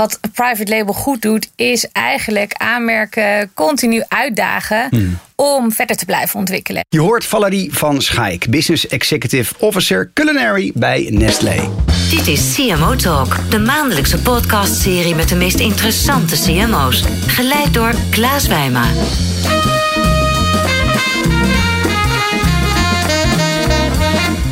wat 0.00 0.18
een 0.20 0.30
private 0.30 0.76
label 0.76 0.94
goed 0.94 1.22
doet, 1.22 1.50
is 1.56 1.86
eigenlijk 1.92 2.52
aanmerken 2.52 3.50
continu 3.54 4.02
uitdagen. 4.08 4.86
Hmm. 4.90 5.18
Om 5.34 5.72
verder 5.72 5.96
te 5.96 6.04
blijven 6.04 6.38
ontwikkelen. 6.38 6.84
Je 6.88 7.00
hoort 7.00 7.24
Valerie 7.24 7.74
van 7.74 8.00
Schaik, 8.00 8.50
Business 8.50 8.86
Executive 8.86 9.54
Officer 9.58 10.10
Culinary 10.14 10.72
bij 10.74 11.08
Nestlé. 11.10 11.68
Dit 12.10 12.26
is 12.26 12.54
CMO 12.54 12.96
Talk, 12.96 13.50
de 13.50 13.58
maandelijkse 13.58 14.22
podcastserie 14.22 15.14
met 15.14 15.28
de 15.28 15.36
meest 15.36 15.58
interessante 15.58 16.36
CMO's. 16.36 17.04
Geleid 17.26 17.74
door 17.74 17.92
Klaas 18.10 18.46
Wijma. 18.46 18.84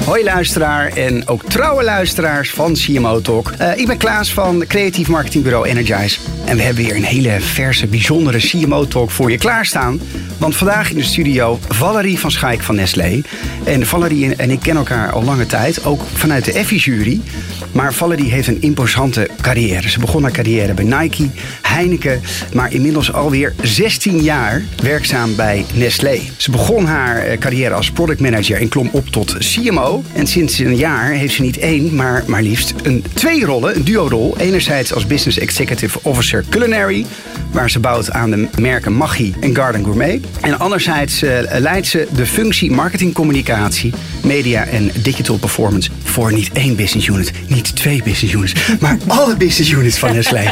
Hoi 0.08 0.24
luisteraar 0.24 0.92
en 0.96 1.28
ook 1.28 1.44
trouwe 1.44 1.84
luisteraars 1.84 2.50
van 2.50 2.74
CMO 2.74 3.20
Talk. 3.20 3.50
Eh, 3.50 3.76
ik 3.76 3.86
ben 3.86 3.96
Klaas 3.96 4.32
van 4.32 4.64
creatief 4.66 5.08
marketingbureau 5.08 5.68
Energize. 5.68 6.18
En 6.44 6.56
we 6.56 6.62
hebben 6.62 6.84
weer 6.84 6.96
een 6.96 7.04
hele 7.04 7.40
verse, 7.40 7.86
bijzondere 7.86 8.38
CMO 8.38 8.86
Talk 8.86 9.10
voor 9.10 9.30
je 9.30 9.38
klaarstaan. 9.38 10.00
Want 10.38 10.56
vandaag 10.56 10.90
in 10.90 10.96
de 10.96 11.02
studio 11.02 11.58
Valerie 11.68 12.18
van 12.18 12.30
Schaik 12.30 12.62
van 12.62 12.74
Nestlé. 12.74 13.22
En 13.64 13.86
Valerie 13.86 14.36
en 14.36 14.50
ik 14.50 14.60
kennen 14.60 14.86
elkaar 14.86 15.12
al 15.12 15.22
lange 15.22 15.46
tijd, 15.46 15.84
ook 15.84 16.02
vanuit 16.14 16.44
de 16.44 16.52
Effie-jury. 16.52 17.20
Maar 17.72 17.94
Valerie 17.94 18.30
heeft 18.30 18.48
een 18.48 18.62
imposante 18.62 19.28
carrière. 19.40 19.88
Ze 19.88 20.00
begon 20.00 20.22
haar 20.22 20.32
carrière 20.32 20.74
bij 20.74 20.84
Nike, 20.84 21.28
Heineken, 21.62 22.20
maar 22.52 22.72
inmiddels 22.72 23.12
alweer 23.12 23.54
16 23.62 24.22
jaar 24.22 24.62
werkzaam 24.82 25.36
bij 25.36 25.64
Nestlé. 25.74 26.20
Ze 26.36 26.50
begon 26.50 26.84
haar 26.84 27.16
eh, 27.16 27.38
carrière 27.38 27.74
als 27.74 27.90
productmanager 27.90 28.60
en 28.60 28.68
klom 28.68 28.88
op 28.92 29.08
tot 29.08 29.36
CMO. 29.38 29.97
En 30.12 30.26
sinds 30.26 30.58
een 30.58 30.76
jaar 30.76 31.10
heeft 31.10 31.34
ze 31.34 31.42
niet 31.42 31.58
één, 31.58 31.94
maar 31.94 32.24
maar 32.26 32.42
liefst 32.42 32.74
een 32.82 33.04
twee 33.12 33.44
rollen, 33.44 33.76
een 33.76 33.84
duo-rol. 33.84 34.38
Enerzijds 34.38 34.94
als 34.94 35.06
Business 35.06 35.38
Executive 35.38 35.98
Officer 36.02 36.44
Culinary, 36.48 37.06
waar 37.52 37.70
ze 37.70 37.80
bouwt 37.80 38.10
aan 38.10 38.30
de 38.30 38.48
merken 38.58 38.92
Maggi 38.92 39.34
en 39.40 39.54
Garden 39.54 39.84
Gourmet. 39.84 40.24
En 40.40 40.58
anderzijds 40.58 41.22
uh, 41.22 41.38
leidt 41.58 41.86
ze 41.86 42.06
de 42.14 42.26
functie 42.26 42.70
marketingcommunicatie, 42.70 43.92
media 44.22 44.64
en 44.64 44.90
digital 45.02 45.38
performance 45.38 45.90
voor 46.08 46.32
niet 46.32 46.50
één 46.52 46.76
business 46.76 47.06
unit, 47.06 47.32
niet 47.46 47.76
twee 47.76 48.02
business 48.02 48.34
units, 48.34 48.54
maar 48.80 48.98
alle 49.06 49.36
business 49.36 49.70
units 49.70 49.98
van 49.98 50.12
Nestlé. 50.12 50.42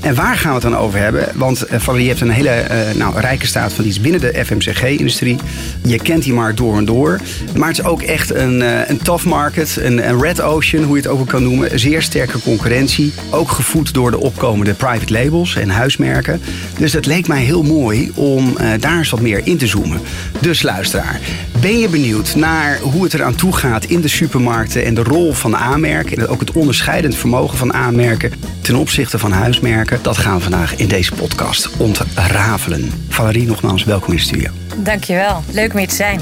en 0.00 0.14
waar 0.14 0.36
gaan 0.36 0.48
we 0.48 0.54
het 0.54 0.62
dan 0.62 0.76
over 0.76 0.98
hebben? 0.98 1.28
Want 1.34 1.64
uh, 1.72 1.78
Valerie 1.78 2.06
heeft 2.06 2.20
een 2.20 2.30
hele 2.30 2.64
uh, 2.70 2.98
nou, 2.98 3.20
rijke 3.20 3.46
staat 3.46 3.72
van 3.72 3.84
iets 3.84 4.00
binnen 4.00 4.20
de 4.20 4.44
FMCG-industrie. 4.44 5.36
Je 5.84 5.98
kent 5.98 6.22
die 6.22 6.32
markt 6.32 6.56
door 6.56 6.76
en 6.76 6.84
door. 6.84 7.20
Maar 7.56 7.68
het 7.68 7.78
is 7.78 7.84
ook 7.84 8.02
echt 8.02 8.34
een, 8.34 8.60
uh, 8.60 8.88
een 8.88 8.98
tough 8.98 9.24
market, 9.24 9.76
een, 9.80 10.08
een, 10.08 10.20
red 10.20 10.40
ocean, 10.40 10.84
hoe 10.84 10.96
je 10.96 11.02
het 11.02 11.10
ook 11.10 11.28
kan 11.28 11.42
noemen. 11.42 11.80
Zeer 11.80 12.02
sterke 12.02 12.40
concurrentie. 12.40 13.12
Ook 13.30 13.50
gevoed 13.50 13.94
door 13.94 14.10
de 14.10 14.20
opkomende 14.20 14.74
private 14.74 15.12
labels 15.12 15.56
en 15.56 15.70
huismerken. 15.70 16.40
Dus 16.78 16.92
het 16.92 17.06
leek 17.06 17.28
mij 17.28 17.42
heel 17.42 17.62
mooi 17.62 18.10
om 18.14 18.56
daar 18.80 18.98
eens 18.98 19.10
wat 19.10 19.20
meer 19.20 19.40
in 19.44 19.56
te 19.56 19.66
zoomen. 19.66 20.00
Dus 20.40 20.62
luisteraar, 20.62 21.20
ben 21.60 21.78
je 21.78 21.88
benieuwd 21.88 22.34
naar 22.34 22.78
hoe 22.78 23.04
het 23.04 23.14
eraan 23.14 23.34
toe 23.34 23.52
gaat 23.52 23.84
in 23.84 24.00
de 24.00 24.08
supermarkten 24.08 24.84
en 24.88 24.94
de 24.94 25.02
rol 25.02 25.32
van 25.32 25.56
aanmerken 25.56 26.16
en 26.16 26.28
ook 26.28 26.40
het 26.40 26.52
onderscheidend 26.52 27.16
vermogen 27.16 27.58
van 27.58 27.72
aanmerken 27.72 28.32
ten 28.60 28.76
opzichte 28.76 29.18
van 29.18 29.32
huismerken? 29.32 29.98
Dat 30.02 30.18
gaan 30.18 30.36
we 30.36 30.42
vandaag 30.42 30.76
in 30.76 30.88
deze 30.88 31.12
podcast 31.12 31.76
ontrafelen. 31.76 32.90
Valerie, 33.08 33.46
nogmaals 33.46 33.84
welkom 33.84 34.10
in 34.10 34.16
de 34.16 34.22
studio. 34.22 34.50
Dankjewel, 34.76 35.42
leuk 35.50 35.72
om 35.72 35.78
hier 35.78 35.88
te 35.88 35.94
zijn. 35.94 36.20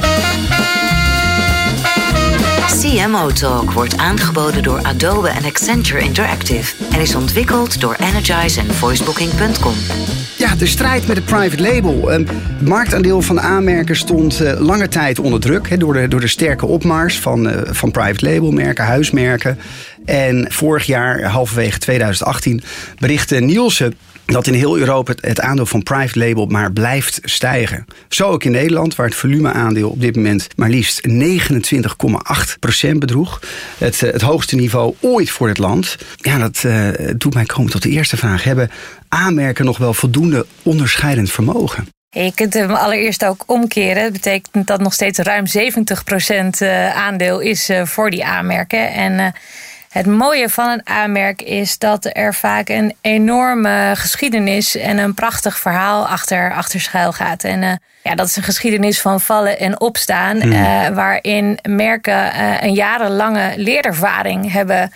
CMO 2.67 3.31
Talk 3.31 3.71
wordt 3.71 3.97
aangeboden 3.97 4.63
door 4.63 4.83
Adobe 4.83 5.29
en 5.29 5.45
Accenture 5.45 6.01
Interactive 6.01 6.75
en 6.91 7.01
is 7.01 7.15
ontwikkeld 7.15 7.81
door 7.81 7.95
Energize 7.95 8.61
en 8.61 8.75
voicebooking.com. 8.75 9.75
Ja, 10.39 10.55
de 10.55 10.67
strijd 10.67 11.07
met 11.07 11.17
het 11.17 11.25
private 11.25 11.63
label. 11.63 12.09
Het 12.09 12.31
marktaandeel 12.63 13.23
van 13.23 13.41
aanmerken 13.41 13.97
stond 13.97 14.41
uh, 14.41 14.61
lange 14.61 14.89
tijd 14.89 15.19
onder 15.19 15.41
druk 15.41 15.81
door, 15.81 15.93
de, 15.93 16.09
door 16.09 16.21
de 16.21 16.29
sterke 16.29 16.67
opmars 16.67 17.21
van, 17.21 17.49
uh, 17.49 17.61
van 17.65 17.91
private 17.91 18.31
label 18.33 18.51
merken, 18.51 18.85
huismerken. 18.85 19.59
En 20.05 20.47
vorig 20.53 20.87
jaar, 20.87 21.23
halverwege 21.23 21.79
2018, 21.79 22.63
berichtte 22.99 23.37
Nielsen 23.37 23.95
dat 24.27 24.47
in 24.47 24.55
heel 24.55 24.79
Europa 24.79 25.15
het, 25.21 25.41
aandeel 25.41 25.67
van 25.67 25.83
private 25.83 26.19
label 26.19 26.47
maar 26.47 26.73
blijft 26.73 27.19
stijgen. 27.23 27.85
Zo 28.09 28.29
ook 28.29 28.45
in 28.45 28.51
Nederland, 28.51 28.95
waar 28.95 29.07
het 29.07 29.15
volumeaandeel 29.15 29.91
op 29.91 30.01
dit 30.01 30.17
moment 30.17 30.47
maar 30.57 30.69
liefst 30.69 31.09
29,8% 31.09 32.91
bedroeg. 32.99 33.41
Het, 33.79 34.01
het 34.01 34.21
hoogste 34.21 34.57
niveau 34.57 34.95
ooit 35.01 35.31
voor 35.31 35.49
het 35.49 35.59
land. 35.59 35.97
Ja, 36.17 36.39
dat 36.39 36.63
uh, 36.67 36.89
doet 37.17 37.35
mij 37.35 37.45
komen 37.45 37.71
tot 37.71 37.83
de 37.83 37.91
eerste 37.91 38.17
vraag. 38.17 38.45
Hebben 38.45 38.71
aanmerken 39.09 39.65
nog 39.65 39.79
wel 39.79 39.95
voldoende 39.95 40.47
onderscheidend 40.63 41.31
vermogen? 41.31 41.89
Je 42.09 42.33
kunt 42.35 42.55
hem 42.55 42.71
allereerst 42.71 43.25
ook 43.25 43.43
omkeren. 43.47 44.03
Dat 44.03 44.13
betekent 44.13 44.67
dat 44.67 44.81
nog 44.81 44.93
steeds 44.93 45.19
ruim 45.19 45.45
70% 46.63 46.67
aandeel 46.95 47.41
is 47.41 47.71
voor 47.85 48.11
die 48.11 48.25
aanmerken. 48.25 48.93
En 48.93 49.35
het 49.97 50.07
mooie 50.07 50.49
van 50.49 50.69
een 50.69 50.87
aanmerk 50.87 51.43
is 51.43 51.79
dat 51.79 52.11
er 52.13 52.35
vaak 52.35 52.69
een 52.69 52.95
enorme 53.01 53.93
geschiedenis 53.95 54.77
en 54.77 54.99
een 54.99 55.15
prachtig 55.15 55.59
verhaal 55.59 56.09
achter, 56.09 56.55
achter 56.55 56.81
schuil 56.81 57.13
gaat. 57.13 57.45
En 57.45 57.63
uh, 57.63 57.73
ja, 58.03 58.15
dat 58.15 58.27
is 58.27 58.37
een 58.37 58.43
geschiedenis 58.43 59.01
van 59.01 59.21
vallen 59.21 59.59
en 59.59 59.81
opstaan, 59.81 60.37
mm. 60.37 60.53
uh, 60.53 60.89
waarin 60.89 61.59
merken 61.69 62.33
uh, 62.35 62.63
een 62.63 62.75
jarenlange 62.75 63.53
leerervaring 63.57 64.53
hebben 64.53 64.93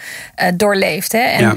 doorleefd. 0.54 1.12
Hè? 1.12 1.22
En 1.22 1.40
ja. 1.40 1.54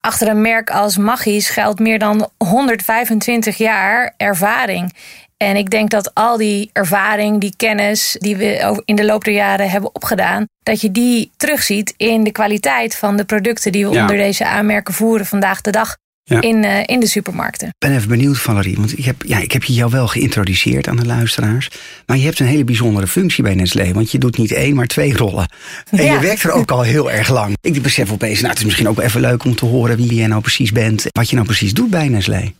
Achter 0.00 0.28
een 0.28 0.40
merk 0.40 0.70
als 0.70 0.96
Maggi 0.96 1.40
schuilt 1.40 1.78
meer 1.78 1.98
dan 1.98 2.28
125 2.36 3.56
jaar 3.56 4.14
ervaring. 4.16 4.94
En 5.36 5.56
ik 5.56 5.70
denk 5.70 5.90
dat 5.90 6.14
al 6.14 6.36
die 6.36 6.70
ervaring, 6.72 7.40
die 7.40 7.54
kennis 7.56 8.16
die 8.18 8.36
we 8.36 8.82
in 8.84 8.96
de 8.96 9.04
loop 9.04 9.24
der 9.24 9.34
jaren 9.34 9.70
hebben 9.70 9.94
opgedaan, 9.94 10.46
dat 10.62 10.80
je 10.80 10.90
die 10.90 11.30
terugziet 11.36 11.94
in 11.96 12.24
de 12.24 12.32
kwaliteit 12.32 12.96
van 12.96 13.16
de 13.16 13.24
producten 13.24 13.72
die 13.72 13.86
we 13.86 13.94
ja. 13.94 14.00
onder 14.00 14.16
deze 14.16 14.46
aanmerken 14.46 14.94
voeren 14.94 15.26
vandaag 15.26 15.60
de 15.60 15.70
dag. 15.70 15.96
Ja. 16.26 16.40
In, 16.40 16.64
uh, 16.64 16.78
in 16.86 17.00
de 17.00 17.06
supermarkten. 17.06 17.68
Ik 17.68 17.74
ben 17.78 17.94
even 17.94 18.08
benieuwd, 18.08 18.38
Valerie. 18.38 18.76
Want 18.76 18.98
ik 18.98 19.04
heb, 19.04 19.22
ja, 19.26 19.38
ik 19.38 19.52
heb 19.52 19.64
je 19.64 19.72
jou 19.72 19.90
wel 19.90 20.08
geïntroduceerd 20.08 20.88
aan 20.88 20.96
de 20.96 21.06
luisteraars. 21.06 21.70
Maar 22.06 22.16
je 22.16 22.24
hebt 22.24 22.38
een 22.38 22.46
hele 22.46 22.64
bijzondere 22.64 23.06
functie 23.06 23.42
bij 23.42 23.54
Nestlé. 23.54 23.92
Want 23.92 24.10
je 24.10 24.18
doet 24.18 24.38
niet 24.38 24.52
één, 24.52 24.74
maar 24.74 24.86
twee 24.86 25.16
rollen. 25.16 25.48
En 25.90 26.04
ja. 26.04 26.12
je 26.12 26.18
werkt 26.18 26.42
er 26.42 26.50
ook 26.50 26.70
al 26.70 26.82
heel 26.82 27.10
erg 27.10 27.28
lang. 27.28 27.56
Ik 27.60 27.82
besef 27.82 28.12
opeens, 28.12 28.38
nou, 28.38 28.50
het 28.50 28.58
is 28.58 28.64
misschien 28.64 28.88
ook 28.88 29.00
even 29.00 29.20
leuk 29.20 29.44
om 29.44 29.54
te 29.54 29.64
horen 29.64 29.96
wie 29.96 30.14
jij 30.14 30.26
nou 30.26 30.40
precies 30.40 30.72
bent. 30.72 31.06
Wat 31.10 31.28
je 31.28 31.34
nou 31.34 31.46
precies 31.46 31.74
doet 31.74 31.90
bij 31.90 32.08
Nestlé. 32.08 32.52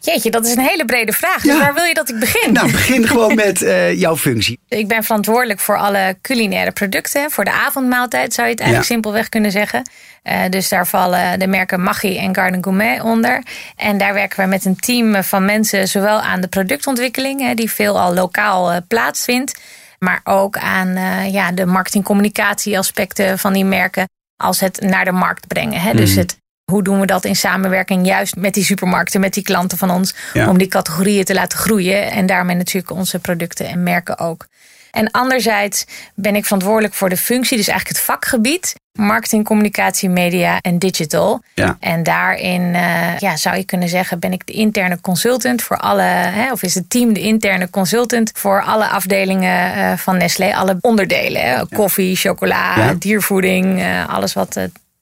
Jeetje, 0.00 0.30
dat 0.30 0.46
is 0.46 0.52
een 0.52 0.66
hele 0.66 0.84
brede 0.84 1.12
vraag. 1.12 1.42
Dus 1.42 1.52
ja. 1.52 1.58
waar 1.58 1.74
wil 1.74 1.84
je 1.84 1.94
dat 1.94 2.08
ik 2.08 2.18
begin? 2.18 2.52
Nou, 2.52 2.70
begin 2.70 3.06
gewoon 3.06 3.34
met 3.34 3.62
uh, 3.62 3.98
jouw 3.98 4.16
functie. 4.16 4.58
Ik 4.68 4.88
ben 4.88 5.02
verantwoordelijk 5.02 5.60
voor 5.60 5.78
alle 5.78 6.16
culinaire 6.22 6.70
producten. 6.70 7.30
Voor 7.30 7.44
de 7.44 7.52
avondmaaltijd 7.52 8.34
zou 8.34 8.46
je 8.46 8.52
het 8.52 8.62
eigenlijk 8.62 8.90
ja. 8.90 8.94
simpelweg 8.94 9.28
kunnen 9.28 9.50
zeggen. 9.50 9.90
Uh, 10.24 10.40
dus 10.50 10.68
daar 10.68 10.86
vallen 10.86 11.38
de 11.38 11.46
merken 11.46 11.80
Maggi 11.80 12.18
en 12.18 12.34
Garden 12.34 12.64
Gourmet 12.64 13.02
onder. 13.02 13.42
En 13.76 13.98
daar 13.98 14.14
werken 14.14 14.40
we 14.40 14.46
met 14.46 14.64
een 14.64 14.76
team 14.76 15.24
van 15.24 15.44
mensen... 15.44 15.88
zowel 15.88 16.20
aan 16.20 16.40
de 16.40 16.48
productontwikkeling, 16.48 17.40
hè, 17.40 17.54
die 17.54 17.70
veelal 17.70 18.14
lokaal 18.14 18.72
uh, 18.72 18.76
plaatsvindt... 18.88 19.60
maar 19.98 20.20
ook 20.24 20.58
aan 20.58 20.98
ja, 21.30 21.52
de 21.52 21.66
marketing-communicatie 21.66 22.78
aspecten 22.78 23.38
van 23.38 23.52
die 23.52 23.64
merken... 23.64 24.08
als 24.36 24.60
het 24.60 24.80
naar 24.80 25.04
de 25.04 25.12
markt 25.12 25.46
brengen. 25.46 25.80
Hè. 25.80 25.90
Mm. 25.90 25.96
Dus 25.96 26.14
het 26.14 26.38
hoe 26.70 26.82
doen 26.82 27.00
we 27.00 27.06
dat 27.06 27.24
in 27.24 27.36
samenwerking 27.36 28.06
juist 28.06 28.36
met 28.36 28.54
die 28.54 28.64
supermarkten, 28.64 29.20
met 29.20 29.34
die 29.34 29.42
klanten 29.42 29.78
van 29.78 29.90
ons, 29.90 30.14
ja. 30.32 30.48
om 30.48 30.58
die 30.58 30.68
categorieën 30.68 31.24
te 31.24 31.34
laten 31.34 31.58
groeien 31.58 32.10
en 32.10 32.26
daarmee 32.26 32.56
natuurlijk 32.56 32.92
onze 32.92 33.18
producten 33.18 33.66
en 33.66 33.82
merken 33.82 34.18
ook. 34.18 34.46
En 34.90 35.10
anderzijds 35.10 35.84
ben 36.14 36.36
ik 36.36 36.44
verantwoordelijk 36.44 36.94
voor 36.94 37.08
de 37.08 37.16
functie, 37.16 37.56
dus 37.56 37.68
eigenlijk 37.68 37.98
het 37.98 38.06
vakgebied. 38.06 38.74
Marketing, 38.92 39.44
communicatie, 39.44 40.08
media 40.08 40.58
en 40.60 40.78
digital. 40.78 41.42
Ja. 41.54 41.76
En 41.80 42.02
daarin 42.02 42.62
uh, 42.62 43.18
ja, 43.18 43.36
zou 43.36 43.56
je 43.56 43.64
kunnen 43.64 43.88
zeggen, 43.88 44.18
ben 44.18 44.32
ik 44.32 44.46
de 44.46 44.52
interne 44.52 45.00
consultant 45.00 45.62
voor 45.62 45.76
alle, 45.76 46.02
hè, 46.02 46.52
of 46.52 46.62
is 46.62 46.74
het 46.74 46.90
team 46.90 47.12
de 47.12 47.20
interne 47.20 47.70
consultant 47.70 48.30
voor 48.34 48.62
alle 48.62 48.88
afdelingen 48.88 49.76
uh, 49.76 49.92
van 49.96 50.16
Nestlé, 50.16 50.56
alle 50.56 50.78
onderdelen. 50.80 51.42
Hè, 51.42 51.66
koffie, 51.66 52.16
chocola, 52.16 52.76
ja. 52.76 52.94
diervoeding, 52.94 53.78
uh, 53.78 54.08
alles 54.08 54.32
wat 54.32 54.56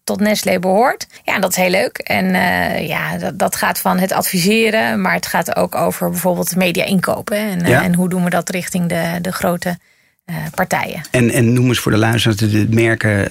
tot 0.08 0.20
Nestlé 0.20 0.58
behoort. 0.58 1.06
Ja, 1.25 1.38
dat 1.38 1.50
is 1.50 1.56
heel 1.56 1.70
leuk. 1.70 1.99
En 1.99 2.25
uh, 2.25 2.88
ja, 2.88 3.19
dat, 3.19 3.38
dat 3.38 3.56
gaat 3.56 3.78
van 3.78 3.99
het 3.99 4.12
adviseren, 4.12 5.00
maar 5.00 5.14
het 5.14 5.26
gaat 5.26 5.56
ook 5.56 5.75
over 5.75 6.10
bijvoorbeeld 6.10 6.56
media 6.56 6.84
inkopen. 6.84 7.37
En, 7.37 7.58
ja. 7.58 7.81
uh, 7.81 7.84
en 7.84 7.94
hoe 7.94 8.08
doen 8.08 8.25
we 8.25 8.31
dat 8.31 8.49
richting 8.49 8.88
de, 8.88 9.19
de 9.20 9.32
grote 9.32 9.78
uh, 10.26 10.37
partijen. 10.55 11.00
En, 11.10 11.31
en 11.31 11.52
noem 11.52 11.69
eens 11.69 11.78
voor 11.78 11.93
de 11.93 11.99
luisteraars 11.99 12.38
de, 12.38 12.50
de 12.50 12.66
merken 12.70 13.28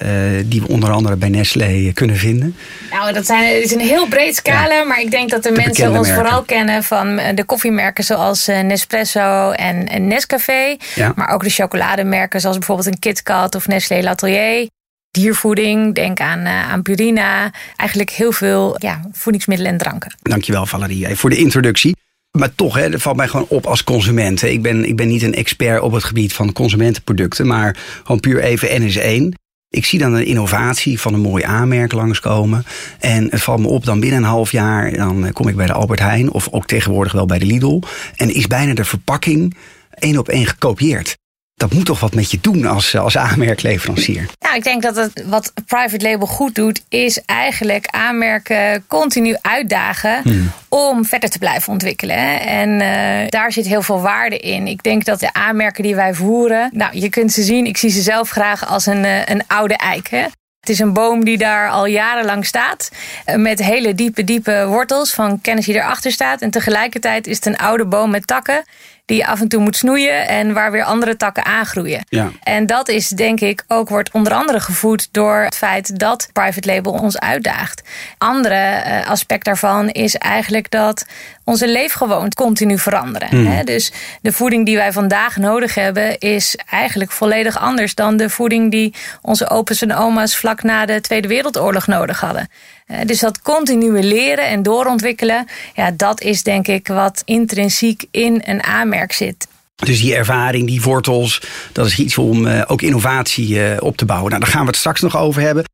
die 0.48 0.60
we 0.60 0.68
onder 0.68 0.90
andere 0.90 1.16
bij 1.16 1.28
Nestlé 1.28 1.92
kunnen 1.94 2.16
vinden. 2.16 2.56
Nou, 2.90 3.12
dat 3.12 3.26
zijn, 3.26 3.54
het 3.54 3.64
is 3.64 3.72
een 3.72 3.80
heel 3.80 4.06
breed 4.08 4.36
scala, 4.36 4.74
ja. 4.74 4.84
maar 4.84 5.00
ik 5.00 5.10
denk 5.10 5.30
dat 5.30 5.42
de, 5.42 5.52
de 5.52 5.60
mensen 5.60 5.88
ons 5.88 6.06
merken. 6.06 6.14
vooral 6.14 6.42
kennen 6.42 6.82
van 6.82 7.20
de 7.34 7.44
koffiemerken 7.44 8.04
zoals 8.04 8.46
Nespresso 8.46 9.50
en, 9.50 9.88
en 9.88 10.06
Nescafé. 10.06 10.76
Ja. 10.94 11.12
Maar 11.16 11.28
ook 11.28 11.42
de 11.42 11.50
chocolademerken 11.50 12.40
zoals 12.40 12.58
bijvoorbeeld 12.58 12.88
een 12.88 12.98
KitKat 12.98 13.54
of 13.54 13.66
Nestlé 13.66 14.02
L'Atelier. 14.02 14.68
Diervoeding, 15.10 15.94
denk 15.94 16.20
aan, 16.20 16.38
uh, 16.40 16.70
aan 16.70 16.82
Purina. 16.82 17.52
Eigenlijk 17.76 18.10
heel 18.10 18.32
veel 18.32 18.76
ja, 18.78 19.00
voedingsmiddelen 19.12 19.72
en 19.72 19.78
dranken. 19.78 20.14
Dankjewel 20.22 20.66
Valerie 20.66 21.16
voor 21.16 21.30
de 21.30 21.36
introductie. 21.36 21.96
Maar 22.38 22.54
toch, 22.54 22.74
hè, 22.74 22.90
dat 22.90 23.02
valt 23.02 23.16
mij 23.16 23.28
gewoon 23.28 23.46
op 23.48 23.66
als 23.66 23.84
consument. 23.84 24.42
Ik 24.42 24.62
ben, 24.62 24.84
ik 24.84 24.96
ben 24.96 25.08
niet 25.08 25.22
een 25.22 25.34
expert 25.34 25.80
op 25.80 25.92
het 25.92 26.04
gebied 26.04 26.32
van 26.32 26.52
consumentenproducten, 26.52 27.46
maar 27.46 27.76
gewoon 28.02 28.20
puur 28.20 28.40
even 28.40 28.82
NS1. 28.82 29.34
Ik 29.70 29.84
zie 29.84 29.98
dan 29.98 30.14
een 30.14 30.26
innovatie 30.26 31.00
van 31.00 31.14
een 31.14 31.20
mooi 31.20 31.44
aanmerk 31.44 31.92
langskomen. 31.92 32.64
En 32.98 33.28
het 33.30 33.42
valt 33.42 33.60
me 33.60 33.68
op, 33.68 33.84
dan 33.84 34.00
binnen 34.00 34.18
een 34.18 34.28
half 34.28 34.52
jaar 34.52 34.96
dan 34.96 35.32
kom 35.32 35.48
ik 35.48 35.56
bij 35.56 35.66
de 35.66 35.72
Albert 35.72 36.00
Heijn... 36.00 36.30
of 36.30 36.48
ook 36.50 36.66
tegenwoordig 36.66 37.12
wel 37.12 37.26
bij 37.26 37.38
de 37.38 37.46
Lidl. 37.46 37.80
En 38.16 38.34
is 38.34 38.46
bijna 38.46 38.74
de 38.74 38.84
verpakking 38.84 39.56
één 39.90 40.18
op 40.18 40.28
één 40.28 40.46
gekopieerd 40.46 41.16
dat 41.58 41.72
moet 41.72 41.84
toch 41.84 42.00
wat 42.00 42.14
met 42.14 42.30
je 42.30 42.38
doen 42.40 42.66
als, 42.66 42.96
als 42.96 43.16
aanmerkleverancier? 43.16 44.26
Nou, 44.40 44.56
ik 44.56 44.64
denk 44.64 44.82
dat 44.82 44.96
het, 44.96 45.24
wat 45.26 45.52
private 45.66 46.08
label 46.08 46.26
goed 46.26 46.54
doet, 46.54 46.82
is 46.88 47.20
eigenlijk 47.24 47.86
aanmerken 47.86 48.84
continu 48.86 49.36
uitdagen 49.40 50.22
hmm. 50.22 50.50
om 50.68 51.04
verder 51.04 51.30
te 51.30 51.38
blijven 51.38 51.72
ontwikkelen. 51.72 52.40
En 52.40 52.68
uh, 52.70 53.28
daar 53.28 53.52
zit 53.52 53.66
heel 53.66 53.82
veel 53.82 54.00
waarde 54.00 54.38
in. 54.38 54.66
Ik 54.66 54.82
denk 54.82 55.04
dat 55.04 55.20
de 55.20 55.32
aanmerken 55.32 55.82
die 55.82 55.94
wij 55.94 56.14
voeren, 56.14 56.70
nou, 56.72 56.98
je 56.98 57.08
kunt 57.08 57.32
ze 57.32 57.42
zien, 57.42 57.66
ik 57.66 57.76
zie 57.76 57.90
ze 57.90 58.02
zelf 58.02 58.30
graag 58.30 58.66
als 58.66 58.86
een, 58.86 59.04
uh, 59.04 59.26
een 59.26 59.42
oude 59.46 59.76
eik. 59.76 60.08
Hè? 60.08 60.24
Het 60.60 60.68
is 60.68 60.78
een 60.78 60.92
boom 60.92 61.24
die 61.24 61.38
daar 61.38 61.70
al 61.70 61.86
jarenlang 61.86 62.46
staat. 62.46 62.90
Eh, 63.24 63.36
met 63.36 63.62
hele 63.62 63.94
diepe, 63.94 64.24
diepe 64.24 64.66
wortels 64.66 65.12
van 65.12 65.40
kennis 65.40 65.64
die 65.64 65.74
erachter 65.74 66.12
staat. 66.12 66.40
En 66.40 66.50
tegelijkertijd 66.50 67.26
is 67.26 67.36
het 67.36 67.46
een 67.46 67.56
oude 67.56 67.84
boom 67.84 68.10
met 68.10 68.26
takken 68.26 68.64
die 69.08 69.16
je 69.16 69.26
af 69.26 69.40
en 69.40 69.48
toe 69.48 69.60
moet 69.60 69.76
snoeien 69.76 70.28
en 70.28 70.52
waar 70.52 70.70
weer 70.70 70.84
andere 70.84 71.16
takken 71.16 71.44
aangroeien. 71.44 72.04
Ja. 72.08 72.30
En 72.42 72.66
dat 72.66 72.88
is 72.88 73.08
denk 73.08 73.40
ik 73.40 73.64
ook 73.68 73.88
wordt 73.88 74.10
onder 74.10 74.32
andere 74.32 74.60
gevoed 74.60 75.08
door 75.12 75.36
het 75.36 75.56
feit 75.56 75.98
dat 75.98 76.28
private 76.32 76.68
label 76.68 76.92
ons 76.92 77.18
uitdaagt. 77.18 77.82
Andere 78.18 78.54
eh, 78.54 79.08
aspect 79.10 79.44
daarvan 79.44 79.88
is 79.88 80.14
eigenlijk 80.14 80.70
dat 80.70 81.06
onze 81.48 81.68
leefgewoonten 81.68 82.34
continu 82.34 82.78
veranderen. 82.78 83.28
Hmm. 83.28 83.64
Dus 83.64 83.92
de 84.20 84.32
voeding 84.32 84.66
die 84.66 84.76
wij 84.76 84.92
vandaag 84.92 85.36
nodig 85.36 85.74
hebben 85.74 86.18
is 86.18 86.58
eigenlijk 86.70 87.10
volledig 87.10 87.58
anders 87.58 87.94
dan 87.94 88.16
de 88.16 88.30
voeding 88.30 88.70
die 88.70 88.94
onze 89.22 89.50
opa's 89.50 89.82
en 89.82 89.94
oma's 89.94 90.36
vlak 90.36 90.62
na 90.62 90.86
de 90.86 91.00
Tweede 91.00 91.28
Wereldoorlog 91.28 91.86
nodig 91.86 92.20
hadden. 92.20 92.48
Eh, 92.86 92.98
dus 93.06 93.20
dat 93.20 93.42
continue 93.42 94.02
leren 94.02 94.48
en 94.48 94.62
doorontwikkelen, 94.62 95.46
ja, 95.74 95.90
dat 95.90 96.20
is 96.20 96.42
denk 96.42 96.68
ik 96.68 96.86
wat 96.86 97.22
intrinsiek 97.24 98.04
in 98.10 98.42
een 98.44 98.62
aanmerk 98.62 99.12
zit. 99.12 99.46
Dus 99.74 100.00
die 100.00 100.14
ervaring, 100.14 100.66
die 100.66 100.82
wortels, 100.82 101.42
dat 101.72 101.86
is 101.86 101.98
iets 101.98 102.18
om 102.18 102.46
uh, 102.46 102.62
ook 102.66 102.82
innovatie 102.82 103.48
uh, 103.48 103.76
op 103.78 103.96
te 103.96 104.04
bouwen. 104.04 104.30
Nou, 104.30 104.42
daar 104.42 104.52
gaan 104.52 104.62
we 104.62 104.66
het 104.66 104.76
straks 104.76 105.00
nog 105.00 105.16
over 105.16 105.42
hebben. 105.42 105.64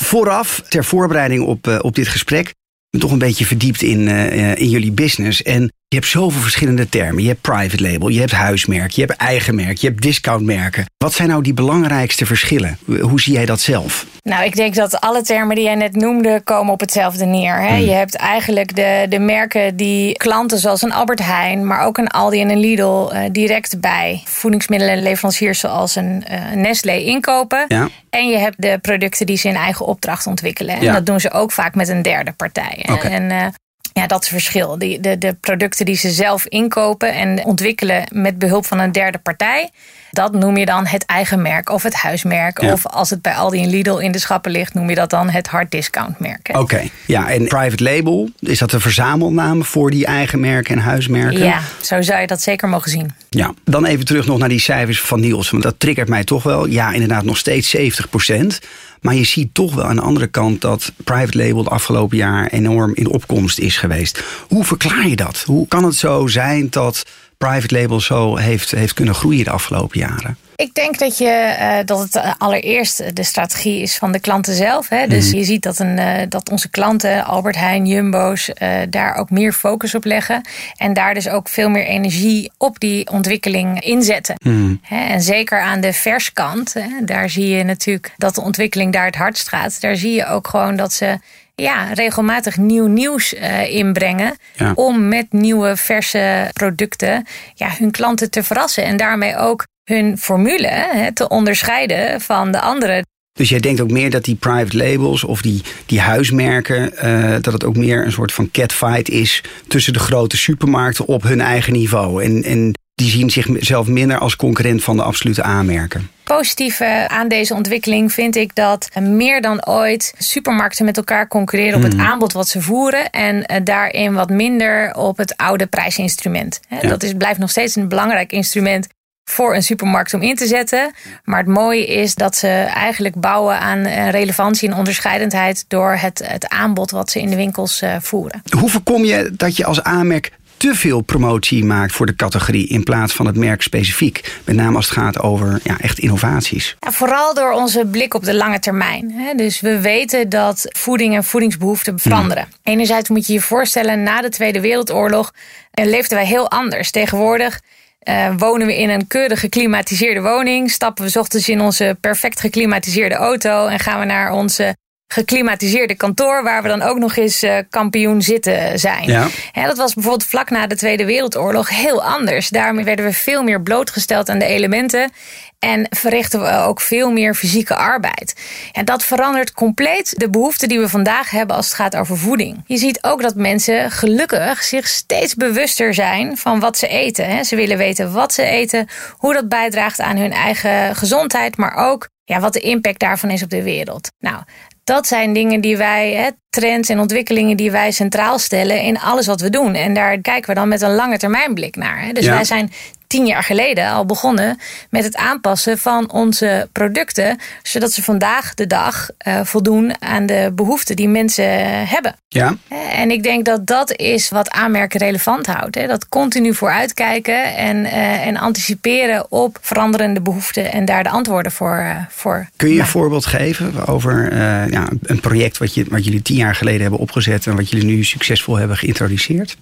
Vooraf, 0.00 0.62
ter 0.68 0.84
voorbereiding 0.84 1.42
op, 1.46 1.78
op 1.82 1.94
dit 1.94 2.08
gesprek, 2.08 2.52
toch 3.00 3.10
een 3.12 3.18
beetje 3.18 3.46
verdiept 3.46 3.82
in, 3.82 4.08
in 4.56 4.68
jullie 4.68 4.92
business. 4.92 5.42
En 5.42 5.72
je 5.92 5.98
hebt 5.98 6.10
zoveel 6.10 6.40
verschillende 6.40 6.88
termen. 6.88 7.22
Je 7.22 7.28
hebt 7.28 7.40
private 7.40 7.82
label, 7.82 8.08
je 8.08 8.20
hebt 8.20 8.32
huismerk, 8.32 8.90
je 8.90 9.00
hebt 9.00 9.16
eigen 9.16 9.54
merk, 9.54 9.76
je 9.76 9.86
hebt 9.86 10.02
discountmerken. 10.02 10.84
Wat 10.96 11.12
zijn 11.12 11.28
nou 11.28 11.42
die 11.42 11.54
belangrijkste 11.54 12.26
verschillen? 12.26 12.78
Hoe 13.00 13.20
zie 13.20 13.32
jij 13.32 13.46
dat 13.46 13.60
zelf? 13.60 14.06
Nou, 14.22 14.44
ik 14.44 14.56
denk 14.56 14.74
dat 14.74 15.00
alle 15.00 15.22
termen 15.22 15.56
die 15.56 15.64
jij 15.64 15.74
net 15.74 15.96
noemde 15.96 16.40
komen 16.44 16.72
op 16.72 16.80
hetzelfde 16.80 17.24
neer. 17.24 17.60
Hè? 17.60 17.76
Hmm. 17.76 17.84
Je 17.84 17.90
hebt 17.90 18.16
eigenlijk 18.16 18.76
de, 18.76 19.06
de 19.08 19.18
merken 19.18 19.76
die 19.76 20.12
klanten 20.16 20.58
zoals 20.58 20.82
een 20.82 20.92
Albert 20.92 21.24
Heijn, 21.24 21.66
maar 21.66 21.84
ook 21.84 21.98
een 21.98 22.08
Aldi 22.08 22.40
en 22.40 22.50
een 22.50 22.60
Lidl 22.60 23.10
uh, 23.12 23.18
direct 23.32 23.80
bij 23.80 24.22
voedingsmiddelenleveranciers 24.24 25.58
zoals 25.58 25.96
een 25.96 26.24
uh, 26.30 26.52
Nestlé 26.54 26.96
inkopen. 26.96 27.64
Ja. 27.68 27.88
En 28.10 28.28
je 28.28 28.38
hebt 28.38 28.62
de 28.62 28.78
producten 28.82 29.26
die 29.26 29.36
ze 29.36 29.48
in 29.48 29.54
eigen 29.54 29.86
opdracht 29.86 30.26
ontwikkelen. 30.26 30.76
En 30.76 30.92
dat 30.92 31.06
doen 31.06 31.20
ze 31.20 31.30
ook 31.30 31.52
vaak 31.52 31.74
met 31.74 31.88
een 31.88 32.02
derde 32.02 32.32
partij. 32.32 32.86
Okay. 32.90 33.10
En 33.10 33.30
uh, 33.30 33.46
ja, 33.92 34.06
dat 34.06 34.22
is 34.22 34.28
het 34.30 34.40
verschil. 34.40 34.78
Die, 34.78 35.00
de, 35.00 35.18
de 35.18 35.36
producten 35.40 35.86
die 35.86 35.96
ze 35.96 36.10
zelf 36.10 36.46
inkopen 36.46 37.14
en 37.14 37.44
ontwikkelen 37.44 38.04
met 38.12 38.38
behulp 38.38 38.66
van 38.66 38.78
een 38.78 38.92
derde 38.92 39.18
partij. 39.18 39.70
Dat 40.10 40.32
noem 40.32 40.56
je 40.56 40.66
dan 40.66 40.86
het 40.86 41.06
eigen 41.06 41.42
merk 41.42 41.70
of 41.70 41.82
het 41.82 41.94
huismerk. 41.94 42.60
Of 42.62 42.86
als 42.86 43.10
het 43.10 43.22
bij 43.22 43.34
Aldi 43.34 43.62
en 43.62 43.68
Lidl 43.68 43.96
in 43.96 44.12
de 44.12 44.18
schappen 44.18 44.50
ligt, 44.50 44.74
noem 44.74 44.88
je 44.88 44.94
dat 44.94 45.10
dan 45.10 45.30
het 45.30 45.46
hard 45.46 45.70
discount 45.70 46.18
merk. 46.18 46.50
Oké, 46.52 46.82
ja. 47.06 47.30
En 47.30 47.44
private 47.44 47.82
label, 47.82 48.30
is 48.38 48.58
dat 48.58 48.72
een 48.72 48.80
verzamelnaam 48.80 49.64
voor 49.64 49.90
die 49.90 50.06
eigen 50.06 50.40
merken 50.40 50.76
en 50.76 50.82
huismerken? 50.82 51.44
Ja, 51.44 51.60
zo 51.80 52.02
zou 52.02 52.20
je 52.20 52.26
dat 52.26 52.42
zeker 52.42 52.68
mogen 52.68 52.90
zien. 52.90 53.12
Ja, 53.28 53.54
dan 53.64 53.84
even 53.84 54.04
terug 54.04 54.26
nog 54.26 54.38
naar 54.38 54.48
die 54.48 54.60
cijfers 54.60 55.00
van 55.00 55.20
Niels. 55.20 55.50
Want 55.50 55.62
dat 55.62 55.74
triggert 55.78 56.08
mij 56.08 56.24
toch 56.24 56.42
wel. 56.42 56.66
Ja, 56.66 56.92
inderdaad, 56.92 57.24
nog 57.24 57.36
steeds 57.36 57.70
70 57.70 58.08
procent. 58.08 58.60
Maar 59.02 59.14
je 59.14 59.24
ziet 59.24 59.54
toch 59.54 59.74
wel 59.74 59.84
aan 59.84 59.96
de 59.96 60.02
andere 60.02 60.26
kant 60.26 60.60
dat 60.60 60.92
private 61.04 61.38
label 61.38 61.62
de 61.62 61.70
afgelopen 61.70 62.16
jaar 62.16 62.46
enorm 62.46 62.94
in 62.94 63.08
opkomst 63.08 63.58
is 63.58 63.76
geweest. 63.76 64.24
Hoe 64.48 64.64
verklaar 64.64 65.08
je 65.08 65.16
dat? 65.16 65.42
Hoe 65.46 65.68
kan 65.68 65.84
het 65.84 65.94
zo 65.94 66.26
zijn 66.26 66.70
dat 66.70 67.06
private 67.48 67.74
label 67.80 68.00
zo 68.00 68.36
heeft, 68.36 68.70
heeft 68.70 68.94
kunnen 68.94 69.14
groeien 69.14 69.44
de 69.44 69.50
afgelopen 69.50 69.98
jaren? 69.98 70.36
Ik 70.56 70.74
denk 70.74 70.98
dat, 70.98 71.18
je, 71.18 71.56
uh, 71.60 71.78
dat 71.84 71.98
het 71.98 72.16
eh, 72.16 72.32
allereerst 72.38 73.16
de 73.16 73.22
strategie 73.22 73.82
is 73.82 73.96
van 73.96 74.12
de 74.12 74.20
klanten 74.20 74.54
zelf. 74.54 74.88
Hè. 74.88 75.06
Dus 75.06 75.26
mhm. 75.26 75.36
je 75.36 75.44
ziet 75.44 75.62
dat, 75.62 75.78
een, 75.78 75.98
uh, 75.98 76.12
dat 76.28 76.50
onze 76.50 76.70
klanten, 76.70 77.24
Albert 77.24 77.56
Heijn, 77.56 77.86
Jumbo's, 77.86 78.48
uh, 78.48 78.68
daar 78.90 79.14
ook 79.14 79.30
meer 79.30 79.52
focus 79.52 79.94
op 79.94 80.04
leggen. 80.04 80.40
En 80.76 80.92
daar 80.92 81.14
dus 81.14 81.28
ook 81.28 81.48
veel 81.48 81.68
meer 81.68 81.84
energie 81.84 82.50
op 82.58 82.80
die 82.80 83.10
ontwikkeling 83.10 83.80
inzetten. 83.80 84.34
Mm. 84.44 84.80
Hè, 84.82 85.06
en 85.06 85.20
zeker 85.20 85.60
aan 85.60 85.80
de 85.80 85.92
verskant, 85.92 86.72
hè, 86.74 87.04
daar 87.04 87.30
zie 87.30 87.48
je 87.48 87.64
natuurlijk 87.64 88.14
dat 88.16 88.34
de 88.34 88.40
ontwikkeling 88.40 88.92
daar 88.92 89.06
het 89.06 89.16
hardst 89.16 89.48
gaat. 89.48 89.80
Daar 89.80 89.96
zie 89.96 90.12
je 90.12 90.26
ook 90.26 90.48
gewoon 90.48 90.76
dat 90.76 90.92
ze 90.92 91.18
ja, 91.54 91.92
regelmatig 91.92 92.56
nieuw 92.56 92.86
nieuws 92.86 93.34
uh, 93.34 93.74
inbrengen. 93.74 94.36
Om 94.74 95.08
met 95.08 95.32
nieuwe 95.32 95.76
verse 95.76 96.50
producten 96.52 97.26
ja, 97.54 97.68
hun 97.78 97.90
klanten 97.90 98.30
te 98.30 98.42
verrassen. 98.42 98.84
En 98.84 98.96
daarmee 98.96 99.36
ook 99.36 99.66
hun 99.84 100.18
formule 100.18 100.68
hè, 100.68 101.12
te 101.12 101.28
onderscheiden 101.28 102.20
van 102.20 102.52
de 102.52 102.60
andere. 102.60 103.04
Dus 103.32 103.48
jij 103.48 103.60
denkt 103.60 103.80
ook 103.80 103.90
meer 103.90 104.10
dat 104.10 104.24
die 104.24 104.34
private 104.34 104.76
labels 104.76 105.24
of 105.24 105.42
die, 105.42 105.62
die 105.86 106.00
huismerken, 106.00 106.92
uh, 107.04 107.36
dat 107.40 107.52
het 107.52 107.64
ook 107.64 107.76
meer 107.76 108.04
een 108.04 108.12
soort 108.12 108.32
van 108.32 108.50
catfight 108.50 109.08
is 109.08 109.42
tussen 109.68 109.92
de 109.92 109.98
grote 109.98 110.36
supermarkten 110.36 111.06
op 111.06 111.22
hun 111.22 111.40
eigen 111.40 111.72
niveau. 111.72 112.24
En, 112.24 112.42
en 112.42 112.72
die 112.94 113.10
zien 113.10 113.30
zichzelf 113.30 113.86
minder 113.86 114.18
als 114.18 114.36
concurrent 114.36 114.84
van 114.84 114.96
de 114.96 115.02
absolute 115.02 115.42
aanmerken. 115.42 116.10
Positieve 116.24 117.04
aan 117.08 117.28
deze 117.28 117.54
ontwikkeling 117.54 118.12
vind 118.12 118.36
ik 118.36 118.54
dat 118.54 118.88
meer 119.00 119.40
dan 119.40 119.66
ooit 119.66 120.14
supermarkten 120.18 120.84
met 120.84 120.96
elkaar 120.96 121.28
concurreren 121.28 121.76
op 121.76 121.82
het 121.82 121.92
hmm. 121.92 122.02
aanbod 122.02 122.32
wat 122.32 122.48
ze 122.48 122.60
voeren 122.60 123.10
en 123.10 123.46
eh, 123.46 123.60
daarin 123.64 124.14
wat 124.14 124.30
minder 124.30 124.94
op 124.94 125.16
het 125.16 125.36
oude 125.36 125.66
prijsinstrument. 125.66 126.60
Dat 126.80 127.02
is, 127.02 127.12
blijft 127.12 127.38
nog 127.38 127.50
steeds 127.50 127.76
een 127.76 127.88
belangrijk 127.88 128.32
instrument 128.32 128.88
voor 129.24 129.54
een 129.54 129.62
supermarkt 129.62 130.14
om 130.14 130.22
in 130.22 130.36
te 130.36 130.46
zetten. 130.46 130.92
Maar 131.24 131.38
het 131.38 131.48
mooie 131.48 131.86
is 131.86 132.14
dat 132.14 132.36
ze 132.36 132.48
eigenlijk 132.74 133.20
bouwen 133.20 133.60
aan 133.60 133.78
eh, 133.78 134.10
relevantie 134.10 134.68
en 134.68 134.76
onderscheidendheid 134.76 135.64
door 135.68 135.92
het, 135.92 136.22
het 136.26 136.48
aanbod 136.48 136.90
wat 136.90 137.10
ze 137.10 137.20
in 137.20 137.30
de 137.30 137.36
winkels 137.36 137.82
eh, 137.82 137.96
voeren. 138.00 138.42
Hoe 138.58 138.68
voorkom 138.68 139.04
je 139.04 139.30
dat 139.36 139.56
je 139.56 139.64
als 139.64 139.82
aanmerk 139.82 140.32
te 140.62 140.74
veel 140.74 141.00
promotie 141.00 141.64
maakt 141.64 141.92
voor 141.92 142.06
de 142.06 142.16
categorie 142.16 142.68
in 142.68 142.82
plaats 142.82 143.12
van 143.12 143.26
het 143.26 143.36
merk 143.36 143.62
specifiek. 143.62 144.40
Met 144.44 144.56
name 144.56 144.76
als 144.76 144.88
het 144.88 144.98
gaat 144.98 145.20
over 145.20 145.60
ja, 145.62 145.78
echt 145.78 145.98
innovaties. 145.98 146.76
Ja, 146.80 146.92
vooral 146.92 147.34
door 147.34 147.52
onze 147.52 147.86
blik 147.86 148.14
op 148.14 148.24
de 148.24 148.34
lange 148.34 148.58
termijn. 148.58 149.14
Dus 149.36 149.60
we 149.60 149.80
weten 149.80 150.28
dat 150.28 150.66
voeding 150.68 151.14
en 151.14 151.24
voedingsbehoeften 151.24 151.98
veranderen. 151.98 152.46
Mm. 152.46 152.72
Enerzijds 152.72 153.08
moet 153.08 153.26
je 153.26 153.32
je 153.32 153.40
voorstellen, 153.40 154.02
na 154.02 154.20
de 154.20 154.28
Tweede 154.28 154.60
Wereldoorlog 154.60 155.32
eh, 155.70 155.86
leefden 155.86 156.16
wij 156.16 156.26
heel 156.26 156.50
anders. 156.50 156.90
Tegenwoordig 156.90 157.60
uh, 158.08 158.34
wonen 158.36 158.66
we 158.66 158.78
in 158.78 158.90
een 158.90 159.06
keurig 159.06 159.40
geklimatiseerde 159.40 160.20
woning. 160.20 160.70
Stappen 160.70 161.04
we 161.04 161.18
ochtends 161.18 161.48
in 161.48 161.60
onze 161.60 161.96
perfect 162.00 162.40
geklimatiseerde 162.40 163.14
auto. 163.14 163.66
En 163.66 163.78
gaan 163.78 164.00
we 164.00 164.04
naar 164.04 164.32
onze 164.32 164.76
geklimatiseerde 165.12 165.94
kantoor, 165.94 166.42
waar 166.42 166.62
we 166.62 166.68
dan 166.68 166.82
ook 166.82 166.98
nog 166.98 167.16
eens 167.16 167.42
uh, 167.42 167.58
kampioen 167.70 168.22
zitten 168.22 168.78
zijn. 168.78 169.08
Ja. 169.08 169.28
dat 169.52 169.76
was 169.76 169.94
bijvoorbeeld 169.94 170.28
vlak 170.28 170.50
na 170.50 170.66
de 170.66 170.76
Tweede 170.76 171.04
Wereldoorlog 171.04 171.68
heel 171.68 172.04
anders. 172.04 172.48
Daarmee 172.48 172.84
werden 172.84 173.04
we 173.04 173.12
veel 173.12 173.42
meer 173.42 173.62
blootgesteld 173.62 174.28
aan 174.28 174.38
de 174.38 174.44
elementen. 174.44 175.10
En 175.58 175.86
verrichten 175.90 176.40
we 176.40 176.56
ook 176.56 176.80
veel 176.80 177.10
meer 177.10 177.34
fysieke 177.34 177.74
arbeid. 177.74 178.40
En 178.72 178.84
dat 178.84 179.04
verandert 179.04 179.52
compleet 179.52 180.18
de 180.18 180.30
behoeften 180.30 180.68
die 180.68 180.80
we 180.80 180.88
vandaag 180.88 181.30
hebben 181.30 181.56
als 181.56 181.66
het 181.66 181.74
gaat 181.74 181.96
over 181.96 182.18
voeding. 182.18 182.62
Je 182.66 182.76
ziet 182.76 183.02
ook 183.02 183.22
dat 183.22 183.34
mensen 183.34 183.90
gelukkig 183.90 184.62
zich 184.62 184.88
steeds 184.88 185.34
bewuster 185.34 185.94
zijn 185.94 186.36
van 186.36 186.60
wat 186.60 186.78
ze 186.78 186.88
eten. 186.88 187.44
Ze 187.44 187.56
willen 187.56 187.78
weten 187.78 188.12
wat 188.12 188.32
ze 188.32 188.42
eten, 188.42 188.88
hoe 189.16 189.32
dat 189.32 189.48
bijdraagt 189.48 190.00
aan 190.00 190.16
hun 190.16 190.32
eigen 190.32 190.96
gezondheid, 190.96 191.56
maar 191.56 191.74
ook 191.74 192.08
ja, 192.24 192.40
wat 192.40 192.52
de 192.52 192.60
impact 192.60 192.98
daarvan 192.98 193.30
is 193.30 193.42
op 193.42 193.50
de 193.50 193.62
wereld. 193.62 194.12
Nou, 194.18 194.42
dat 194.84 195.06
zijn 195.06 195.32
dingen 195.32 195.60
die 195.60 195.76
wij, 195.76 196.12
hè, 196.12 196.30
trends 196.50 196.88
en 196.88 197.00
ontwikkelingen 197.00 197.56
die 197.56 197.70
wij 197.70 197.90
centraal 197.90 198.38
stellen 198.38 198.80
in 198.80 198.98
alles 198.98 199.26
wat 199.26 199.40
we 199.40 199.50
doen. 199.50 199.74
En 199.74 199.94
daar 199.94 200.18
kijken 200.18 200.48
we 200.48 200.54
dan 200.54 200.68
met 200.68 200.82
een 200.82 200.94
lange 200.94 201.18
termijn 201.18 201.54
blik 201.54 201.76
naar. 201.76 202.04
Hè. 202.04 202.12
Dus 202.12 202.26
wij 202.26 202.44
zijn 202.44 202.72
tien 203.12 203.26
jaar 203.26 203.42
geleden 203.42 203.90
al 203.90 204.06
begonnen 204.06 204.58
met 204.90 205.04
het 205.04 205.16
aanpassen 205.16 205.78
van 205.78 206.10
onze 206.10 206.68
producten, 206.72 207.38
zodat 207.62 207.92
ze 207.92 208.02
vandaag 208.02 208.54
de 208.54 208.66
dag 208.66 209.08
uh, 209.26 209.40
voldoen 209.44 210.02
aan 210.02 210.26
de 210.26 210.52
behoeften 210.54 210.96
die 210.96 211.08
mensen 211.08 211.44
hebben. 211.86 212.14
Ja. 212.28 212.56
En 212.92 213.10
ik 213.10 213.22
denk 213.22 213.44
dat 213.44 213.66
dat 213.66 213.96
is 213.96 214.28
wat 214.28 214.50
aanmerken 214.50 215.00
relevant 215.00 215.46
houdt. 215.46 215.74
Hè? 215.74 215.86
Dat 215.86 216.08
continu 216.08 216.54
vooruitkijken 216.54 217.56
en, 217.56 217.76
uh, 217.76 218.26
en 218.26 218.36
anticiperen 218.36 219.26
op 219.30 219.58
veranderende 219.60 220.20
behoeften 220.20 220.72
en 220.72 220.84
daar 220.84 221.02
de 221.02 221.10
antwoorden 221.10 221.52
voor. 221.52 221.78
Uh, 221.78 221.96
voor 222.08 222.48
Kun 222.56 222.68
je 222.68 222.80
een 222.80 222.86
voorbeeld 222.86 223.26
geven 223.26 223.86
over 223.86 224.36
ja, 224.70 224.88
een 225.02 225.20
project 225.20 225.58
wat, 225.58 225.74
je, 225.74 225.84
wat 225.88 226.04
jullie 226.04 226.22
tien 226.22 226.36
jaar 226.36 226.54
geleden 226.54 226.80
hebben 226.80 227.00
opgezet 227.00 227.46
en 227.46 227.56
wat 227.56 227.70
jullie 227.70 227.86
nu 227.86 228.04
succesvol 228.04 228.56
hebben 228.56 228.76
geïntroduceerd? 228.76 229.56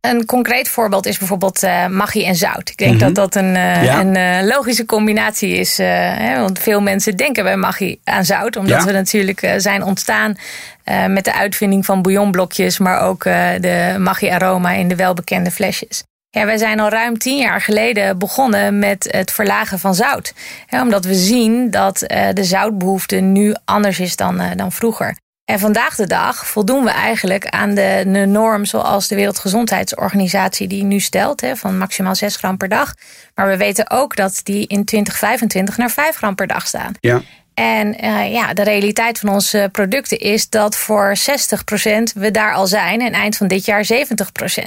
Een 0.00 0.24
concreet 0.26 0.68
voorbeeld 0.68 1.06
is 1.06 1.18
bijvoorbeeld 1.18 1.62
uh, 1.62 1.86
magie 1.86 2.26
en 2.26 2.36
zout. 2.36 2.68
Ik 2.68 2.76
denk 2.76 3.00
dat 3.00 3.14
dat 3.14 3.34
een, 3.34 3.54
uh, 3.54 3.84
ja. 3.84 4.00
een 4.00 4.14
uh, 4.14 4.48
logische 4.54 4.86
combinatie 4.86 5.52
is. 5.52 5.78
Hè, 5.78 6.40
want 6.40 6.58
veel 6.58 6.80
mensen 6.80 7.16
denken 7.16 7.44
bij 7.44 7.56
magie 7.56 8.00
aan 8.04 8.24
zout. 8.24 8.56
Omdat 8.56 8.80
ja. 8.80 8.84
we 8.84 8.92
natuurlijk 8.92 9.54
zijn 9.56 9.82
ontstaan 9.82 10.36
met 11.08 11.24
de 11.24 11.34
uitvinding 11.34 11.84
van 11.84 12.02
bouillonblokjes. 12.02 12.78
Maar 12.78 13.00
ook 13.00 13.22
de 13.60 13.96
magie 13.98 14.32
aroma 14.32 14.72
in 14.72 14.88
de 14.88 14.96
welbekende 14.96 15.50
flesjes. 15.50 16.02
Ja, 16.30 16.44
wij 16.44 16.58
zijn 16.58 16.80
al 16.80 16.88
ruim 16.88 17.18
tien 17.18 17.36
jaar 17.36 17.60
geleden 17.60 18.18
begonnen 18.18 18.78
met 18.78 19.08
het 19.10 19.32
verlagen 19.32 19.78
van 19.78 19.94
zout. 19.94 20.34
Hè, 20.66 20.80
omdat 20.80 21.04
we 21.04 21.14
zien 21.14 21.70
dat 21.70 21.98
de 22.32 22.44
zoutbehoefte 22.44 23.16
nu 23.16 23.54
anders 23.64 24.00
is 24.00 24.16
dan, 24.16 24.42
dan 24.56 24.72
vroeger. 24.72 25.16
En 25.50 25.58
vandaag 25.58 25.94
de 25.94 26.06
dag 26.06 26.46
voldoen 26.46 26.84
we 26.84 26.90
eigenlijk 26.90 27.46
aan 27.46 27.74
de, 27.74 28.24
norm 28.26 28.64
zoals 28.64 29.08
de 29.08 29.14
Wereldgezondheidsorganisatie 29.14 30.68
die 30.68 30.84
nu 30.84 31.00
stelt, 31.00 31.40
hè, 31.40 31.56
van 31.56 31.78
maximaal 31.78 32.14
6 32.14 32.36
gram 32.36 32.56
per 32.56 32.68
dag. 32.68 32.94
Maar 33.34 33.48
we 33.48 33.56
weten 33.56 33.90
ook 33.90 34.16
dat 34.16 34.40
die 34.42 34.66
in 34.66 34.84
2025 34.84 35.76
naar 35.76 35.90
5 35.90 36.16
gram 36.16 36.34
per 36.34 36.46
dag 36.46 36.66
staan. 36.66 36.92
Ja. 37.00 37.22
En 37.54 38.04
uh, 38.04 38.32
ja, 38.32 38.52
de 38.52 38.62
realiteit 38.62 39.18
van 39.18 39.28
onze 39.28 39.68
producten 39.72 40.18
is 40.18 40.48
dat 40.48 40.76
voor 40.76 41.16
60% 41.18 41.22
we 42.14 42.30
daar 42.30 42.54
al 42.54 42.66
zijn 42.66 43.00
en 43.00 43.12
eind 43.12 43.36
van 43.36 43.48
dit 43.48 43.64
jaar 43.64 43.84
70%. 43.84 43.92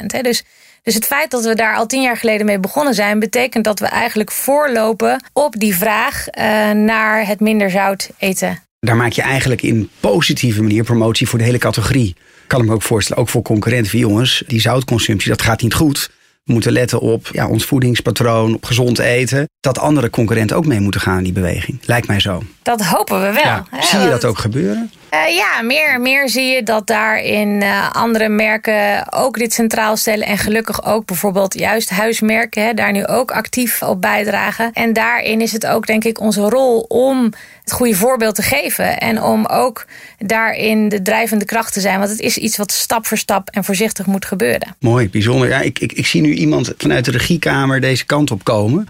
Hè. 0.07 0.21
Dus, 0.21 0.43
dus 0.81 0.93
het 0.93 1.05
feit 1.05 1.31
dat 1.31 1.43
we 1.43 1.55
daar 1.55 1.75
al 1.75 1.85
tien 1.85 2.01
jaar 2.01 2.17
geleden 2.17 2.45
mee 2.45 2.59
begonnen 2.59 2.93
zijn, 2.93 3.19
betekent 3.19 3.63
dat 3.63 3.79
we 3.79 3.87
eigenlijk 3.87 4.31
voorlopen 4.31 5.23
op 5.33 5.59
die 5.59 5.75
vraag 5.75 6.25
uh, 6.27 6.71
naar 6.71 7.27
het 7.27 7.39
minder 7.39 7.69
zout 7.69 8.09
eten 8.17 8.63
daar 8.87 8.95
maak 8.95 9.11
je 9.11 9.21
eigenlijk 9.21 9.61
in 9.61 9.89
positieve 9.99 10.61
manier 10.61 10.83
promotie 10.83 11.27
voor 11.27 11.39
de 11.39 11.45
hele 11.45 11.57
categorie. 11.57 12.15
Kan 12.47 12.61
ik 12.61 12.67
me 12.67 12.73
ook 12.73 12.81
voorstellen, 12.81 13.21
ook 13.21 13.29
voor 13.29 13.41
concurrenten. 13.41 13.99
Jongens, 13.99 14.43
die 14.47 14.61
zoutconsumptie, 14.61 15.29
dat 15.29 15.41
gaat 15.41 15.61
niet 15.61 15.73
goed. 15.73 16.11
We 16.43 16.53
moeten 16.53 16.71
letten 16.71 16.99
op 16.99 17.29
ja, 17.31 17.47
ons 17.47 17.65
voedingspatroon, 17.65 18.53
op 18.53 18.65
gezond 18.65 18.99
eten. 18.99 19.49
Dat 19.59 19.79
andere 19.79 20.09
concurrenten 20.09 20.55
ook 20.55 20.65
mee 20.65 20.79
moeten 20.79 21.01
gaan 21.01 21.17
in 21.17 21.23
die 21.23 21.33
beweging. 21.33 21.79
Lijkt 21.85 22.07
mij 22.07 22.19
zo. 22.19 22.43
Dat 22.63 22.81
hopen 22.81 23.21
we 23.21 23.31
wel. 23.33 23.43
Ja, 23.43 23.65
zie 23.81 23.99
je 23.99 24.09
dat 24.09 24.25
ook 24.25 24.37
gebeuren? 24.37 24.91
Uh, 25.13 25.35
ja, 25.35 25.61
meer, 25.61 26.01
meer 26.01 26.29
zie 26.29 26.45
je 26.45 26.63
dat 26.63 26.87
daarin 26.87 27.61
uh, 27.61 27.91
andere 27.91 28.29
merken 28.29 29.13
ook 29.13 29.37
dit 29.37 29.53
centraal 29.53 29.97
stellen. 29.97 30.27
En 30.27 30.37
gelukkig 30.37 30.85
ook 30.85 31.05
bijvoorbeeld 31.05 31.59
juist 31.59 31.89
huismerken 31.89 32.65
hè, 32.65 32.73
daar 32.73 32.91
nu 32.91 33.05
ook 33.05 33.31
actief 33.31 33.81
op 33.81 34.01
bijdragen. 34.01 34.69
En 34.73 34.93
daarin 34.93 35.41
is 35.41 35.51
het 35.51 35.65
ook 35.65 35.87
denk 35.87 36.03
ik 36.03 36.19
onze 36.19 36.41
rol 36.41 36.79
om 36.79 37.31
het 37.63 37.71
goede 37.71 37.95
voorbeeld 37.95 38.35
te 38.35 38.41
geven. 38.41 38.99
En 38.99 39.21
om 39.21 39.45
ook 39.45 39.85
daarin 40.17 40.89
de 40.89 41.01
drijvende 41.01 41.45
kracht 41.45 41.73
te 41.73 41.79
zijn. 41.79 41.97
Want 41.99 42.09
het 42.09 42.19
is 42.19 42.37
iets 42.37 42.57
wat 42.57 42.71
stap 42.71 43.05
voor 43.07 43.17
stap 43.17 43.49
en 43.49 43.63
voorzichtig 43.63 44.05
moet 44.05 44.25
gebeuren. 44.25 44.75
Mooi, 44.79 45.09
bijzonder. 45.09 45.49
Ja, 45.49 45.59
ik, 45.59 45.79
ik, 45.79 45.91
ik 45.91 46.07
zie 46.07 46.21
nu 46.21 46.33
iemand 46.33 46.73
vanuit 46.77 47.05
de 47.05 47.11
regiekamer 47.11 47.81
deze 47.81 48.05
kant 48.05 48.31
op 48.31 48.43
komen. 48.43 48.87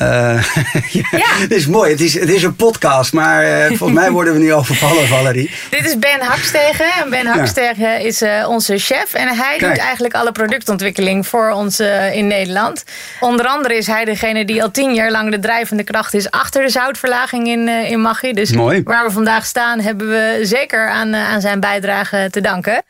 Uh, 0.00 0.02
ja, 0.90 1.08
ja. 1.10 1.34
Het 1.34 1.50
is 1.50 1.66
mooi. 1.66 1.90
Het 1.90 2.00
is, 2.00 2.14
het 2.14 2.28
is 2.28 2.42
een 2.42 2.56
podcast, 2.56 3.12
maar 3.12 3.44
uh, 3.44 3.66
volgens 3.66 3.92
mij 3.92 4.10
worden 4.10 4.32
we 4.32 4.38
nu 4.38 4.52
overvallen, 4.52 5.06
Valerie. 5.06 5.50
Dit 5.70 5.84
is 5.84 5.98
Ben 5.98 6.20
Hakstegen. 6.20 6.92
En 7.02 7.10
Ben 7.10 7.26
Hakstegen 7.26 7.90
ja. 7.90 7.96
is 7.96 8.22
uh, 8.22 8.48
onze 8.48 8.78
chef. 8.78 9.14
En 9.14 9.28
hij 9.28 9.56
Kijk. 9.56 9.72
doet 9.72 9.82
eigenlijk 9.82 10.14
alle 10.14 10.32
productontwikkeling 10.32 11.26
voor 11.26 11.50
ons 11.50 11.80
in 12.12 12.26
Nederland. 12.26 12.84
Onder 13.20 13.46
andere 13.46 13.76
is 13.76 13.86
hij 13.86 14.04
degene 14.04 14.44
die 14.44 14.62
al 14.62 14.70
tien 14.70 14.94
jaar 14.94 15.10
lang 15.10 15.30
de 15.30 15.38
drijvende 15.38 15.84
kracht 15.84 16.14
is 16.14 16.30
achter 16.30 16.62
de 16.62 16.70
zoutverlaging 16.70 17.48
in, 17.48 17.68
in 17.68 18.00
Maggi. 18.00 18.32
Dus 18.32 18.52
mooi. 18.52 18.82
waar 18.84 19.04
we 19.04 19.10
vandaag 19.10 19.46
staan, 19.46 19.80
hebben 19.80 20.08
we 20.08 20.38
zeker 20.42 20.88
aan, 20.88 21.14
aan 21.14 21.40
zijn 21.40 21.60
bijdrage 21.60 22.28
te 22.30 22.40
danken. 22.40 22.82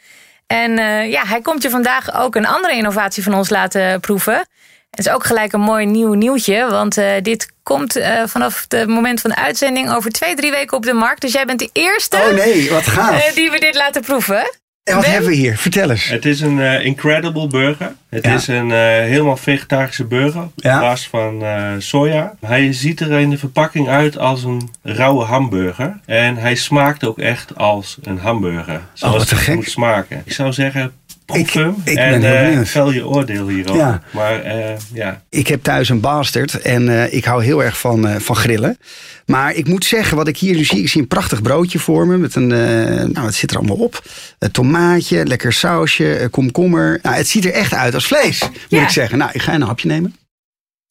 En 0.47 0.77
ja, 1.11 1.27
hij 1.27 1.41
komt 1.41 1.63
je 1.63 1.71
vandaag 1.71 2.21
ook 2.21 2.35
een 2.35 2.47
andere 2.47 2.75
innovatie 2.75 3.23
van 3.23 3.35
ons 3.35 3.51
laten 3.51 4.01
proeven. 4.01 4.47
Het 4.97 5.07
is 5.07 5.13
ook 5.13 5.25
gelijk 5.25 5.53
een 5.53 5.61
mooi 5.61 5.87
nieuw 5.87 6.13
nieuwtje, 6.13 6.67
want 6.71 6.99
uh, 6.99 7.07
dit 7.23 7.53
komt 7.63 7.97
uh, 7.97 8.23
vanaf 8.27 8.67
het 8.69 8.89
moment 8.89 9.21
van 9.21 9.31
de 9.31 9.37
uitzending 9.37 9.91
over 9.91 10.11
twee, 10.11 10.35
drie 10.35 10.51
weken 10.51 10.77
op 10.77 10.85
de 10.85 10.93
markt. 10.93 11.21
Dus 11.21 11.33
jij 11.33 11.45
bent 11.45 11.59
de 11.59 11.71
eerste 11.73 12.17
oh 12.17 12.35
nee, 12.35 12.71
wat 12.71 12.87
gaaf. 12.87 13.29
Uh, 13.29 13.35
die 13.35 13.51
we 13.51 13.61
dit 13.61 13.75
laten 13.75 14.03
proeven. 14.03 14.61
En 14.85 14.95
wat 14.95 15.03
ben? 15.03 15.13
hebben 15.13 15.31
we 15.31 15.37
hier? 15.37 15.59
Vertel 15.59 15.91
eens. 15.91 16.09
Het 16.09 16.25
is 16.25 16.41
een 16.41 16.83
Incredible 16.83 17.47
Burger. 17.47 17.95
Het 18.09 18.25
ja. 18.25 18.35
is 18.35 18.47
een 18.47 18.71
helemaal 19.03 19.37
vegetarische 19.37 20.05
burger 20.05 20.49
ja. 20.57 20.75
op 20.75 20.81
basis 20.81 21.09
van 21.09 21.45
soja. 21.79 22.35
Hij 22.41 22.73
ziet 22.73 23.01
er 23.01 23.11
in 23.11 23.31
de 23.31 23.39
verpakking 23.39 23.89
uit 23.89 24.19
als 24.19 24.45
een 24.45 24.71
rauwe 24.83 25.25
hamburger. 25.25 26.01
En 26.07 26.37
hij 26.37 26.55
smaakt 26.55 27.05
ook 27.05 27.19
echt 27.19 27.57
als 27.57 27.99
een 28.03 28.19
hamburger. 28.19 28.81
Zoals 28.93 29.15
oh, 29.15 29.21
wat 29.21 29.31
het 29.31 29.39
gek. 29.39 29.55
moet 29.55 29.71
smaken. 29.71 30.23
Ik 30.25 30.33
zou 30.33 30.53
zeggen, 30.53 30.93
ik, 31.27 31.55
ik 31.85 31.97
en 31.97 32.21
ben 32.21 32.53
uh, 32.53 32.65
vel 32.65 32.93
je 32.93 33.07
oordeel 33.07 33.49
hierover. 33.49 33.83
Ja. 33.83 34.03
Maar, 34.11 34.45
uh, 34.47 34.77
ja. 34.93 35.23
Ik 35.29 35.47
heb 35.47 35.63
thuis 35.63 35.89
een 35.89 36.01
bastard 36.01 36.61
en 36.61 36.89
uh, 36.89 37.13
ik 37.13 37.25
hou 37.25 37.45
heel 37.45 37.65
erg 37.65 37.79
van, 37.79 38.21
van 38.21 38.37
grillen. 38.37 38.79
Maar 39.27 39.55
ik 39.55 39.69
moet 39.69 39.85
zeggen, 39.85 40.17
wat 40.17 40.29
ik 40.29 40.37
hier 40.37 40.57
nu 40.57 40.65
zie, 40.65 40.81
ik 40.81 40.89
zie 40.89 41.01
een 41.01 41.09
prachtig 41.09 41.43
broodje 41.43 41.79
voor 41.79 42.07
me. 42.07 42.17
Met 42.17 42.35
een, 42.35 42.47
nou, 42.47 43.21
wat 43.23 43.35
zit 43.35 43.51
er 43.51 43.57
allemaal 43.57 43.77
op? 43.77 44.03
Een 44.39 44.51
tomaatje, 44.51 45.27
lekker 45.27 45.53
sausje, 45.53 46.29
komkommer. 46.31 46.99
Nou, 47.03 47.17
het 47.17 47.29
ziet 47.29 47.45
er 47.45 47.53
echt 47.53 47.75
uit 47.75 47.95
als 47.95 48.07
vlees, 48.07 48.41
moet 48.41 48.59
Ja. 48.69 48.83
ik 48.83 48.89
zeggen. 48.89 49.19
Nou, 49.19 49.31
ik 49.33 49.43
ga 49.43 49.55
een 49.55 49.63
hapje 49.63 49.89
nemen. 49.89 50.17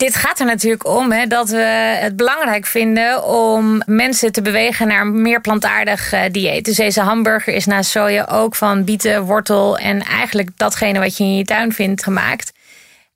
Dit 0.01 0.15
gaat 0.15 0.39
er 0.39 0.45
natuurlijk 0.45 0.87
om 0.87 1.11
hè, 1.11 1.27
dat 1.27 1.49
we 1.49 1.97
het 1.99 2.15
belangrijk 2.15 2.65
vinden 2.65 3.23
om 3.23 3.81
mensen 3.85 4.31
te 4.31 4.41
bewegen 4.41 4.87
naar 4.87 5.01
een 5.01 5.21
meer 5.21 5.41
plantaardig 5.41 6.13
uh, 6.13 6.21
dieet. 6.31 6.65
Dus 6.65 6.75
deze 6.75 7.01
hamburger 7.01 7.53
is 7.53 7.65
naast 7.65 7.89
soja 7.89 8.27
ook 8.31 8.55
van 8.55 8.83
bieten, 8.83 9.23
wortel 9.23 9.77
en 9.77 10.01
eigenlijk 10.01 10.49
datgene 10.55 10.99
wat 10.99 11.17
je 11.17 11.23
in 11.23 11.37
je 11.37 11.43
tuin 11.43 11.73
vindt 11.73 12.03
gemaakt. 12.03 12.51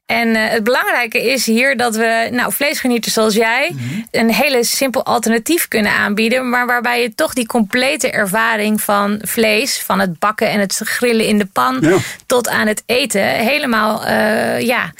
En 0.05 0.27
uh, 0.27 0.47
het 0.47 0.63
belangrijke 0.63 1.31
is 1.31 1.45
hier 1.45 1.77
dat 1.77 1.95
we 1.95 2.27
nou, 2.31 2.53
vleesgenieters 2.53 3.13
zoals 3.13 3.35
jij 3.35 3.71
mm 3.73 3.77
-hmm. 3.77 4.07
een 4.11 4.33
hele 4.33 4.63
simpel 4.63 5.05
alternatief 5.05 5.67
kunnen 5.67 5.91
aanbieden. 5.91 6.49
Maar 6.49 6.65
waarbij 6.65 7.01
je 7.01 7.15
toch 7.15 7.33
die 7.33 7.45
complete 7.45 8.11
ervaring 8.11 8.81
van 8.81 9.19
vlees, 9.21 9.81
van 9.81 9.99
het 9.99 10.19
bakken 10.19 10.49
en 10.49 10.59
het 10.59 10.81
grillen 10.83 11.25
in 11.25 11.37
de 11.37 11.45
pan 11.45 11.77
Ja. 11.81 11.97
tot 12.25 12.49
aan 12.49 12.67
het 12.67 12.83
eten, 12.85 13.23
helemaal 13.23 14.07
uh, 14.07 14.61
ja, 14.61 14.93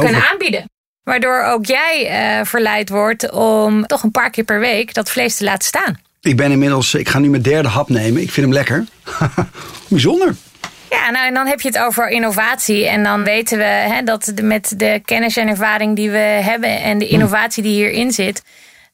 kunnen 0.00 0.22
aanbieden. 0.30 0.74
Waardoor 1.06 1.42
ook 1.42 1.66
jij 1.66 2.08
uh, 2.38 2.44
verleid 2.44 2.88
wordt 2.88 3.30
om 3.30 3.86
toch 3.86 4.02
een 4.02 4.10
paar 4.10 4.30
keer 4.30 4.44
per 4.44 4.60
week 4.60 4.94
dat 4.94 5.10
vlees 5.10 5.36
te 5.36 5.44
laten 5.44 5.64
staan. 5.68 5.98
Ik 6.20 6.36
ben 6.36 6.50
inmiddels, 6.50 6.94
ik 6.94 7.08
ga 7.08 7.18
nu 7.18 7.28
mijn 7.28 7.42
derde 7.42 7.68
hap 7.68 7.88
nemen. 7.88 8.22
Ik 8.22 8.30
vind 8.30 8.46
hem 8.46 8.54
lekker. 8.54 8.84
Bijzonder. 9.88 10.34
Ja, 10.90 11.10
nou 11.10 11.26
en 11.26 11.34
dan 11.34 11.46
heb 11.46 11.60
je 11.60 11.68
het 11.68 11.78
over 11.78 12.08
innovatie. 12.08 12.86
En 12.88 13.02
dan 13.02 13.24
weten 13.24 13.58
we 13.58 13.64
hè, 13.64 14.02
dat 14.02 14.32
met 14.42 14.72
de 14.76 15.00
kennis 15.04 15.36
en 15.36 15.48
ervaring 15.48 15.96
die 15.96 16.10
we 16.10 16.18
hebben 16.18 16.82
en 16.82 16.98
de 16.98 17.06
innovatie 17.08 17.62
die 17.62 17.72
hierin 17.74 18.12
zit, 18.12 18.42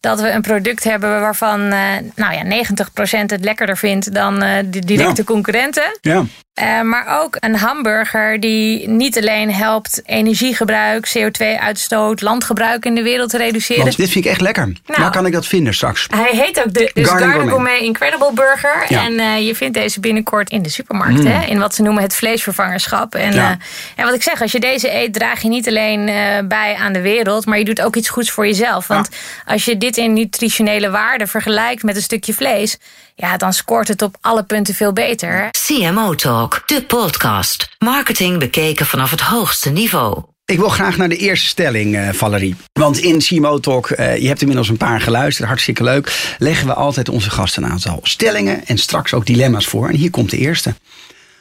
dat 0.00 0.20
we 0.20 0.30
een 0.30 0.42
product 0.42 0.84
hebben 0.84 1.20
waarvan 1.20 1.60
uh, 1.60 1.84
nou 2.14 2.34
ja, 2.34 2.64
90% 2.64 3.20
het 3.26 3.44
lekkerder 3.44 3.76
vindt 3.76 4.14
dan 4.14 4.42
uh, 4.44 4.50
de 4.66 4.78
directe 4.78 5.20
Ja. 5.20 5.24
concurrenten. 5.24 5.98
Ja. 6.00 6.24
Uh, 6.60 6.80
maar 6.80 7.20
ook 7.22 7.36
een 7.40 7.56
hamburger 7.56 8.40
die 8.40 8.88
niet 8.88 9.18
alleen 9.18 9.52
helpt 9.52 10.02
energiegebruik, 10.04 11.08
CO2-uitstoot, 11.18 12.20
landgebruik 12.20 12.84
in 12.84 12.94
de 12.94 13.02
wereld 13.02 13.30
te 13.30 13.36
reduceren. 13.36 13.82
Want 13.84 13.96
dit 13.96 14.10
vind 14.10 14.24
ik 14.24 14.30
echt 14.30 14.40
lekker. 14.40 14.66
Nou. 14.66 15.00
Waar 15.00 15.10
kan 15.10 15.26
ik 15.26 15.32
dat 15.32 15.46
vinden 15.46 15.74
straks? 15.74 16.06
Hij 16.14 16.30
heet 16.32 16.58
ook 16.66 16.74
de 16.74 16.90
dus 16.94 17.08
Garden 17.08 17.28
Garden, 17.28 17.48
Gourmet. 17.48 17.72
Gourmet 17.72 17.80
Incredible 17.80 18.32
Burger. 18.34 18.84
Ja. 18.88 19.04
En 19.04 19.12
uh, 19.12 19.46
je 19.46 19.54
vindt 19.54 19.74
deze 19.74 20.00
binnenkort 20.00 20.50
in 20.50 20.62
de 20.62 20.68
supermarkt. 20.68 21.18
Mm. 21.18 21.26
Hè? 21.26 21.46
In 21.46 21.58
wat 21.58 21.74
ze 21.74 21.82
noemen 21.82 22.02
het 22.02 22.14
vleesvervangerschap. 22.14 23.14
En, 23.14 23.32
Ja. 23.32 23.50
uh, 23.50 23.56
en 23.96 24.04
wat 24.04 24.14
ik 24.14 24.22
zeg, 24.22 24.42
als 24.42 24.52
je 24.52 24.60
deze 24.60 24.94
eet, 24.94 25.14
draag 25.14 25.42
je 25.42 25.48
niet 25.48 25.68
alleen 25.68 26.04
bij 26.48 26.74
aan 26.78 26.92
de 26.92 27.00
wereld. 27.00 27.46
Maar 27.46 27.58
je 27.58 27.64
doet 27.64 27.82
ook 27.82 27.96
iets 27.96 28.08
goeds 28.08 28.30
voor 28.30 28.46
jezelf. 28.46 28.86
Want 28.86 29.08
als 29.46 29.64
je 29.64 29.78
dit 29.78 29.96
in 29.96 30.12
nutritionele 30.12 30.90
waarde 30.90 31.26
vergelijkt 31.26 31.82
met 31.82 31.96
een 31.96 32.02
stukje 32.02 32.34
vlees. 32.34 32.78
Ja, 33.22 33.36
dan 33.36 33.52
scoort 33.52 33.88
het 33.88 34.02
op 34.02 34.16
alle 34.20 34.42
punten 34.42 34.74
veel 34.74 34.92
beter. 34.92 35.50
CMO 35.50 36.14
Talk, 36.14 36.62
de 36.66 36.84
podcast. 36.84 37.68
Marketing 37.78 38.38
bekeken 38.38 38.86
vanaf 38.86 39.10
het 39.10 39.20
hoogste 39.20 39.70
niveau. 39.70 40.22
Ik 40.44 40.58
wil 40.58 40.68
graag 40.68 40.96
naar 40.96 41.08
de 41.08 41.16
eerste 41.16 41.46
stelling, 41.46 41.96
uh, 41.96 42.08
Valerie. 42.12 42.56
Want 42.72 42.98
in 42.98 43.18
CMO 43.18 43.58
Talk, 43.58 43.90
uh, 43.90 44.16
je 44.16 44.26
hebt 44.26 44.40
inmiddels 44.40 44.68
een 44.68 44.76
paar 44.76 45.00
geluisterd, 45.00 45.48
hartstikke 45.48 45.82
leuk. 45.82 46.34
Leggen 46.38 46.66
we 46.66 46.74
altijd 46.74 47.08
onze 47.08 47.30
gasten 47.30 47.62
een 47.62 47.70
aantal 47.70 48.00
stellingen 48.02 48.66
en 48.66 48.78
straks 48.78 49.14
ook 49.14 49.26
dilemma's 49.26 49.66
voor. 49.66 49.88
En 49.88 49.94
hier 49.94 50.10
komt 50.10 50.30
de 50.30 50.38
eerste. 50.38 50.74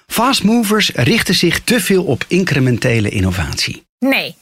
Fast 0.07 0.43
movers 0.43 0.91
richten 0.93 1.35
zich 1.35 1.61
te 1.63 1.79
veel 1.79 2.03
op 2.03 2.25
incrementele 2.27 3.09
innovatie. 3.09 3.83
Nee. 3.99 4.35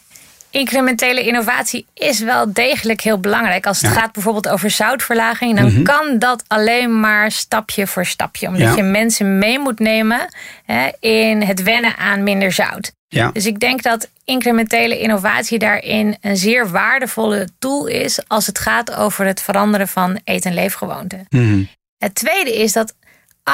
Incrementele 0.51 1.25
innovatie 1.25 1.85
is 1.93 2.19
wel 2.19 2.53
degelijk 2.53 3.01
heel 3.01 3.19
belangrijk. 3.19 3.65
Als 3.65 3.81
het 3.81 3.91
gaat 3.91 4.11
bijvoorbeeld 4.11 4.49
over 4.49 4.69
zoutverlaging, 4.69 5.55
dan 5.55 5.65
mhm. 5.65 5.83
kan 5.83 6.19
dat 6.19 6.43
alleen 6.47 6.99
maar 6.99 7.31
stapje 7.31 7.87
voor 7.87 8.05
stapje. 8.05 8.47
Omdat 8.47 8.75
je 8.75 8.83
mensen 8.83 9.37
mee 9.37 9.59
moet 9.59 9.79
nemen 9.79 10.19
hè, 10.65 10.89
in 10.99 11.41
het 11.41 11.63
wennen 11.63 11.97
aan 11.97 12.23
minder 12.23 12.51
zout. 12.51 12.91
Ja. 13.07 13.31
Dus 13.31 13.45
ik 13.45 13.59
denk 13.59 13.83
dat 13.83 14.09
incrementele 14.25 14.99
innovatie 14.99 15.59
daarin 15.59 16.17
een 16.21 16.37
zeer 16.37 16.69
waardevolle 16.69 17.47
tool 17.59 17.87
is 17.87 18.19
als 18.27 18.47
het 18.47 18.59
gaat 18.59 18.93
over 18.95 19.25
het 19.25 19.41
veranderen 19.41 19.87
van 19.87 20.19
eet- 20.23 20.45
en 20.45 20.53
leefgewoonten. 20.53 21.25
Mhm. 21.29 21.63
Het 21.97 22.15
tweede 22.15 22.55
is 22.55 22.71
dat 22.71 22.95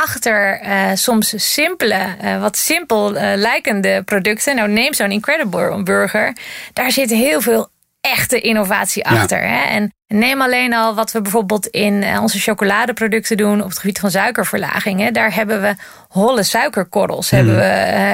achter 0.02 0.62
uh, 0.64 0.92
soms 0.94 1.34
simpele, 1.54 2.16
uh, 2.24 2.42
wat 2.42 2.58
simpel 2.58 3.16
uh, 3.16 3.32
lijkende 3.36 4.02
producten. 4.04 4.56
Nou, 4.56 4.70
neem 4.70 4.94
zo'n 4.94 5.12
Incredible 5.12 5.84
Burger. 5.84 6.36
Daar 6.74 6.92
zit 6.92 7.10
heel 7.10 7.42
veel 7.42 7.70
echte 8.02 8.42
innovatie 8.42 9.06
achter. 9.06 9.42
Hè? 9.42 9.64
En 9.64 9.94
neem 10.08 10.42
alleen 10.42 10.74
al 10.74 10.96
wat 10.96 11.12
we 11.12 11.22
bijvoorbeeld 11.22 11.68
in 11.68 12.20
onze 12.20 12.40
chocoladeproducten 12.40 13.38
doen 13.38 13.62
op 13.62 13.70
het 13.70 13.80
gebied 13.80 14.00
van 14.00 14.12
suikerverlaging. 14.12 15.00
Hè? 15.00 15.12
Daar 15.12 15.36
hebben 15.36 15.62
we 15.62 15.75
holle 16.08 16.44
suikerkorrels 16.44 17.30
hebben 17.30 17.54
mhm. 17.54 17.62
we, 17.62 17.70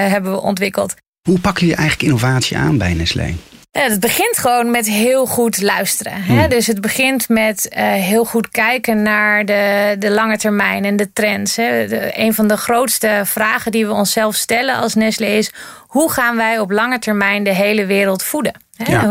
hebben 0.10 0.32
we 0.32 0.42
ontwikkeld. 0.42 0.96
Hoe 1.22 1.40
pakken 1.40 1.62
jullie 1.62 1.78
eigenlijk 1.78 2.08
innovatie 2.08 2.58
aan 2.58 2.78
bij 2.78 2.94
Nestlé? 2.94 3.36
Het 3.72 4.00
begint 4.00 4.38
gewoon 4.38 4.72
met 4.72 4.88
heel 4.88 5.26
goed 5.26 5.62
luisteren. 5.62 6.14
Hè? 6.14 6.40
Hmm. 6.40 6.50
Dus 6.50 6.68
het 6.68 6.82
begint 6.82 7.30
met 7.30 7.70
uh, 7.72 7.78
heel 7.94 8.26
goed 8.26 8.50
kijken 8.50 9.02
naar 9.02 9.46
de, 9.46 9.96
de 10.00 10.10
lange 10.10 10.38
termijn 10.38 10.86
en 10.86 10.96
de 10.96 11.14
trends. 11.14 11.56
Hè? 11.56 11.88
De, 11.88 12.12
een 12.20 12.34
van 12.34 12.48
de 12.48 12.58
grootste 12.58 13.22
vragen 13.26 13.72
die 13.72 13.86
we 13.86 13.92
onszelf 13.92 14.36
stellen 14.36 14.76
als 14.76 14.96
Nestlé 14.96 15.26
is: 15.26 15.52
hoe 15.88 16.12
gaan 16.12 16.36
wij 16.36 16.60
op 16.60 16.72
lange 16.72 17.00
termijn 17.00 17.44
de 17.44 17.54
hele 17.54 17.86
wereld 17.86 18.24
voeden? 18.24 18.54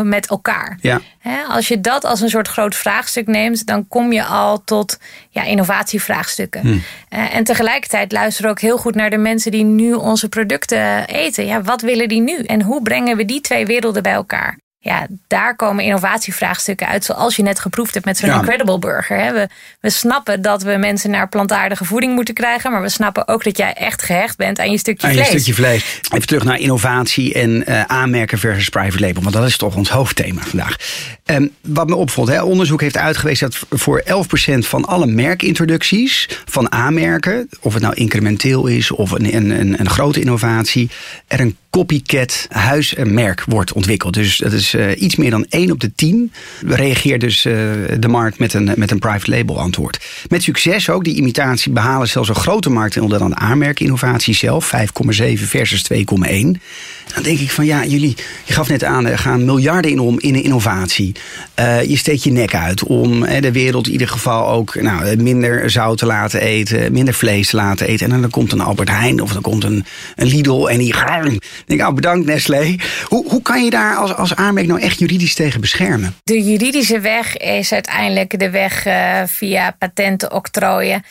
Met 0.03 0.27
elkaar. 0.27 0.77
Ja. 0.81 1.01
Als 1.47 1.67
je 1.67 1.81
dat 1.81 2.05
als 2.05 2.21
een 2.21 2.29
soort 2.29 2.47
groot 2.47 2.75
vraagstuk 2.75 3.27
neemt, 3.27 3.65
dan 3.65 3.87
kom 3.87 4.11
je 4.11 4.23
al 4.23 4.63
tot 4.63 4.99
ja, 5.29 5.43
innovatievraagstukken. 5.43 6.61
Hmm. 6.61 6.71
Uh, 7.09 7.35
en 7.35 7.43
tegelijkertijd 7.43 8.11
luisteren 8.11 8.51
we 8.51 8.57
ook 8.57 8.61
heel 8.61 8.77
goed 8.77 8.95
naar 8.95 9.09
de 9.09 9.17
mensen 9.17 9.51
die 9.51 9.63
nu 9.63 9.93
onze 9.93 10.29
producten 10.29 11.07
eten. 11.07 11.45
Ja, 11.45 11.61
wat 11.61 11.81
willen 11.81 12.09
die 12.09 12.21
nu? 12.21 12.37
En 12.37 12.61
hoe 12.61 12.81
brengen 12.81 13.17
we 13.17 13.25
die 13.25 13.41
twee 13.41 13.65
werelden 13.65 14.03
bij 14.03 14.13
elkaar? 14.13 14.57
Ja, 14.83 15.07
daar 15.27 15.55
komen 15.55 15.83
innovatievraagstukken 15.83 16.87
uit. 16.87 17.05
Zoals 17.05 17.35
je 17.35 17.43
net 17.43 17.59
geproefd 17.59 17.93
hebt 17.93 18.05
met 18.05 18.17
zo'n 18.17 18.29
Incredible 18.29 18.79
Burger. 18.79 19.17
Hè. 19.17 19.33
We, 19.33 19.47
we 19.79 19.89
snappen 19.89 20.41
dat 20.41 20.63
we 20.63 20.77
mensen 20.77 21.09
naar 21.09 21.29
plantaardige 21.29 21.85
voeding 21.85 22.15
moeten 22.15 22.33
krijgen. 22.33 22.71
Maar 22.71 22.81
we 22.81 22.89
snappen 22.89 23.27
ook 23.27 23.43
dat 23.43 23.57
jij 23.57 23.73
echt 23.73 24.01
gehecht 24.01 24.37
bent 24.37 24.59
aan 24.59 24.71
je 24.71 24.77
stukje 24.77 25.07
aan 25.07 25.13
vlees. 25.13 25.25
Je 25.25 25.39
stukje 25.39 25.53
vlees. 25.53 25.99
Even 26.13 26.27
terug 26.27 26.43
naar 26.43 26.59
innovatie 26.59 27.33
en 27.33 27.63
uh, 27.69 27.83
aanmerken 27.83 28.37
versus 28.37 28.69
private 28.69 28.99
label. 28.99 29.21
Want 29.21 29.35
dat 29.35 29.47
is 29.47 29.57
toch 29.57 29.75
ons 29.75 29.89
hoofdthema 29.89 30.41
vandaag. 30.41 30.75
Um, 31.25 31.51
wat 31.61 31.87
me 31.87 31.95
opvalt, 31.95 32.27
hè, 32.27 32.43
onderzoek 32.43 32.81
heeft 32.81 32.97
uitgewezen 32.97 33.49
dat 33.49 33.79
voor 33.79 34.03
11% 34.05 34.57
van 34.57 34.85
alle 34.85 35.05
merkintroducties 35.05 36.29
van 36.45 36.71
aanmerken, 36.71 37.49
of 37.59 37.73
het 37.73 37.83
nou 37.83 37.93
incrementeel 37.93 38.67
is 38.67 38.91
of 38.91 39.11
een, 39.11 39.35
een, 39.35 39.79
een 39.79 39.89
grote 39.89 40.19
innovatie, 40.19 40.89
er 41.27 41.39
een 41.39 41.57
copycat 41.69 42.47
huismerk 42.49 43.43
wordt 43.47 43.73
ontwikkeld. 43.73 44.13
Dus 44.13 44.37
dat 44.37 44.51
is 44.51 44.70
uh, 44.73 45.01
iets 45.01 45.15
meer 45.15 45.29
dan 45.29 45.45
1 45.49 45.71
op 45.71 45.79
de 45.79 45.91
10 45.95 46.31
reageert 46.65 47.21
dus 47.21 47.45
uh, 47.45 47.53
de 47.99 48.07
markt 48.07 48.39
met 48.39 48.53
een, 48.53 48.71
met 48.75 48.91
een 48.91 48.99
private 48.99 49.31
label 49.31 49.59
antwoord. 49.59 49.99
Met 50.29 50.43
succes 50.43 50.89
ook. 50.89 51.03
Die 51.03 51.15
imitatie 51.15 51.71
behalen 51.71 52.07
zelfs 52.07 52.29
een 52.29 52.35
grote 52.35 52.69
markt 52.69 52.97
onder 52.97 53.19
dan 53.19 53.29
de 53.29 53.35
aanmerkinnovatie 53.35 54.33
zelf. 54.33 54.73
5,7 54.75 55.33
versus 55.33 55.91
2,1. 55.93 56.61
Dan 57.13 57.23
denk 57.23 57.39
ik 57.39 57.51
van 57.51 57.65
ja, 57.65 57.85
jullie, 57.85 58.15
je 58.43 58.53
gaf 58.53 58.69
net 58.69 58.83
aan, 58.83 59.05
er 59.05 59.17
gaan 59.17 59.45
miljarden 59.45 59.91
in 59.91 59.99
om 59.99 60.19
in 60.19 60.43
innovatie. 60.43 61.15
Uh, 61.59 61.83
je 61.83 61.97
steekt 61.97 62.23
je 62.23 62.31
nek 62.31 62.55
uit 62.55 62.83
om 62.83 63.25
de 63.25 63.51
wereld 63.51 63.85
in 63.85 63.91
ieder 63.91 64.07
geval 64.07 64.47
ook 64.47 64.81
nou, 64.81 65.15
minder 65.15 65.69
zout 65.69 65.97
te 65.97 66.05
laten 66.05 66.41
eten, 66.41 66.91
minder 66.91 67.13
vlees 67.13 67.49
te 67.49 67.55
laten 67.55 67.87
eten. 67.87 68.11
En 68.11 68.21
dan 68.21 68.29
komt 68.29 68.51
een 68.51 68.61
Albert 68.61 68.89
Heijn 68.89 69.21
of 69.21 69.33
dan 69.33 69.41
komt 69.41 69.63
een, 69.63 69.85
een 70.15 70.27
Lidl 70.27 70.67
en 70.67 70.77
die 70.77 70.93
denk, 71.65 71.81
oh, 71.81 71.93
bedankt 71.93 72.25
Nestlé. 72.25 72.75
Hoe, 73.05 73.29
hoe 73.29 73.41
kan 73.41 73.63
je 73.63 73.69
daar 73.69 73.95
als, 73.95 74.15
als 74.15 74.35
aanmerk 74.35 74.67
nou 74.67 74.81
echt 74.81 74.99
juridisch 74.99 75.33
tegen 75.33 75.61
beschermen? 75.61 76.15
De 76.23 76.43
juridische 76.43 76.99
weg 76.99 77.37
is 77.37 77.73
uiteindelijk 77.73 78.39
de 78.39 78.49
weg 78.49 78.85
uh, 78.85 79.21
via 79.25 79.75
patenten, 79.79 80.33
octrooien 80.33 81.03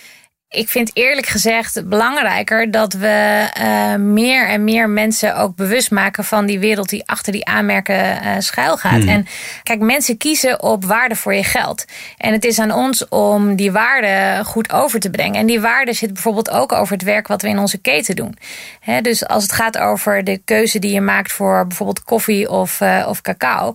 ik 0.50 0.68
vind 0.68 0.90
eerlijk 0.94 1.26
gezegd 1.26 1.88
belangrijker 1.88 2.70
dat 2.70 2.92
we 2.92 3.48
uh, 3.60 3.94
meer 3.94 4.48
en 4.48 4.64
meer 4.64 4.88
mensen 4.88 5.36
ook 5.36 5.56
bewust 5.56 5.90
maken 5.90 6.24
van 6.24 6.46
die 6.46 6.58
wereld 6.58 6.88
die 6.88 7.08
achter 7.08 7.32
die 7.32 7.44
aanmerken 7.44 8.24
uh, 8.24 8.32
schuil 8.38 8.76
gaat. 8.76 9.00
Hmm. 9.00 9.08
En 9.08 9.26
kijk, 9.62 9.80
mensen 9.80 10.16
kiezen 10.16 10.62
op 10.62 10.84
waarde 10.84 11.16
voor 11.16 11.34
je 11.34 11.44
geld. 11.44 11.84
En 12.16 12.32
het 12.32 12.44
is 12.44 12.58
aan 12.58 12.72
ons 12.72 13.08
om 13.08 13.56
die 13.56 13.72
waarde 13.72 14.44
goed 14.44 14.72
over 14.72 15.00
te 15.00 15.10
brengen. 15.10 15.40
En 15.40 15.46
die 15.46 15.60
waarde 15.60 15.92
zit 15.92 16.12
bijvoorbeeld 16.12 16.50
ook 16.50 16.72
over 16.72 16.92
het 16.92 17.02
werk 17.02 17.28
wat 17.28 17.42
we 17.42 17.48
in 17.48 17.58
onze 17.58 17.78
keten 17.78 18.16
doen. 18.16 18.36
He, 18.80 19.00
dus 19.00 19.26
als 19.26 19.42
het 19.42 19.52
gaat 19.52 19.78
over 19.78 20.24
de 20.24 20.40
keuze 20.44 20.78
die 20.78 20.92
je 20.92 21.00
maakt 21.00 21.32
voor 21.32 21.66
bijvoorbeeld 21.66 22.04
koffie 22.04 22.50
of, 22.50 22.80
uh, 22.80 23.06
of 23.08 23.20
cacao, 23.20 23.74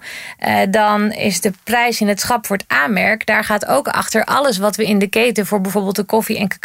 dan 0.69 1.11
is 1.11 1.41
de 1.41 1.51
prijs 1.63 2.01
in 2.01 2.07
het 2.07 2.19
schap 2.19 2.45
voor 2.45 2.57
het 2.57 2.65
aanmerk, 2.67 3.25
daar 3.25 3.43
gaat 3.43 3.65
ook 3.65 3.87
achter 3.87 4.23
alles 4.23 4.57
wat 4.57 4.75
we 4.75 4.85
in 4.85 4.99
de 4.99 5.07
keten 5.07 5.45
voor 5.45 5.61
bijvoorbeeld 5.61 5.95
de 5.95 6.03
koffie 6.03 6.37
en 6.37 6.47
cacao 6.47 6.63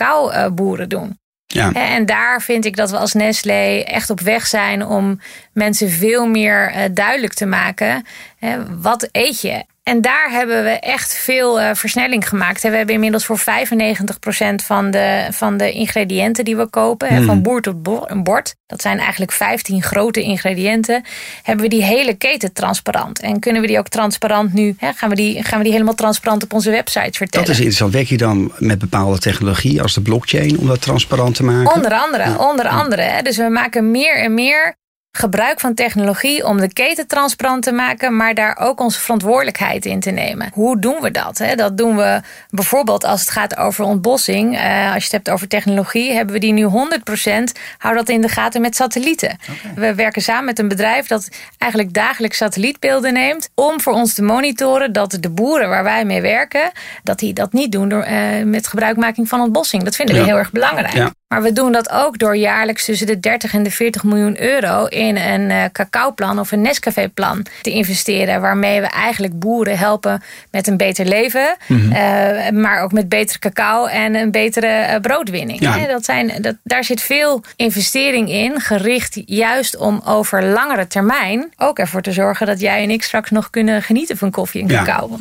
boeren 0.55 0.89
doen. 0.89 1.19
Ja. 1.47 1.73
En 1.73 2.07
daar 2.07 2.43
vind 2.43 2.65
ik 2.65 2.77
dat 2.77 2.91
we 2.91 2.97
als 2.97 3.13
Nestlé 3.13 3.83
echt 3.85 4.11
op 4.11 4.21
weg 4.21 4.47
zijn 4.47 4.87
om 4.87 5.21
mensen 5.53 5.91
veel 5.91 6.27
meer 6.27 6.71
eh, 6.71 6.85
duidelijk 6.93 7.35
te 7.35 7.47
maken. 7.47 8.07
Wat 8.81 9.09
eet 9.13 9.41
je? 9.41 9.65
En 9.90 10.00
daar 10.00 10.31
hebben 10.31 10.64
we 10.64 10.70
echt 10.70 11.16
veel 11.16 11.61
uh, 11.61 11.70
versnelling 11.72 12.29
gemaakt. 12.29 12.62
We 12.62 12.68
hebben 12.68 12.94
inmiddels 12.94 13.24
voor 13.24 13.38
95% 13.38 13.42
van 14.64 14.90
de, 14.90 15.26
van 15.31 15.57
de 15.57 15.72
ingrediënten 15.72 16.44
die 16.44 16.57
we 16.57 16.66
kopen, 16.66 17.09
hmm. 17.09 17.24
van 17.24 17.42
boer 17.42 17.62
tot 17.62 17.83
bord, 18.22 18.55
dat 18.66 18.83
zijn 18.83 18.98
eigenlijk 18.98 19.33
15 19.33 19.83
grote 19.83 20.22
ingrediënten, 20.22 21.05
hebben 21.42 21.64
we 21.64 21.70
die 21.70 21.85
hele 21.85 22.14
keten 22.14 22.53
transparant. 22.53 23.20
En 23.20 23.40
kunnen 23.40 23.62
we 23.62 23.68
die 23.68 23.79
ook 23.79 23.88
transparant 23.88 24.53
nu, 24.53 24.74
hè, 24.79 24.92
gaan, 24.92 25.09
we 25.09 25.14
die, 25.14 25.42
gaan 25.42 25.59
we 25.59 25.64
die 25.64 25.72
helemaal 25.72 25.94
transparant 25.94 26.42
op 26.42 26.53
onze 26.53 26.70
website 26.70 27.16
vertellen. 27.16 27.46
Dat 27.46 27.55
is 27.55 27.61
interessant. 27.61 27.92
Werk 27.92 28.09
je 28.09 28.16
dan 28.16 28.53
met 28.59 28.79
bepaalde 28.79 29.18
technologie 29.18 29.83
als 29.83 29.94
de 29.94 30.00
blockchain 30.00 30.59
om 30.59 30.66
dat 30.66 30.83
transparant 30.83 31.35
te 31.35 31.42
maken? 31.42 31.74
Onder 31.74 31.92
andere, 31.92 32.38
onder 32.38 32.68
andere. 32.68 33.03
Hè. 33.03 33.22
Dus 33.22 33.37
we 33.37 33.48
maken 33.48 33.90
meer 33.90 34.16
en 34.16 34.35
meer 34.35 34.79
gebruik 35.12 35.61
van 35.61 35.75
technologie 35.75 36.46
om 36.46 36.61
de 36.61 36.73
keten 36.73 37.07
transparant 37.07 37.62
te 37.62 37.73
maken, 37.73 38.16
maar 38.16 38.35
daar 38.35 38.57
ook 38.61 38.81
onze 38.81 39.01
verantwoordelijkheid 39.01 39.87
in 39.87 40.01
te 40.01 40.11
nemen. 40.11 40.51
Hoe 40.53 40.79
doen 40.79 41.01
we 41.01 41.11
dat? 41.11 41.42
Dat 41.55 41.77
doen 41.77 41.96
we 41.96 42.20
bijvoorbeeld 42.51 43.05
als 43.05 43.20
het 43.20 43.31
gaat 43.31 43.57
over 43.57 43.85
ontbossing. 43.85 44.57
Eh, 44.57 44.85
als 44.85 44.96
je 44.96 45.03
het 45.03 45.12
hebt 45.12 45.31
over 45.31 45.49
technologie, 45.49 46.12
hebben 46.12 46.35
we 46.35 46.40
die 46.40 46.53
nu 46.53 46.64
100%. 46.64 47.53
Hou 47.79 47.94
dat 47.94 48.09
in 48.09 48.20
de 48.20 48.29
gaten 48.29 48.61
met 48.61 48.77
satellieten. 48.77 49.38
We 49.75 49.94
werken 49.94 50.23
samen 50.23 50.44
met 50.44 50.59
een 50.59 50.68
bedrijf 50.68 51.07
dat 51.07 51.29
eigenlijk 51.59 51.94
dagelijks 51.94 52.37
satellietbeelden 52.37 53.12
neemt 53.12 53.51
om 53.55 53.81
voor 53.81 53.92
ons 53.92 54.14
te 54.14 54.23
monitoren 54.23 54.92
dat 54.92 55.16
de 55.20 55.31
boeren 55.31 55.68
waar 55.68 55.85
wij 55.85 56.05
mee 56.05 56.20
werken, 56.20 56.70
dat 57.03 57.18
die 57.18 57.33
dat 57.33 57.53
niet 57.53 57.73
doen 57.73 57.88
door, 57.88 58.07
uh, 58.07 58.44
met 58.44 58.66
gebruikmaking 58.66 59.29
van 59.29 59.40
ontbossing. 59.40 59.83
Dat 59.83 59.96
vinden 59.96 60.14
we 60.14 60.23
heel 60.23 60.38
erg 60.38 60.53
belangrijk. 60.53 61.11
Maar 61.29 61.42
we 61.42 61.53
doen 61.53 61.73
dat 61.73 61.90
ook 61.90 62.18
door 62.18 62.37
jaarlijks 62.37 62.85
tussen 62.85 63.07
de 63.07 63.20
30 63.20 63.55
en 63.55 63.62
de 63.62 63.70
40 63.70 64.05
miljoen 64.05 64.40
euro 64.42 64.87
in 65.01 65.17
een 65.17 65.51
uh, 65.51 65.65
cacaoplan 65.73 66.39
of 66.39 66.53
een 66.53 66.61
Nescafé-plan 66.61 67.47
te 67.63 67.71
investeren. 67.71 68.41
Waarmee 68.41 68.81
we 68.81 68.87
eigenlijk 68.87 69.39
boeren 69.39 69.79
helpen 69.79 70.23
met 70.51 70.67
een 70.67 70.77
beter 70.77 71.07
leven. 71.07 71.57
Mhm. 71.67 71.93
Eh, 71.93 72.51
maar 72.51 72.83
ook 72.83 72.93
met 72.93 73.09
betere 73.09 73.39
cacao 73.39 73.87
en 73.87 74.15
een 74.15 74.31
betere 74.31 74.87
uh, 74.91 75.01
broodwinning. 75.01 75.61
Ja. 75.61 75.87
Dat 75.87 76.05
zijn, 76.05 76.33
dat, 76.41 76.57
daar 76.63 76.85
zit 76.85 77.01
veel 77.01 77.45
investering 77.57 78.31
in, 78.31 78.61
gericht 78.61 79.23
juist 79.25 79.77
om 79.77 80.01
over 80.05 80.45
langere 80.45 80.87
termijn 80.87 81.53
ook 81.57 81.79
ervoor 81.79 82.03
te 82.03 82.13
zorgen 82.13 82.47
dat 82.47 82.61
jij 82.61 82.83
en 82.83 82.91
ik 82.91 83.03
straks 83.03 83.31
nog 83.31 83.51
kunnen 83.51 83.83
genieten 83.83 84.17
van 84.17 84.31
koffie 84.31 84.63
en 84.63 84.69
cacao. 84.69 85.19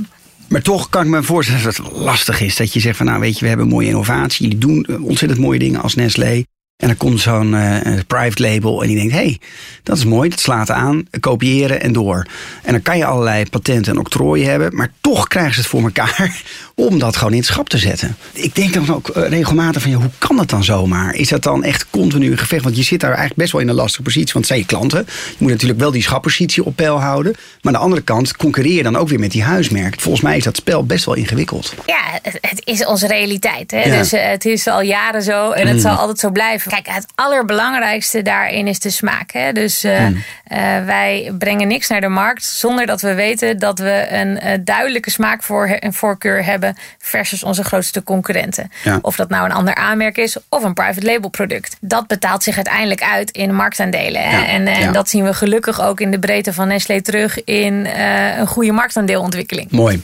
Maar 0.47 0.61
toch 0.61 0.89
kan 0.89 1.03
ik 1.03 1.09
me 1.09 1.23
voorstellen 1.23 1.63
dat 1.63 1.77
het 1.77 1.91
lastig 1.91 2.41
is. 2.41 2.55
Dat 2.55 2.73
je 2.73 2.79
zegt 2.79 2.97
van 2.97 3.05
nou 3.05 3.19
weet 3.19 3.35
je, 3.35 3.41
we 3.41 3.47
hebben 3.47 3.67
mooie 3.67 3.87
innovatie. 3.87 4.43
Jullie 4.47 4.59
doen 4.59 5.03
ontzettend 5.03 5.41
mooie 5.41 5.59
dingen 5.59 5.81
als 5.81 5.95
Nestlé. 5.95 6.43
En 6.79 6.87
dan 6.87 6.97
komt 6.97 7.19
zo'n 7.19 7.53
uh, 7.53 7.77
private 8.07 8.41
label 8.41 8.81
en 8.81 8.87
die 8.87 8.97
denkt: 8.97 9.13
hé, 9.13 9.19
hey, 9.19 9.39
dat 9.83 9.97
is 9.97 10.05
mooi, 10.05 10.29
dat 10.29 10.39
slaat 10.39 10.71
aan, 10.71 11.07
kopiëren 11.19 11.81
en 11.81 11.93
door. 11.93 12.25
En 12.63 12.71
dan 12.71 12.81
kan 12.81 12.97
je 12.97 13.05
allerlei 13.05 13.45
patenten 13.49 13.93
en 13.93 13.99
octrooien 13.99 14.49
hebben, 14.49 14.75
maar 14.75 14.91
toch 15.01 15.27
krijgen 15.27 15.53
ze 15.53 15.59
het 15.59 15.69
voor 15.69 15.83
elkaar 15.83 16.43
om 16.79 16.99
dat 16.99 17.15
gewoon 17.17 17.31
in 17.31 17.37
het 17.37 17.47
schap 17.47 17.69
te 17.69 17.77
zetten. 17.77 18.17
Ik 18.33 18.55
denk 18.55 18.73
dan 18.73 18.93
ook 18.95 19.09
eh, 19.09 19.29
regelmatig 19.29 19.81
van, 19.81 19.91
ja, 19.91 19.97
hoe 19.97 20.09
kan 20.17 20.35
dat 20.35 20.49
dan 20.49 20.63
zomaar? 20.63 21.15
Is 21.15 21.27
dat 21.29 21.43
dan 21.43 21.63
echt 21.63 21.85
continu 21.89 22.31
een 22.31 22.37
gevecht? 22.37 22.63
Want 22.63 22.77
je 22.77 22.83
zit 22.83 22.99
daar 22.99 23.09
eigenlijk 23.09 23.39
best 23.39 23.51
wel 23.51 23.61
in 23.61 23.67
een 23.67 23.75
lastige 23.75 24.03
positie, 24.03 24.33
want 24.33 24.47
het 24.47 24.47
zijn 24.47 24.59
je 24.59 24.65
klanten. 24.65 25.05
Je 25.29 25.35
moet 25.37 25.51
natuurlijk 25.51 25.79
wel 25.79 25.91
die 25.91 26.01
schappositie 26.01 26.63
op 26.65 26.75
peil 26.75 26.99
houden. 27.01 27.31
Maar 27.31 27.73
aan 27.73 27.79
de 27.79 27.85
andere 27.85 28.01
kant 28.01 28.37
concurreer 28.37 28.75
je 28.75 28.83
dan 28.83 28.95
ook 28.95 29.09
weer 29.09 29.19
met 29.19 29.31
die 29.31 29.43
huismerk. 29.43 29.99
Volgens 30.01 30.23
mij 30.23 30.37
is 30.37 30.43
dat 30.43 30.55
spel 30.55 30.85
best 30.85 31.05
wel 31.05 31.15
ingewikkeld. 31.15 31.73
Ja, 31.85 31.97
het, 32.21 32.61
is 32.63 32.85
onze 32.85 33.07
realiteit. 33.07 33.71
Hè? 33.71 33.83
Ja. 33.83 33.97
Dus 33.97 34.13
eh, 34.13 34.27
het 34.29 34.45
is 34.45 34.67
al 34.67 34.81
jaren 34.81 35.21
zo 35.23 35.51
en 35.51 35.67
het 35.67 35.75
Mm. 35.75 35.81
zal 35.81 35.95
altijd 35.95 36.19
zo 36.19 36.29
blijven. 36.31 36.71
Kijk, 36.71 36.87
het 36.89 37.05
allerbelangrijkste 37.15 38.21
daarin 38.21 38.67
is 38.67 38.79
de 38.79 38.89
smaak. 38.89 39.31
Hè? 39.31 39.51
Dus 39.51 39.83
eh, 39.83 40.07
Mm. 40.07 40.23
eh, 40.43 40.59
wij 40.85 41.31
brengen 41.39 41.67
niks 41.67 41.87
naar 41.87 42.01
de 42.01 42.07
markt 42.07 42.43
zonder 42.45 42.85
dat 42.85 43.01
we 43.01 43.13
weten 43.13 43.59
dat 43.59 43.79
we 43.79 44.07
een 44.09 44.63
duidelijke 44.63 45.09
smaakvoorkeur 45.11 46.45
hebben 46.45 46.68
versus 46.97 47.43
onze 47.43 47.63
grootste 47.63 48.03
concurrenten. 48.03 48.71
Ja. 48.83 48.99
Of 49.01 49.15
dat 49.15 49.29
nou 49.29 49.45
een 49.45 49.51
ander 49.51 49.75
aanmerk 49.75 50.17
is 50.17 50.37
of 50.49 50.63
een 50.63 50.73
private 50.73 51.05
label 51.05 51.29
product. 51.29 51.77
Dat 51.81 52.07
betaalt 52.07 52.43
zich 52.43 52.55
uiteindelijk 52.55 53.03
uit 53.03 53.31
in 53.31 53.55
marktaandelen. 53.55 54.21
Hè? 54.21 54.37
Ja. 54.37 54.47
En, 54.47 54.67
en 54.67 54.79
Ja. 54.79 54.91
dat 54.91 55.09
zien 55.09 55.23
we 55.23 55.33
gelukkig 55.33 55.81
ook 55.81 55.99
in 55.99 56.11
de 56.11 56.19
breedte 56.19 56.53
van 56.53 56.67
Nestlé 56.67 57.01
terug 57.01 57.43
in 57.43 57.85
eh, 57.85 58.37
een 58.37 58.47
goede 58.47 58.71
marktaandeelontwikkeling. 58.71 59.71
Mooi. 59.71 60.01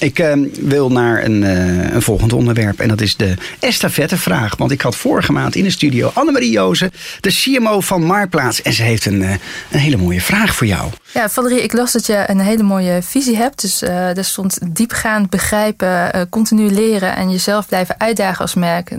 Ik 0.00 0.18
eh, 0.18 0.32
wil 0.60 0.90
naar 0.90 1.24
een, 1.24 1.44
eh, 1.44 1.92
een 1.94 2.02
volgend 2.02 2.32
onderwerp. 2.32 2.80
En 2.80 2.88
dat 2.88 3.00
is 3.00 3.16
de 3.16 3.34
estafettevraag. 3.58 4.56
Want 4.56 4.70
ik 4.70 4.80
had 4.80 4.96
vorige 4.96 5.32
maand 5.32 5.54
in 5.54 5.64
de 5.64 5.70
studio 5.70 6.10
Annemarie 6.14 6.50
Jozen, 6.50 6.90
de 7.20 7.30
CMO 7.32 7.80
van 7.80 8.02
Marktplaats. 8.02 8.62
En 8.62 8.72
ze 8.72 8.82
heeft 8.82 9.06
een, 9.06 9.22
eh, 9.22 9.30
een 9.70 9.78
hele 9.78 9.96
mooie 9.96 10.20
vraag 10.20 10.54
voor 10.54 10.66
jou. 10.66 10.90
Ja, 11.14 11.28
Valerie, 11.28 11.62
ik 11.62 11.72
las 11.72 11.92
dat 11.92 12.06
je 12.06 12.24
een 12.26 12.40
hele 12.40 12.62
mooie 12.62 13.02
visie 13.02 13.36
hebt. 13.36 13.60
Dus 13.60 13.82
eh 13.82 14.16
er 14.16 14.24
stond 14.24 14.58
diepgaand 14.76 15.30
begrijpen, 15.30 16.12
eh, 16.12 16.22
continu 16.30 16.70
leren 16.70 17.16
en 17.16 17.30
jezelf 17.30 17.66
blijven 17.66 17.94
uitdagen 17.98 18.40
als 18.40 18.54
merk. 18.54 18.90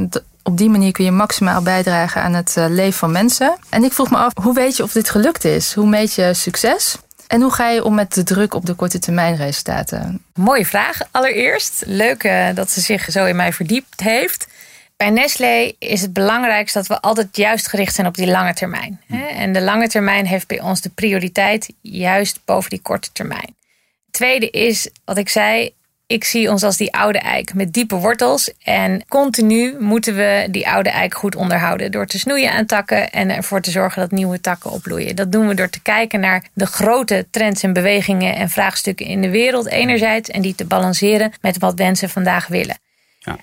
Op 0.44 0.58
die 0.58 0.70
manier 0.70 0.92
kun 0.92 1.06
je 1.06 1.12
maximaal 1.12 1.62
bijdragen 1.62 2.22
aan 2.22 2.34
het 2.34 2.58
eh, 2.58 2.66
leven 2.70 2.94
van 3.00 3.12
mensen. 3.12 3.58
En 3.70 3.84
ik 3.84 3.94
vroeg 3.94 4.12
me 4.12 4.18
af, 4.18 4.32
hoe 4.42 4.54
weet 4.54 4.78
je 4.78 4.84
of 4.84 4.92
dit 4.92 5.10
gelukt 5.10 5.46
is? 5.46 5.74
Hoe 5.74 5.88
meet 5.88 6.14
je 6.14 6.34
succes? 6.34 6.98
En 7.32 7.42
hoe 7.42 7.52
ga 7.52 7.70
je 7.70 7.84
om 7.84 7.96
met 7.96 8.14
de 8.14 8.24
druk 8.24 8.54
op 8.54 8.66
de 8.66 8.74
korte 8.74 9.00
termijn 9.00 9.36
resultaten? 9.36 10.24
Mooie 10.34 10.66
vraag. 10.66 11.00
Allereerst, 11.12 11.84
leuk 11.86 12.24
eh, 12.24 12.48
dat 12.54 12.70
ze 12.70 12.82
zich 12.82 13.12
zo 13.12 13.26
in 13.26 13.36
mij 13.36 13.54
verdiept 13.54 14.02
heeft. 14.02 14.48
Bij 14.98 15.10
Nestlé 15.10 15.74
is 15.80 16.02
het 16.02 16.14
belangrijkst 16.14 16.74
dat 16.74 16.88
we 16.88 17.02
altijd 17.02 17.38
juist 17.38 17.68
gericht 17.68 17.96
zijn 17.96 18.08
op 18.08 18.16
die 18.16 18.28
lange 18.28 18.54
termijn. 18.54 19.02
hè. 19.08 19.26
En 19.26 19.54
de 19.54 19.62
lange 19.62 19.88
termijn 19.88 20.26
heeft 20.26 20.48
bij 20.48 20.62
ons 20.62 20.82
de 20.82 20.90
prioriteit 20.90 21.74
juist 21.82 22.40
boven 22.46 22.70
die 22.70 22.82
korte 22.82 23.10
termijn. 23.12 23.56
Tweede 24.12 24.50
is, 24.50 24.90
wat 25.06 25.18
ik 25.18 25.30
zei, 25.30 25.74
ik 26.12 26.24
zie 26.24 26.50
ons 26.50 26.64
als 26.64 26.78
die 26.78 26.94
oude 26.94 27.20
eik 27.20 27.54
met 27.54 27.74
diepe 27.74 27.96
wortels. 27.96 28.54
En 28.64 29.04
continu 29.08 29.76
moeten 29.80 30.16
we 30.16 30.48
die 30.50 30.70
oude 30.70 30.90
eik 30.90 31.14
goed 31.14 31.36
onderhouden. 31.36 31.92
Door 31.92 32.06
te 32.06 32.20
snoeien 32.20 32.52
aan 32.52 32.66
takken 32.66 33.12
en 33.12 33.36
ervoor 33.36 33.62
te 33.62 33.72
zorgen 33.72 34.02
dat 34.02 34.12
nieuwe 34.12 34.42
takken 34.42 34.72
opbloeien. 34.72 35.16
Dat 35.16 35.32
doen 35.32 35.48
we 35.48 35.54
door 35.54 35.70
te 35.70 35.82
kijken 35.82 36.20
naar 36.20 36.44
de 36.54 36.66
grote 36.66 37.26
trends 37.32 37.64
en 37.64 37.74
bewegingen 37.74 38.36
en 38.36 38.50
vraagstukken 38.50 39.06
in 39.06 39.22
de 39.22 39.30
wereld 39.30 39.68
enerzijds. 39.68 40.30
En 40.30 40.42
die 40.42 40.56
te 40.56 40.66
balanceren 40.66 41.32
met 41.42 41.58
wat 41.58 41.78
mensen 41.78 42.10
vandaag 42.10 42.48
willen. 42.48 42.81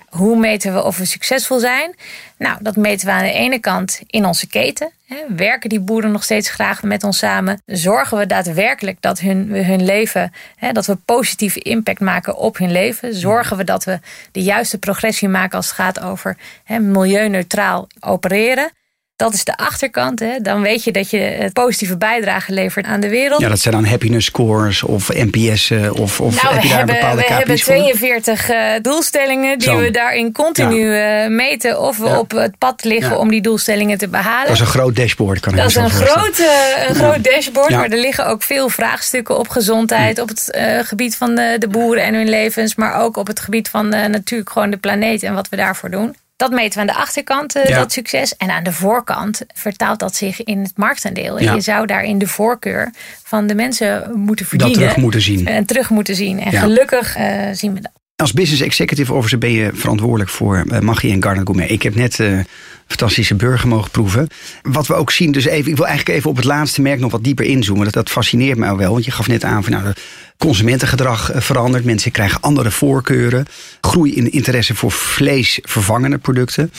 Hoe 0.09 0.37
meten 0.37 0.73
we 0.73 0.83
of 0.83 0.97
we 0.97 1.05
succesvol 1.05 1.59
zijn? 1.59 1.95
Nou, 2.37 2.57
dat 2.61 2.75
meten 2.75 3.07
we 3.07 3.13
aan 3.13 3.23
de 3.23 3.31
ene 3.31 3.59
kant 3.59 4.01
in 4.07 4.25
onze 4.25 4.47
keten. 4.47 4.91
Werken 5.27 5.69
die 5.69 5.79
boeren 5.79 6.11
nog 6.11 6.23
steeds 6.23 6.49
graag 6.49 6.83
met 6.83 7.03
ons 7.03 7.17
samen? 7.17 7.61
Zorgen 7.65 8.17
we 8.17 8.25
daadwerkelijk 8.25 9.01
dat 9.01 9.19
hun, 9.19 9.49
hun 9.65 9.85
leven, 9.85 10.33
dat 10.71 10.85
we 10.85 10.95
positieve 10.95 11.59
impact 11.59 11.99
maken 11.99 12.37
op 12.37 12.57
hun 12.57 12.71
leven? 12.71 13.13
Zorgen 13.13 13.57
we 13.57 13.63
dat 13.63 13.83
we 13.83 13.99
de 14.31 14.43
juiste 14.43 14.77
progressie 14.77 15.29
maken 15.29 15.57
als 15.57 15.67
het 15.67 15.75
gaat 15.75 15.99
over 15.99 16.37
milieuneutraal 16.79 17.87
opereren? 17.99 18.71
Dat 19.19 19.33
is 19.33 19.43
de 19.43 19.57
achterkant. 19.57 20.19
Hè. 20.19 20.39
Dan 20.41 20.61
weet 20.61 20.83
je 20.83 20.91
dat 20.91 21.09
je 21.09 21.39
een 21.43 21.51
positieve 21.51 21.97
bijdrage 21.97 22.53
levert 22.53 22.85
aan 22.85 22.99
de 22.99 23.09
wereld. 23.09 23.41
Ja, 23.41 23.49
dat 23.49 23.59
zijn 23.59 23.73
dan 23.73 23.85
happiness 23.85 24.25
scores 24.25 24.83
of 24.83 25.09
NPS'en 25.13 25.93
of, 25.93 26.21
of 26.21 26.43
Nou, 26.43 26.53
heb 26.53 26.63
je 26.63 26.69
daar 26.69 26.77
hebben, 26.77 26.95
bepaalde 26.95 27.21
we 27.21 27.27
hebben 27.27 27.55
KPI's 27.55 27.63
voor? 27.63 27.73
42 27.73 28.49
eh, 28.49 28.57
doelstellingen 28.81 29.59
die 29.59 29.67
Zo. 29.67 29.77
we 29.77 29.91
daarin 29.91 30.31
continu 30.31 30.95
eh, 30.95 31.27
meten 31.27 31.81
of 31.81 31.97
we 31.97 32.05
Ja. 32.05 32.19
op 32.19 32.31
het 32.31 32.57
pad 32.57 32.83
liggen 32.83 33.11
Ja. 33.11 33.17
om 33.17 33.29
die 33.29 33.41
doelstellingen 33.41 33.97
te 33.97 34.07
behalen. 34.07 34.45
Dat 34.47 34.55
is 34.55 34.59
een 34.59 34.65
groot 34.67 34.95
dashboard, 34.95 35.39
kan 35.39 35.51
ik 35.53 35.59
Dat 35.59 35.67
is 35.69 35.75
een 35.75 35.89
groot, 35.89 36.37
eh, 36.39 36.87
een 36.89 36.95
groot 36.95 37.23
dashboard, 37.23 37.69
maar 37.69 37.89
er 37.89 37.97
liggen 37.99 38.25
ook 38.27 38.43
veel 38.43 38.69
vraagstukken 38.69 39.37
op 39.37 39.47
gezondheid, 39.49 40.19
op 40.19 40.27
het 40.27 40.51
eh, 40.51 40.79
gebied 40.83 41.15
van 41.15 41.35
de, 41.35 41.55
de 41.59 41.67
boeren 41.67 42.03
en 42.03 42.13
hun 42.13 42.29
levens, 42.29 42.75
maar 42.75 43.01
ook 43.01 43.17
op 43.17 43.27
het 43.27 43.39
gebied 43.39 43.69
van 43.69 43.93
eh, 43.93 44.07
natuurlijk 44.09 44.49
gewoon 44.49 44.69
de 44.69 44.77
planeet 44.77 45.23
en 45.23 45.33
wat 45.33 45.49
we 45.49 45.55
daarvoor 45.55 45.89
doen. 45.89 46.15
Dat 46.39 46.51
meten 46.51 46.73
we 46.73 46.79
aan 46.79 46.95
de 46.95 47.01
achterkant, 47.01 47.55
eh, 47.55 47.69
Ja. 47.69 47.77
dat 47.77 47.91
succes. 47.91 48.35
En 48.37 48.49
aan 48.49 48.63
de 48.63 48.71
voorkant 48.73 49.41
vertaalt 49.53 49.99
dat 49.99 50.15
zich 50.15 50.43
in 50.43 50.59
het 50.63 50.71
marktaandeel. 50.75 51.39
Ja. 51.39 51.53
je 51.53 51.61
zou 51.61 51.85
daarin 51.85 52.17
de 52.17 52.27
voorkeur 52.27 52.91
van 53.23 53.47
de 53.47 53.55
mensen 53.55 54.11
moeten 54.15 54.45
verdienen. 54.45 54.77
terug 54.77 54.97
moeten 54.97 55.21
zien. 55.21 55.47
En 55.47 55.65
terug 55.65 55.89
moeten 55.89 56.15
zien. 56.15 56.39
En 56.39 56.51
Ja. 56.51 56.59
gelukkig 56.59 57.15
eh, 57.15 57.25
zien 57.53 57.73
we 57.73 57.81
dat. 57.81 57.91
Als 58.15 58.33
business 58.33 58.61
executive 58.61 59.13
officer 59.13 59.37
ben 59.37 59.51
je 59.51 59.69
verantwoordelijk 59.73 60.29
voor 60.29 60.63
uh, 60.67 60.79
Maggi 60.79 61.11
en 61.11 61.23
Garden 61.23 61.45
Gourmet. 61.45 61.69
Ik 61.69 61.81
heb 61.83 61.95
net 61.95 62.19
uh, 62.19 62.39
fantastische 62.87 63.35
burger 63.35 63.67
mogen 63.67 63.91
proeven. 63.91 64.27
Wat 64.61 64.87
we 64.87 64.93
ook 64.93 65.11
zien, 65.11 65.31
dus 65.31 65.45
even, 65.45 65.71
ik 65.71 65.77
wil 65.77 65.87
eigenlijk 65.87 66.17
even 66.17 66.29
op 66.29 66.35
het 66.35 66.45
laatste 66.45 66.81
merk 66.81 66.99
nog 66.99 67.11
wat 67.11 67.23
dieper 67.23 67.45
inzoomen. 67.45 67.83
Dat, 67.83 67.93
dat 67.93 68.09
fascineert 68.09 68.57
mij 68.57 68.75
wel, 68.75 68.91
want 68.91 69.05
je 69.05 69.11
gaf 69.11 69.27
net 69.27 69.43
aan 69.43 69.63
van 69.63 69.71
nou, 69.71 69.93
consumentengedrag 70.39 71.33
uh, 71.33 71.41
verandert. 71.41 71.85
Mensen 71.85 72.11
krijgen 72.11 72.41
andere 72.41 72.71
voorkeuren. 72.71 73.45
Groei 73.81 74.15
in 74.15 74.31
interesse 74.31 74.75
voor 74.75 74.91
vleesvervangende 74.91 76.17
producten. 76.17 76.71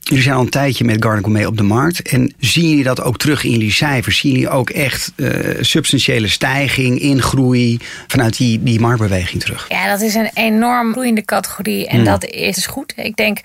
Jullie 0.00 0.22
zijn 0.22 0.34
al 0.34 0.40
een 0.40 0.48
tijdje 0.48 0.84
met 0.84 1.04
Garden 1.04 1.22
Gourmet 1.24 1.46
op 1.46 1.56
de 1.56 1.62
markt. 1.62 2.02
En 2.02 2.34
zien 2.38 2.68
jullie 2.68 2.84
dat 2.84 3.02
ook 3.02 3.18
terug 3.18 3.44
in 3.44 3.50
jullie 3.50 3.72
cijfers? 3.72 4.18
Zien 4.18 4.32
jullie 4.32 4.48
ook 4.48 4.70
echt 4.70 5.12
uh, 5.16 5.28
substantiële 5.60 6.28
stijging 6.28 7.00
in 7.00 7.22
groei 7.22 7.78
vanuit 8.06 8.36
die, 8.36 8.62
die 8.62 8.80
marktbeweging 8.80 9.42
terug? 9.42 9.66
Ja, 9.68 9.88
dat 9.90 10.00
is 10.00 10.14
een 10.14 10.30
enorm 10.34 10.92
groeiende 10.92 11.24
categorie. 11.24 11.86
En 11.86 11.96
Hmm. 11.96 12.04
dat 12.04 12.24
is 12.24 12.66
goed. 12.66 12.92
Ik 12.96 13.16
denk, 13.16 13.38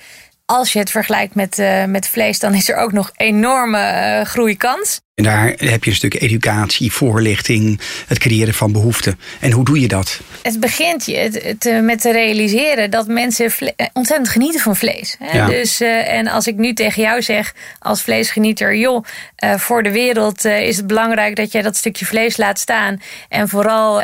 als 0.45 0.73
je 0.73 0.79
het 0.79 0.91
vergelijkt 0.91 1.35
met, 1.35 1.59
uh, 1.59 1.85
met 1.85 2.07
vlees, 2.07 2.39
dan 2.39 2.53
is 2.53 2.69
er 2.69 2.75
ook 2.75 2.91
nog 2.91 3.11
enorme 3.15 3.79
uh, 4.19 4.25
groeikans. 4.25 4.99
En 5.17 5.23
daar 5.23 5.53
heb 5.57 5.83
je 5.83 5.89
een 5.89 5.95
stuk 5.95 6.21
educatie, 6.21 6.91
voorlichting, 6.91 7.79
het 8.07 8.17
creëren 8.17 8.53
van 8.53 8.71
behoeften. 8.71 9.19
En 9.39 9.51
hoe 9.51 9.65
doe 9.65 9.79
je 9.79 9.87
dat? 9.87 10.19
Het 10.41 10.59
begint 10.59 11.05
je 11.05 11.55
uh, 11.65 11.81
met 11.81 12.01
te 12.01 12.11
realiseren 12.11 12.91
dat 12.91 13.07
mensen 13.07 13.51
ontzettend 13.93 14.29
genieten 14.29 14.59
van 14.59 14.75
vlees. 14.75 15.15
Hè? 15.19 15.37
Ja. 15.37 15.47
Dus, 15.47 15.81
uh, 15.81 16.13
en 16.13 16.27
als 16.27 16.47
ik 16.47 16.55
nu 16.55 16.73
tegen 16.73 17.01
jou 17.01 17.21
zeg 17.21 17.53
als 17.79 18.01
vleesgenieter, 18.01 18.75
joh, 18.75 19.05
uh, 19.43 19.55
voor 19.57 19.83
de 19.83 19.91
wereld 19.91 20.45
is 20.45 20.77
het 20.77 20.87
belangrijk 20.87 21.35
dat 21.35 21.51
jij 21.51 21.61
dat 21.61 21.75
stukje 21.75 22.05
vlees 22.05 22.37
laat 22.37 22.59
staan. 22.59 23.01
En 23.29 23.49
vooral 23.49 23.95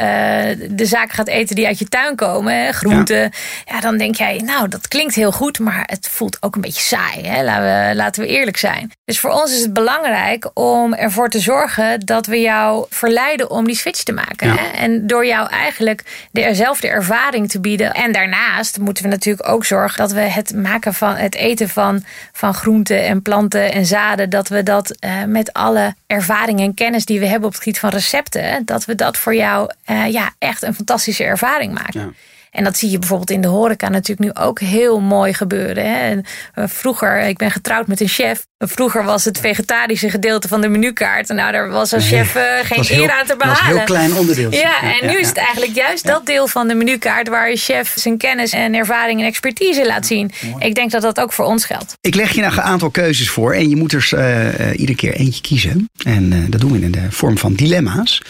de 0.69 0.86
zaken 0.86 1.15
gaat 1.15 1.28
eten 1.28 1.56
die 1.56 1.67
uit 1.67 1.80
je 1.80 1.89
tuin 1.89 2.15
komen, 2.15 2.63
hè? 2.63 2.71
groenten. 2.71 3.21
Ja. 3.21 3.30
ja. 3.65 3.80
dan 3.80 3.97
denk 3.97 4.15
jij, 4.15 4.41
nou, 4.45 4.67
dat 4.67 4.88
klinkt 4.88 5.15
heel 5.15 5.32
goed, 5.32 5.60
maar 5.60 5.84
het 5.86 6.08
voelt 6.12 6.38
ook 6.39 6.56
een 6.56 6.62
beetje 6.62 6.82
saai. 6.82 7.21
Hè? 7.21 7.43
Laten, 7.43 7.89
we, 7.89 7.95
laten 7.95 8.23
we 8.23 8.30
eerlijk 8.30 8.58
zijn. 8.58 8.91
Dus 9.06 9.19
voor 9.19 9.32
ons 9.32 9.54
is 9.54 9.62
het 9.62 9.73
belangrijk 9.73 10.49
om 10.54 11.02
ervoor 11.04 11.30
te 11.30 11.39
zorgen 11.39 12.00
dat 12.00 12.26
we 12.26 12.39
jou 12.39 12.86
verleiden 12.89 13.50
om 13.50 13.66
die 13.66 13.76
switch 13.76 14.04
te 14.04 14.12
maken. 14.12 14.48
Ja. 14.48 14.56
Hè? 14.56 14.68
En 14.68 15.08
door 15.08 15.26
jou 15.26 15.50
eigenlijk 15.50 16.28
dezelfde 16.32 16.88
ervaring 16.88 17.50
te 17.50 17.60
bieden. 17.60 17.94
En 17.94 18.12
daarnaast 18.12 18.80
moeten 18.80 19.04
we 19.04 19.10
natuurlijk 19.10 19.50
ook 19.50 19.66
zorgen 19.66 19.98
dat 19.98 20.12
we 20.12 20.20
het 20.20 20.56
maken 20.56 20.94
van 20.94 21.16
het 21.16 21.36
eten 21.36 21.70
van, 21.70 22.04
van 22.32 22.54
groenten 22.54 23.04
en 23.04 23.22
planten 23.22 23.72
en 23.72 23.86
zaden, 23.86 24.30
dat 24.30 24.48
we 24.48 24.63
dat 24.63 24.96
uh, 25.00 25.24
met 25.24 25.54
alle 25.54 25.96
ervaring 26.08 26.60
en 26.60 26.74
kennis 26.74 27.06
die 27.06 27.20
we 27.20 27.26
hebben 27.26 27.48
op 27.48 27.54
het 27.54 27.63
gebied 27.63 27.80
van 27.80 27.89
recepten, 27.89 28.66
dat 28.66 28.86
we 28.86 28.96
dat 28.96 29.18
voor 29.18 29.36
jou 29.36 29.72
uh, 29.89 30.08
ja, 30.08 30.34
echt 30.38 30.63
een 30.63 30.76
fantastische 30.76 31.24
ervaring 31.24 31.74
maken. 31.74 32.02
Ja. 32.02 32.12
En 32.54 32.63
dat 32.63 32.78
zie 32.78 32.89
je 32.89 33.00
bijvoorbeeld 33.00 33.30
in 33.30 33.42
de 33.42 33.48
horeca 33.48 33.89
natuurlijk 33.89 34.20
nu 34.36 34.44
ook 34.44 34.60
heel 34.60 35.00
mooi 35.00 35.34
gebeuren. 35.34 35.86
Hè? 35.86 36.10
En, 36.10 36.26
uh, 36.56 36.68
vroeger, 36.68 37.20
ik 37.20 37.38
ben 37.38 37.52
getrouwd 37.52 37.88
met 37.88 38.02
een 38.02 38.08
chef. 38.08 38.48
Vroeger 38.67 39.04
was 39.04 39.26
het 39.26 39.39
vegetarische 39.39 40.10
gedeelte 40.10 40.47
van 40.47 40.62
de 40.62 40.67
menukaart. 40.67 41.28
Nou, 41.28 41.52
daar 41.52 41.69
was 41.69 41.93
als 41.93 42.08
chef 42.13 42.36
uh, 42.36 42.43
geen 42.63 42.99
eer 42.99 43.12
aan 43.12 43.26
te 43.26 43.36
behalen. 43.36 43.38
Dat 43.38 43.47
was 43.47 43.60
een 43.60 43.76
heel 43.76 43.84
klein 43.84 44.13
onderdeel. 44.13 44.52
Ja, 44.52 44.82
en 44.82 45.08
nu 45.08 45.19
is 45.19 45.28
het 45.28 45.38
eigenlijk 45.38 45.76
juist 45.76 46.06
dat 46.06 46.26
deel 46.26 46.47
van 46.47 46.67
de 46.67 46.73
menukaart... 46.73 47.28
waar 47.28 47.49
je 47.49 47.56
chef 47.56 47.93
zijn 47.95 48.17
kennis 48.17 48.52
en 48.52 48.73
ervaring 48.73 49.19
en 49.19 49.26
expertise 49.26 49.86
laat 49.86 50.06
zien. 50.06 50.32
Ik 50.60 50.76
denk 50.76 50.91
dat 50.91 51.02
dat 51.02 51.19
ook 51.19 51.34
voor 51.34 51.45
ons 51.45 51.65
geldt. 51.65 51.97
Ik 52.02 52.15
leg 52.15 52.32
je 52.32 52.41
nou 52.41 52.54
een 52.54 52.62
aantal 52.62 52.89
keuzes 52.89 53.30
voor. 53.30 53.54
En 53.54 53.69
je 53.69 53.76
moet 53.76 53.93
er 53.93 54.10
uh, 54.13 54.80
iedere 54.80 54.97
keer 54.97 55.13
eentje 55.13 55.41
kiezen. 55.41 55.89
En 56.06 56.49
dat 56.49 56.62
doen 56.62 56.71
we 56.71 56.80
in 56.80 56.91
de 56.91 57.08
vorm 57.10 57.38
van 57.38 57.54
dilemma's. 57.54 58.21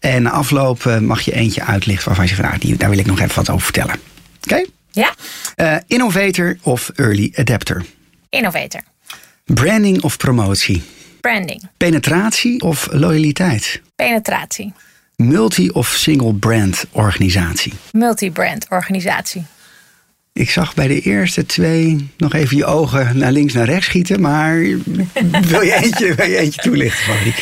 En 0.00 0.22
na 0.22 0.30
afloop 0.30 0.84
mag 1.00 1.20
je 1.20 1.32
eentje 1.32 1.64
uitlichten 1.64 2.06
waarvan 2.06 2.26
je 2.26 2.34
zegt... 2.34 2.48
Nou, 2.48 2.58
die, 2.58 2.76
daar 2.76 2.90
wil 2.90 2.98
ik 2.98 3.06
nog 3.06 3.20
even 3.20 3.34
wat 3.34 3.50
over 3.50 3.64
vertellen. 3.64 3.94
Oké? 4.44 4.54
Okay? 4.54 4.66
Ja. 4.90 5.82
Innovator 5.86 6.58
of 6.62 6.90
early 6.94 7.32
adapter? 7.34 7.84
Innovator. 8.28 8.80
Branding 9.44 10.02
of 10.02 10.16
promotie? 10.16 10.82
Branding. 11.20 11.62
Penetratie 11.76 12.60
of 12.60 12.88
loyaliteit? 12.90 13.80
Penetratie. 13.96 14.72
Multi- 15.16 15.68
of 15.68 15.88
single 15.88 16.34
brand 16.34 16.84
organisatie? 16.90 17.72
Multi-brand 17.92 18.66
organisatie. 18.68 19.44
Ik 20.32 20.50
zag 20.50 20.74
bij 20.74 20.86
de 20.86 21.00
eerste 21.00 21.46
twee 21.46 22.10
nog 22.16 22.34
even 22.34 22.56
je 22.56 22.64
ogen 22.64 23.18
naar 23.18 23.32
links 23.32 23.52
naar 23.52 23.64
rechts 23.66 23.86
schieten. 23.86 24.20
Maar 24.20 24.54
wil 25.52 25.60
je 25.60 25.74
eentje, 25.82 26.14
wil 26.14 26.26
je 26.26 26.36
eentje 26.38 26.60
toelichten, 26.62 27.04
Valerie? 27.04 27.34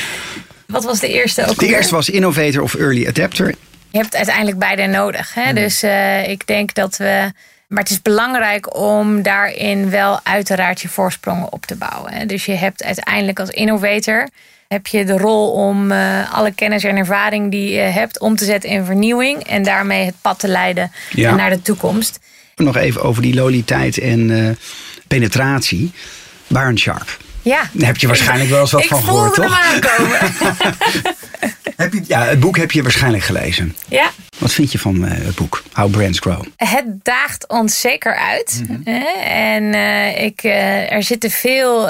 Wat 0.66 0.84
was 0.84 1.00
de 1.00 1.08
eerste 1.08 1.46
ook 1.46 1.58
De 1.58 1.66
eerste 1.66 1.94
was 1.94 2.10
Innovator 2.10 2.62
of 2.62 2.74
Early 2.74 3.06
Adapter. 3.06 3.54
Je 3.90 3.98
hebt 3.98 4.16
uiteindelijk 4.16 4.58
beide 4.58 4.86
nodig. 4.86 5.34
Hè? 5.34 5.52
Dus 5.52 5.82
eh, 5.82 6.28
ik 6.28 6.46
denk 6.46 6.74
dat 6.74 6.96
we. 6.96 7.32
Maar 7.70 7.82
het 7.82 7.90
is 7.92 8.02
belangrijk 8.02 8.76
om 8.78 9.22
daarin 9.22 9.90
wel 9.90 10.20
uiteraard 10.22 10.80
je 10.80 10.88
voorsprongen 10.88 11.52
op 11.52 11.66
te 11.66 11.76
bouwen. 11.76 12.28
Dus 12.28 12.44
je 12.44 12.52
hebt 12.52 12.82
uiteindelijk 12.84 13.40
als 13.40 13.50
innovator 13.50 14.28
heb 14.68 14.86
je 14.86 15.04
de 15.04 15.16
rol 15.18 15.50
om 15.52 15.90
eh, 15.92 16.34
alle 16.34 16.52
kennis 16.52 16.84
en 16.84 16.96
ervaring 16.96 17.50
die 17.50 17.70
je 17.70 17.80
hebt 17.80 18.20
om 18.20 18.36
te 18.36 18.44
zetten 18.44 18.70
in 18.70 18.84
vernieuwing 18.84 19.42
en 19.46 19.62
daarmee 19.62 20.04
het 20.04 20.14
pad 20.20 20.38
te 20.38 20.48
leiden 20.48 20.92
Ja. 21.10 21.34
naar 21.34 21.50
de 21.50 21.62
toekomst. 21.62 22.18
Nog 22.56 22.76
even 22.76 23.02
over 23.02 23.22
die 23.22 23.34
loliteit 23.34 23.98
en 23.98 24.30
eh, 24.46 24.56
penetratie. 25.08 25.92
Baron 26.46 26.78
Sharp. 26.78 27.16
Ja. 27.42 27.62
Daar 27.72 27.86
heb 27.86 27.96
je 27.96 28.06
waarschijnlijk 28.06 28.50
wel 28.50 28.60
eens 28.60 28.70
wat 28.72 28.82
ik 28.82 28.88
van 28.88 29.02
voelde 29.02 29.34
gehoord, 29.34 29.36
hem 29.36 29.46
toch? 29.46 29.98
aankomen. 29.98 30.18
Heb 31.76 31.92
je, 31.92 32.02
ja, 32.06 32.24
het 32.24 32.40
boek 32.40 32.56
heb 32.56 32.70
je 32.70 32.82
waarschijnlijk 32.82 33.22
gelezen. 33.22 33.76
ja. 33.88 34.10
Wat 34.38 34.52
vind 34.52 34.72
je 34.72 34.78
van 34.78 35.06
eh, 35.06 35.24
het 35.24 35.34
boek? 35.34 35.62
How 35.72 35.90
Brands 35.90 36.18
Grow. 36.18 36.44
Het 36.56 36.84
daagt 37.02 37.48
ons 37.48 37.80
zeker 37.80 38.16
uit. 38.16 38.62
hè. 38.84 38.98
En 39.28 39.74
eh, 39.74 40.24
ik, 40.24 40.42
eh, 40.42 40.92
er 40.92 41.02
zitten 41.02 41.30
veel, 41.30 41.88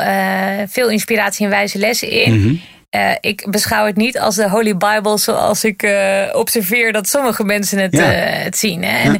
veel 0.68 0.88
inspiratie 0.90 1.44
en 1.44 1.50
wijze 1.50 1.78
lessen 1.78 2.08
in. 2.10 2.60
Eh, 2.90 3.10
ik 3.20 3.46
beschouw 3.50 3.86
het 3.86 3.96
niet 3.96 4.18
als 4.18 4.34
de 4.34 4.48
Holy 4.48 4.76
Bible 4.76 5.18
zoals 5.18 5.64
ik 5.64 5.88
observeer 6.32 6.92
dat 6.92 7.08
sommige 7.08 7.44
mensen 7.44 7.78
het, 7.78 7.96
Ja. 7.96 8.02
het 8.02 8.58
zien. 8.58 8.82
Hè. 8.84 8.98
En 8.98 9.12
Ja. 9.12 9.18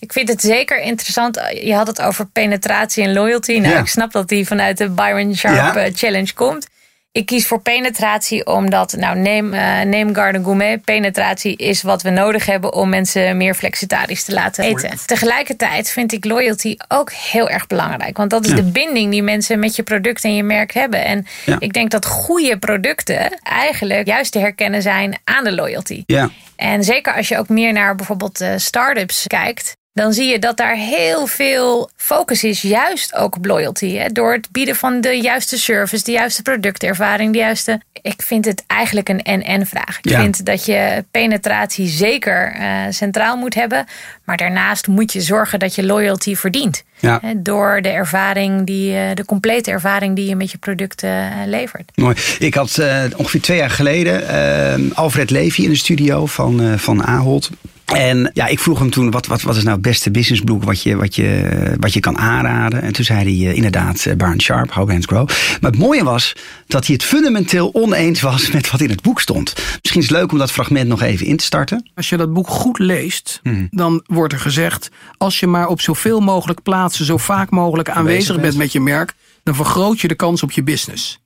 Ik 0.00 0.12
vind 0.12 0.28
het 0.28 0.40
zeker 0.40 0.80
interessant. 0.80 1.40
Je 1.62 1.74
had 1.74 1.86
het 1.86 2.00
over 2.02 2.26
penetratie 2.26 3.04
en 3.04 3.12
loyalty. 3.12 3.58
Nou, 3.58 3.72
Ja. 3.74 3.78
ik 3.80 3.86
snap 3.86 4.12
dat 4.12 4.28
die 4.28 4.46
vanuit 4.46 4.78
de 4.78 4.88
Byron 4.90 5.34
Sharp 5.36 5.54
Ja. 5.56 5.76
eh, 5.76 5.92
Challenge 5.94 6.34
komt. 6.34 6.66
Ik 7.12 7.26
kies 7.26 7.46
voor 7.46 7.60
penetratie 7.60 8.46
omdat, 8.46 8.92
nou, 8.96 9.18
neem, 9.18 9.48
neem 9.88 10.14
Garden 10.14 10.44
Gourmet. 10.44 10.84
Penetratie 10.84 11.56
is 11.56 11.82
wat 11.82 12.02
we 12.02 12.10
nodig 12.10 12.46
hebben 12.46 12.72
om 12.72 12.88
mensen 12.88 13.36
meer 13.36 13.54
flexitarisch 13.54 14.24
te 14.24 14.32
laten 14.32 14.64
eten. 14.64 14.90
Tegelijkertijd 15.06 15.90
vind 15.90 16.12
ik 16.12 16.24
loyalty 16.24 16.76
ook 16.88 17.12
heel 17.12 17.48
erg 17.48 17.66
belangrijk. 17.66 18.16
Want 18.16 18.30
dat 18.30 18.44
is 18.44 18.50
Ja. 18.50 18.56
de 18.56 18.62
binding 18.62 19.10
die 19.10 19.22
mensen 19.22 19.58
met 19.58 19.76
je 19.76 19.82
product 19.82 20.24
en 20.24 20.34
je 20.34 20.42
merk 20.42 20.72
hebben. 20.72 21.04
En 21.04 21.26
Ja. 21.44 21.56
ik 21.58 21.72
denk 21.72 21.90
dat 21.90 22.06
goede 22.06 22.58
producten 22.58 23.38
eigenlijk 23.42 24.06
juist 24.06 24.32
te 24.32 24.38
herkennen 24.38 24.82
zijn 24.82 25.18
aan 25.24 25.44
de 25.44 25.52
loyalty. 25.54 26.02
Ja, 26.06 26.30
En 26.56 26.84
zeker 26.84 27.14
als 27.14 27.28
je 27.28 27.38
ook 27.38 27.48
meer 27.48 27.72
naar 27.72 27.94
bijvoorbeeld 27.94 28.40
eh, 28.40 28.50
start-ups 28.56 29.24
kijkt. 29.26 29.76
Dan 29.98 30.12
zie 30.12 30.26
je 30.26 30.38
dat 30.38 30.56
daar 30.56 30.74
heel 30.76 31.26
veel 31.26 31.90
focus 31.96 32.44
is, 32.44 32.62
juist 32.62 33.14
ook 33.14 33.36
op 33.36 33.46
loyalty. 33.46 33.96
Hè? 33.96 34.08
Door 34.08 34.32
het 34.32 34.48
bieden 34.52 34.76
van 34.76 35.00
de 35.00 35.08
juiste 35.20 35.58
service, 35.58 36.04
de 36.04 36.12
juiste 36.12 36.42
productervaring, 36.42 37.32
de 37.32 37.38
juiste. 37.38 37.80
Ik 38.02 38.22
vind 38.22 38.44
het 38.44 38.64
eigenlijk 38.66 39.08
een 39.08 39.22
en-en 39.22 39.66
vraag. 39.66 39.98
Ik 40.02 40.10
Ja. 40.10 40.20
vind 40.20 40.44
dat 40.44 40.64
je 40.64 41.04
penetratie 41.10 41.88
zeker 41.88 42.52
eh, 42.52 42.64
centraal 42.90 43.36
moet 43.36 43.54
hebben. 43.54 43.86
Maar 44.24 44.36
daarnaast 44.36 44.86
moet 44.86 45.12
je 45.12 45.20
zorgen 45.20 45.58
dat 45.58 45.74
je 45.74 45.84
loyalty 45.84 46.34
verdient. 46.34 46.82
Ja. 46.98 47.20
Door 47.36 47.82
de 47.82 47.88
ervaring, 47.88 48.66
die, 48.66 48.94
eh, 48.96 49.14
de 49.14 49.24
complete 49.24 49.70
ervaring 49.70 50.16
die 50.16 50.28
je 50.28 50.36
met 50.36 50.50
je 50.50 50.58
producten 50.58 51.08
eh, 51.10 51.30
levert. 51.46 51.90
mooi. 51.94 52.16
Ik 52.38 52.54
had 52.54 52.80
ongeveer 53.16 53.40
twee 53.40 53.58
jaar 53.58 53.70
geleden 53.70 54.92
Alfred 54.94 55.30
Levy 55.30 55.62
in 55.62 55.70
de 55.70 55.76
studio 55.76 56.26
van, 56.26 56.62
eh, 56.62 56.72
van 56.78 57.04
Ahold. 57.04 57.50
En 57.94 58.30
ja, 58.34 58.46
ik 58.46 58.58
vroeg 58.58 58.78
hem 58.78 58.90
toen, 58.90 59.10
wat, 59.10 59.26
wat, 59.26 59.42
wat 59.42 59.56
is 59.56 59.62
nou 59.62 59.74
het 59.74 59.82
beste 59.84 60.10
businessboek 60.10 60.64
wat 60.64 60.82
je, 60.82 60.96
wat, 60.96 61.14
je, 61.14 61.76
wat 61.80 61.92
je 61.92 62.00
kan 62.00 62.18
aanraden? 62.18 62.82
En 62.82 62.92
toen 62.92 63.04
zei 63.04 63.18
hij 63.38 63.48
eh, 63.50 63.56
inderdaad 63.56 64.04
uh, 64.04 64.14
Barn 64.14 64.40
Sharp, 64.40 64.72
How 64.72 64.86
Brands 64.86 65.06
Grow. 65.06 65.28
Maar 65.60 65.70
het 65.70 65.80
mooie 65.80 66.04
was 66.04 66.32
dat 66.66 66.86
hij 66.86 66.94
het 66.94 67.04
fundamenteel 67.04 67.74
oneens 67.74 68.20
was 68.20 68.50
met 68.52 68.70
wat 68.70 68.80
in 68.80 68.90
het 68.90 69.02
boek 69.02 69.20
stond. 69.20 69.54
Misschien 69.80 70.00
is 70.02 70.08
het 70.08 70.16
leuk 70.18 70.32
om 70.32 70.38
dat 70.38 70.52
fragment 70.52 70.88
nog 70.88 71.02
even 71.02 71.26
in 71.26 71.36
te 71.36 71.44
starten. 71.44 71.90
Als 71.94 72.08
je 72.08 72.16
dat 72.16 72.32
boek 72.32 72.48
goed 72.48 72.78
leest, 72.78 73.40
Mhm. 73.42 73.66
dan 73.70 74.02
wordt 74.06 74.32
er 74.32 74.40
gezegd... 74.40 74.88
als 75.16 75.40
je 75.40 75.46
maar 75.46 75.66
op 75.66 75.80
zoveel 75.80 76.20
mogelijk 76.20 76.62
plaatsen... 76.62 77.04
zo 77.04 77.16
vaak 77.16 77.50
mogelijk 77.50 77.90
aanwezig 77.90 78.40
bent. 78.40 78.56
met 78.56 78.72
je 78.72 78.80
merk... 78.80 79.14
dan 79.42 79.54
vergroot 79.54 80.00
je 80.00 80.08
de 80.08 80.14
kans 80.14 80.42
op 80.42 80.50
je 80.50 80.62
business. 80.62 81.18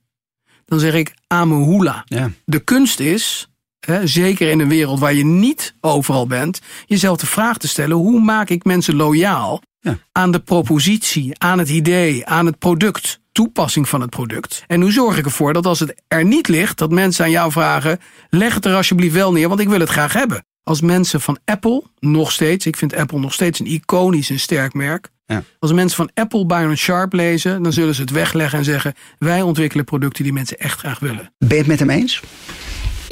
Dan 0.66 0.80
zeg 0.80 0.94
ik 0.94 1.14
amehula. 1.26 2.02
Ja. 2.06 2.30
De 2.44 2.58
kunst 2.60 3.00
is, 3.00 3.48
hè, 3.86 4.06
zeker 4.06 4.50
in 4.50 4.60
een 4.60 4.68
wereld 4.68 4.98
waar 4.98 5.14
je 5.14 5.24
niet 5.24 5.74
overal 5.80 6.26
bent... 6.26 6.60
jezelf 6.86 7.16
de 7.18 7.26
vraag 7.26 7.58
te 7.58 7.68
stellen... 7.68 7.96
hoe 7.96 8.20
maak 8.20 8.48
ik 8.48 8.64
mensen 8.64 8.94
loyaal 8.96 9.62
Ja. 9.80 9.98
aan 10.12 10.30
de 10.30 10.38
propositie, 10.40 11.38
aan 11.38 11.58
het 11.58 11.68
idee, 11.68 12.26
aan 12.26 12.46
het 12.46 12.58
product... 12.58 13.20
toepassing 13.32 13.88
van 13.88 14.00
het 14.00 14.10
product. 14.10 14.64
En 14.66 14.80
hoe 14.80 14.92
zorg 14.92 15.18
ik 15.18 15.24
ervoor 15.24 15.52
dat 15.52 15.66
als 15.66 15.80
het 15.80 16.02
er 16.08 16.24
niet 16.24 16.48
ligt... 16.48 16.78
dat 16.78 16.90
mensen 16.90 17.24
aan 17.24 17.30
jou 17.30 17.52
vragen... 17.52 17.98
leg 18.30 18.54
het 18.54 18.64
er 18.64 18.74
alsjeblieft 18.74 19.14
wel 19.14 19.32
neer, 19.32 19.48
want 19.48 19.60
ik 19.60 19.68
wil 19.68 19.80
het 19.80 19.88
graag 19.88 20.12
hebben. 20.12 20.44
Als 20.62 20.80
mensen 20.80 21.20
van 21.20 21.38
Apple, 21.44 21.82
nog 21.98 22.32
steeds... 22.32 22.66
ik 22.66 22.76
vind 22.76 22.94
Apple 22.94 23.18
nog 23.18 23.32
steeds 23.32 23.60
een 23.60 23.66
iconisch 23.66 24.30
en 24.30 24.40
sterk 24.40 24.74
merk... 24.74 25.10
Ja. 25.26 25.42
Als 25.58 25.72
mensen 25.72 25.96
van 25.96 26.10
Apple 26.14 26.46
Byron 26.46 26.76
Sharp 26.76 27.12
lezen... 27.12 27.62
dan 27.62 27.72
zullen 27.72 27.94
ze 27.94 28.00
het 28.00 28.10
wegleggen 28.10 28.58
en 28.58 28.64
zeggen... 28.64 28.94
wij 29.18 29.42
ontwikkelen 29.42 29.84
producten 29.84 30.24
die 30.24 30.32
mensen 30.32 30.58
echt 30.58 30.78
graag 30.78 30.98
willen. 30.98 31.32
Ben 31.38 31.48
je 31.48 31.56
het 31.56 31.66
met 31.66 31.78
hem 31.78 31.90
eens? 31.90 32.22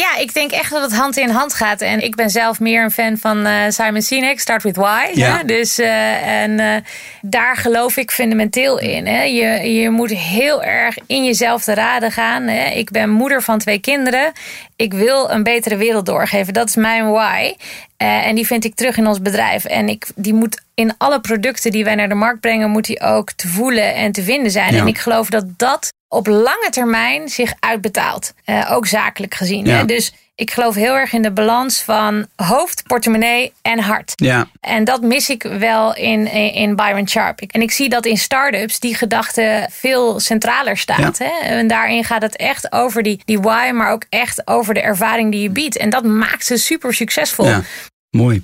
Ja, 0.01 0.17
ik 0.17 0.35
denk 0.35 0.51
echt 0.51 0.71
dat 0.71 0.83
het 0.83 0.95
hand 0.95 1.17
in 1.17 1.29
hand 1.29 1.55
gaat. 1.55 1.81
En 1.81 2.05
ik 2.05 2.15
ben 2.15 2.31
zelf 2.31 2.61
meer 2.61 2.83
een 2.83 2.91
fan 2.91 3.19
van 3.19 3.47
eh, 3.47 3.69
Simon 3.69 4.03
Sinek, 4.03 4.41
Start 4.41 4.63
with 4.63 4.77
Why. 4.77 5.11
Ja. 5.15 5.37
Hè? 5.37 5.45
Dus, 5.45 5.79
eh, 5.79 6.43
en 6.43 6.61
eh, 6.61 6.77
daar 7.23 7.57
geloof 7.57 7.97
ik 7.97 8.11
fundamenteel 8.11 8.79
in. 8.79 9.07
Hè? 9.07 9.23
Je, 9.23 9.73
je 9.73 9.91
moet 9.91 10.11
heel 10.11 10.63
erg 10.63 10.97
in 11.07 11.25
jezelf 11.25 11.65
te 11.65 11.75
raden 11.75 12.13
gaan. 12.13 12.43
Hè? 12.43 12.71
Ik 12.71 12.91
ben 12.91 13.11
moeder 13.11 13.43
van 13.43 13.59
twee 13.59 13.79
kinderen. 13.79 14.33
Ik 14.77 14.93
wil 14.93 15.31
een 15.31 15.43
betere 15.43 15.77
wereld 15.77 16.07
doorgeven. 16.07 16.55
Dat 16.55 16.69
is 16.69 16.77
mijn 16.77 17.11
why. 17.11 17.55
En 17.97 18.35
die 18.35 18.47
vind 18.47 18.65
ik 18.65 18.75
terug 18.75 18.97
in 18.97 19.07
ons 19.07 19.23
bedrijf. 19.23 19.65
En 19.65 19.89
ik, 19.89 20.07
die 20.15 20.35
moet 20.35 20.61
in 20.75 20.95
alle 20.99 21.21
producten 21.21 21.71
die 21.71 21.85
wij 21.85 21.95
naar 21.95 22.09
de 22.09 22.15
markt 22.15 22.41
brengen, 22.41 22.71
moet 22.71 22.87
die 22.87 23.01
ook 23.01 23.33
te 23.33 23.49
voelen 23.49 23.95
en 23.95 24.13
te 24.13 24.23
vinden 24.23 24.51
zijn. 24.51 24.75
Ja. 24.75 24.81
En 24.81 24.87
ik 24.87 24.99
geloof 24.99 25.31
dat 25.31 25.45
dat 25.57 25.93
op 26.11 26.27
lange 26.27 26.69
termijn 26.71 27.29
zich 27.29 27.53
uitbetaalt. 27.61 28.35
Eh, 28.45 28.71
ook 28.73 28.87
zakelijk 28.87 29.35
gezien. 29.35 29.65
Ja. 29.65 29.77
Hè? 29.77 29.85
Dus 29.85 30.13
ik 30.35 30.51
geloof 30.51 30.75
heel 30.75 30.95
erg 30.95 31.13
in 31.13 31.23
de 31.23 31.31
balans 31.31 31.83
van 31.83 32.27
hoofd, 32.37 32.83
portemonnee 32.87 33.53
en 33.63 33.79
hart. 33.79 34.13
Ja. 34.17 34.49
En 34.61 34.85
dat 34.85 35.03
mis 35.03 35.31
ik 35.31 35.43
wel 35.43 35.95
in, 35.95 36.27
in, 36.53 36.77
Byron 36.77 37.09
Sharp. 37.09 37.41
En 37.41 37.63
ik 37.63 37.71
zie 37.71 37.89
dat 37.89 38.07
in 38.07 38.17
start-ups 38.17 38.81
die 38.81 38.95
gedachte 38.95 39.67
veel 39.71 40.21
centraler 40.21 40.77
staat. 40.77 41.19
Hè? 41.19 41.31
En 41.43 41.67
daarin 41.67 42.05
gaat 42.05 42.23
het 42.23 42.37
echt 42.37 42.73
over 42.73 43.03
die, 43.03 43.21
die 43.25 43.41
why, 43.41 43.71
maar 43.75 43.93
ook 43.93 44.05
echt 44.09 44.47
over 44.47 44.75
de 44.75 44.81
ervaring 44.81 45.31
die 45.33 45.43
je 45.43 45.51
biedt. 45.51 45.77
En 45.77 45.91
dat 45.91 46.05
maakt 46.05 46.45
ze 46.45 46.57
super 46.57 46.95
succesvol. 46.95 47.47
Ja, 47.47 47.63
mooi. 48.11 48.43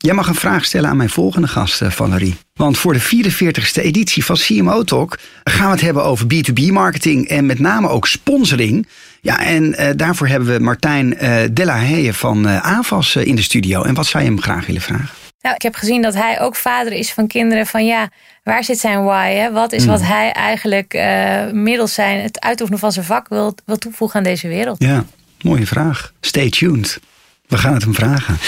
Jij 0.00 0.14
mag 0.14 0.28
een 0.28 0.34
vraag 0.34 0.64
stellen 0.64 0.90
aan 0.90 0.96
mijn 0.96 1.10
volgende 1.10 1.48
gast, 1.48 1.82
eh, 1.82 1.90
Valerie. 1.90 2.36
Want 2.54 2.78
voor 2.78 2.92
de 2.92 3.00
44ste 3.00 3.82
editie 3.82 4.24
van 4.24 4.36
CMO 4.36 4.82
Talk 4.82 5.18
gaan 5.44 5.66
we 5.66 5.72
het 5.72 5.80
hebben 5.80 6.04
over 6.04 6.26
B2B 6.26 6.70
marketing 6.70 7.28
en 7.28 7.46
met 7.46 7.58
name 7.58 7.88
ook 7.88 8.06
sponsoring. 8.06 8.88
Ja, 9.20 9.44
en 9.44 9.74
eh, 9.74 9.90
daarvoor 9.96 10.28
hebben 10.28 10.48
we 10.48 10.60
Martijn 10.60 11.18
Delahaye 11.52 12.14
van 12.14 12.48
eh 12.48 12.62
Avas 12.62 13.16
in 13.16 13.36
de 13.36 13.42
studio. 13.42 13.82
En 13.82 13.94
wat 13.94 14.06
zou 14.06 14.24
je 14.24 14.30
hem 14.30 14.40
graag 14.40 14.66
willen 14.66 14.82
vragen? 14.82 15.08
Nou, 15.40 15.54
ik 15.54 15.62
heb 15.62 15.74
gezien 15.74 16.02
dat 16.02 16.14
hij 16.14 16.40
ook 16.40 16.56
vader 16.56 16.92
is 16.92 17.12
van 17.12 17.26
kinderen. 17.26 17.66
Van 17.66 17.86
ja, 17.86 18.08
waar 18.42 18.64
zit 18.64 18.78
zijn 18.78 19.04
why? 19.04 19.32
Hè? 19.32 19.52
Wat 19.52 19.72
is 19.72 19.84
wat 19.84 20.02
hij 20.02 20.32
eigenlijk 20.32 20.92
middels 21.52 21.94
zijn, 21.94 22.22
het 22.22 22.40
uitoefenen 22.40 22.80
van 22.80 22.92
zijn 22.92 23.04
vak 23.04 23.28
wil, 23.28 23.54
wil 23.64 23.76
toevoegen 23.76 24.16
aan 24.16 24.24
deze 24.24 24.48
wereld? 24.48 24.76
Ja, 24.82 25.04
mooie 25.42 25.66
vraag. 25.66 26.12
Stay 26.20 26.50
tuned. 26.50 27.00
We 27.48 27.58
gaan 27.58 27.74
het 27.74 27.82
hem 27.82 27.94
vragen. 27.94 28.38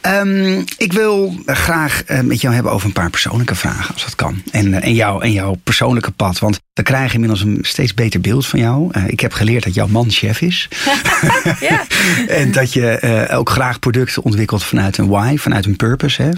Ehm, 0.00 0.62
ik 0.76 0.92
wil 0.92 1.40
graag 1.46 2.04
eh, 2.04 2.20
met 2.20 2.40
jou 2.40 2.54
hebben 2.54 2.72
over 2.72 2.86
een 2.86 2.92
paar 2.92 3.10
persoonlijke 3.10 3.54
vragen, 3.54 3.94
als 3.94 4.04
dat 4.04 4.14
kan. 4.14 4.42
En, 4.50 4.74
eh, 4.74 4.86
en, 4.88 4.94
jou, 4.94 5.22
en 5.22 5.32
jouw 5.32 5.54
persoonlijke 5.64 6.10
pad. 6.10 6.38
Want 6.38 6.60
we 6.72 6.82
krijgen 6.82 7.14
inmiddels 7.14 7.40
een 7.40 7.58
steeds 7.62 7.94
beter 7.94 8.20
beeld 8.20 8.46
van 8.46 8.58
jou. 8.58 8.88
Eh, 8.92 9.08
ik 9.08 9.20
heb 9.20 9.32
geleerd 9.32 9.64
dat 9.64 9.74
jouw 9.74 9.86
man 9.86 10.10
chef 10.10 10.40
is. 10.40 10.68
Ja. 11.60 11.84
en 12.28 12.52
dat 12.52 12.72
je 12.72 13.28
ook 13.32 13.50
graag 13.50 13.78
producten 13.78 14.22
ontwikkelt 14.22 14.64
vanuit 14.64 14.98
een 14.98 15.08
why, 15.08 15.36
vanuit 15.36 15.66
een 15.66 15.76
purpose. 15.76 16.22
Hè? 16.22 16.30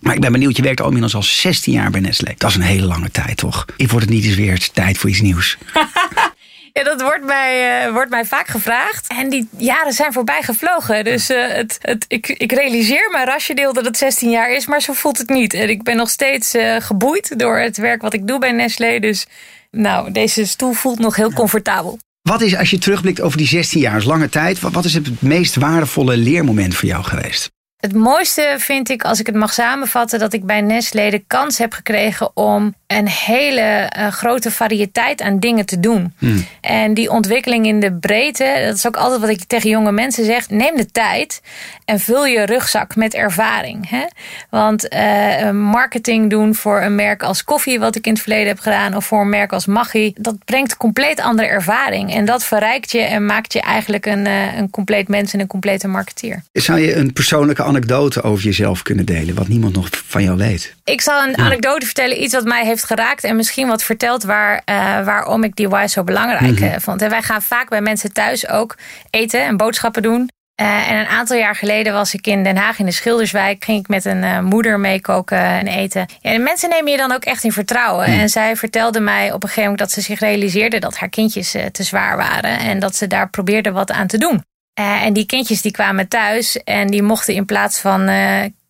Maar 0.00 0.14
ik 0.14 0.20
ben 0.20 0.32
benieuwd, 0.32 0.56
je 0.56 0.62
werkt 0.62 0.80
al 0.80 0.86
inmiddels 0.86 1.14
al 1.14 1.22
16 1.22 1.72
jaar 1.72 1.90
bij 1.90 2.00
Nestlé. 2.00 2.34
Dat 2.36 2.50
is 2.50 2.56
een 2.56 2.62
hele 2.62 2.86
lange 2.86 3.10
tijd, 3.10 3.36
toch? 3.36 3.64
Ik 3.76 3.90
word 3.90 4.02
het 4.02 4.12
niet 4.12 4.24
eens 4.24 4.34
weer 4.34 4.68
tijd 4.72 4.98
voor 4.98 5.10
iets 5.10 5.20
nieuws. 5.20 5.58
Ja, 6.78 6.84
dat 6.84 7.02
wordt 7.02 7.24
mij, 7.24 7.84
eh, 7.84 7.92
wordt 7.92 8.10
mij 8.10 8.24
vaak 8.24 8.48
gevraagd. 8.48 9.06
En 9.06 9.28
die 9.28 9.48
jaren 9.56 9.92
zijn 9.92 10.12
voorbij 10.12 10.42
gevlogen. 10.42 11.04
Dus 11.04 11.28
eh, 11.28 11.48
het, 11.48 11.78
het, 11.80 12.04
ik, 12.08 12.28
ik 12.28 12.52
realiseer 12.52 13.10
me 13.10 13.24
rationeel 13.24 13.72
dat 13.72 13.84
het 13.84 13.96
16 13.96 14.30
jaar 14.30 14.50
is, 14.50 14.66
maar 14.66 14.80
zo 14.80 14.92
voelt 14.92 15.18
het 15.18 15.28
niet. 15.28 15.54
En 15.54 15.68
ik 15.68 15.82
ben 15.82 15.96
nog 15.96 16.10
steeds 16.10 16.54
eh, 16.54 16.76
geboeid 16.78 17.38
door 17.38 17.58
het 17.58 17.76
werk 17.76 18.02
wat 18.02 18.12
ik 18.14 18.26
doe 18.26 18.38
bij 18.38 18.52
Nestlé. 18.52 18.98
Dus 18.98 19.26
nou, 19.70 20.12
deze 20.12 20.46
stoel 20.46 20.72
voelt 20.72 20.98
nog 20.98 21.16
heel 21.16 21.32
comfortabel. 21.32 21.98
Wat 22.22 22.40
is, 22.40 22.56
als 22.56 22.70
je 22.70 22.78
terugblikt 22.78 23.20
over 23.20 23.38
die 23.38 23.46
16 23.46 23.80
jaar, 23.80 23.96
is 23.96 24.04
lange 24.04 24.28
tijd, 24.28 24.60
wat, 24.60 24.72
wat 24.72 24.84
is 24.84 24.94
het 24.94 25.22
meest 25.22 25.56
waardevolle 25.56 26.16
leermoment 26.16 26.74
voor 26.74 26.88
jou 26.88 27.04
geweest? 27.04 27.50
Het 27.84 27.94
mooiste 27.94 28.54
vind 28.58 28.88
ik, 28.88 29.02
als 29.02 29.20
ik 29.20 29.26
het 29.26 29.34
mag 29.34 29.52
samenvatten, 29.52 30.18
dat 30.18 30.32
ik 30.32 30.44
bij 30.44 30.60
Nestlé 30.60 31.10
de 31.10 31.24
kans 31.26 31.58
heb 31.58 31.72
gekregen 31.72 32.36
om 32.36 32.74
een 32.86 33.08
hele 33.08 33.60
eh, 33.60 34.08
grote 34.08 34.50
variëteit 34.50 35.22
aan 35.22 35.38
dingen 35.38 35.66
te 35.66 35.80
doen. 35.80 36.12
Hmm. 36.18 36.44
En 36.60 36.94
die 36.94 37.10
ontwikkeling 37.10 37.66
in 37.66 37.80
de 37.80 37.92
breedte, 37.92 38.62
dat 38.64 38.74
is 38.74 38.86
ook 38.86 38.96
altijd 38.96 39.20
wat 39.20 39.30
ik 39.30 39.44
tegen 39.44 39.70
jonge 39.70 39.92
mensen 39.92 40.24
zeg. 40.24 40.50
Neem 40.50 40.76
de 40.76 40.90
tijd 40.90 41.42
en 41.84 42.00
vul 42.00 42.26
je 42.26 42.44
rugzak 42.44 42.96
met 42.96 43.14
ervaring. 43.14 43.90
Hè? 43.90 44.04
Want 44.50 44.94
uh, 44.94 45.50
marketing 45.50 46.30
doen 46.30 46.54
voor 46.54 46.82
een 46.82 46.94
merk 46.94 47.22
als 47.22 47.44
koffie, 47.44 47.78
wat 47.78 47.96
ik 47.96 48.06
in 48.06 48.12
het 48.12 48.22
verleden 48.22 48.46
heb 48.46 48.58
gedaan, 48.58 48.96
of 48.96 49.04
voor 49.04 49.20
een 49.20 49.28
merk 49.28 49.52
als 49.52 49.66
Maggi, 49.66 50.12
dat 50.16 50.44
brengt 50.44 50.76
compleet 50.76 51.20
andere 51.20 51.48
ervaring. 51.48 52.14
En 52.14 52.24
dat 52.24 52.44
verrijkt 52.44 52.92
je 52.92 53.00
en 53.00 53.26
maakt 53.26 53.52
je 53.52 53.60
eigenlijk 53.60 54.06
een, 54.06 54.26
uh, 54.26 54.56
een 54.56 54.70
compleet 54.70 55.08
mens 55.08 55.32
en 55.32 55.40
een 55.40 55.46
complete 55.46 55.88
marketeer. 55.88 56.42
Zou 56.52 56.80
je 56.80 56.94
een 56.94 57.12
persoonlijke 57.12 57.62
anekdote 57.74 58.22
over 58.22 58.44
jezelf 58.44 58.82
kunnen 58.82 59.04
delen, 59.04 59.34
wat 59.34 59.48
niemand 59.48 59.74
nog 59.74 59.88
van 60.06 60.22
jou 60.22 60.36
weet? 60.36 60.74
Ik 60.84 61.00
zal 61.00 61.22
een 61.22 61.38
anekdote 61.38 61.86
vertellen, 61.86 62.22
iets 62.22 62.34
wat 62.34 62.44
mij 62.44 62.64
heeft 62.64 62.84
geraakt 62.84 63.24
en 63.24 63.36
misschien 63.36 63.68
wat 63.68 63.82
vertelt 63.82 64.22
waar, 64.22 64.62
uh, 64.70 65.04
waarom 65.04 65.44
ik 65.44 65.56
die 65.56 65.68
why 65.68 65.86
zo 65.86 66.04
belangrijk 66.04 66.60
mm 66.60 66.68
-hmm. 66.68 66.80
vond. 66.80 67.02
En 67.02 67.10
wij 67.10 67.22
gaan 67.22 67.42
vaak 67.42 67.68
bij 67.68 67.80
mensen 67.80 68.12
thuis 68.12 68.48
ook 68.48 68.76
eten 69.10 69.44
en 69.44 69.56
boodschappen 69.56 70.02
doen. 70.02 70.30
Uh, 70.60 70.90
en 70.90 70.98
een 70.98 71.06
aantal 71.06 71.36
jaar 71.36 71.54
geleden 71.54 71.92
was 71.92 72.14
ik 72.14 72.26
in 72.26 72.42
Den 72.42 72.56
Haag 72.56 72.78
in 72.78 72.86
de 72.86 72.92
Schilderswijk. 72.92 73.64
Ging 73.64 73.78
ik 73.78 73.88
met 73.88 74.04
een 74.04 74.22
uh, 74.22 74.40
moeder 74.40 74.80
meekoken 74.80 75.38
en 75.38 75.66
eten. 75.66 76.06
Ja, 76.20 76.30
en 76.30 76.42
mensen 76.42 76.68
nemen 76.68 76.90
je 76.90 76.98
dan 76.98 77.12
ook 77.12 77.24
echt 77.24 77.44
in 77.44 77.52
vertrouwen. 77.52 78.10
Mm. 78.10 78.18
En 78.18 78.28
zij 78.28 78.56
vertelde 78.56 79.00
mij 79.00 79.26
op 79.32 79.42
een 79.42 79.48
gegeven 79.48 79.62
moment 79.62 79.78
dat 79.78 79.90
ze 79.90 80.00
zich 80.00 80.20
realiseerde 80.20 80.78
dat 80.78 80.96
haar 80.96 81.08
kindjes 81.08 81.54
uh, 81.54 81.64
te 81.64 81.82
zwaar 81.82 82.16
waren. 82.16 82.58
En 82.58 82.78
dat 82.78 82.96
ze 82.96 83.06
daar 83.06 83.30
probeerde 83.30 83.72
wat 83.72 83.90
aan 83.90 84.06
te 84.06 84.18
doen. 84.18 84.42
En 84.74 85.12
die 85.12 85.26
kindjes 85.26 85.62
die 85.62 85.72
kwamen 85.72 86.08
thuis 86.08 86.62
en 86.62 86.86
die 86.86 87.02
mochten 87.02 87.34
in 87.34 87.44
plaats 87.44 87.78
van 87.78 88.08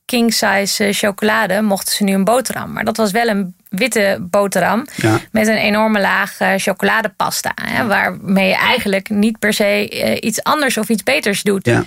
king 0.04 0.34
size 0.34 0.92
chocolade, 0.92 1.62
mochten 1.62 1.94
ze 1.94 2.04
nu 2.04 2.12
een 2.12 2.24
boterham. 2.24 2.72
Maar 2.72 2.84
dat 2.84 2.96
was 2.96 3.10
wel 3.10 3.28
een 3.28 3.54
witte 3.68 4.18
boterham 4.20 4.86
ja. 4.94 5.20
met 5.32 5.46
een 5.46 5.56
enorme 5.56 6.00
laag 6.00 6.36
chocoladepasta. 6.56 7.52
Hè, 7.62 7.86
waarmee 7.86 8.48
je 8.48 8.56
eigenlijk 8.56 9.08
niet 9.08 9.38
per 9.38 9.52
se 9.52 10.20
iets 10.20 10.42
anders 10.42 10.78
of 10.78 10.88
iets 10.88 11.02
beters 11.02 11.42
doet. 11.42 11.66
Ja. 11.66 11.84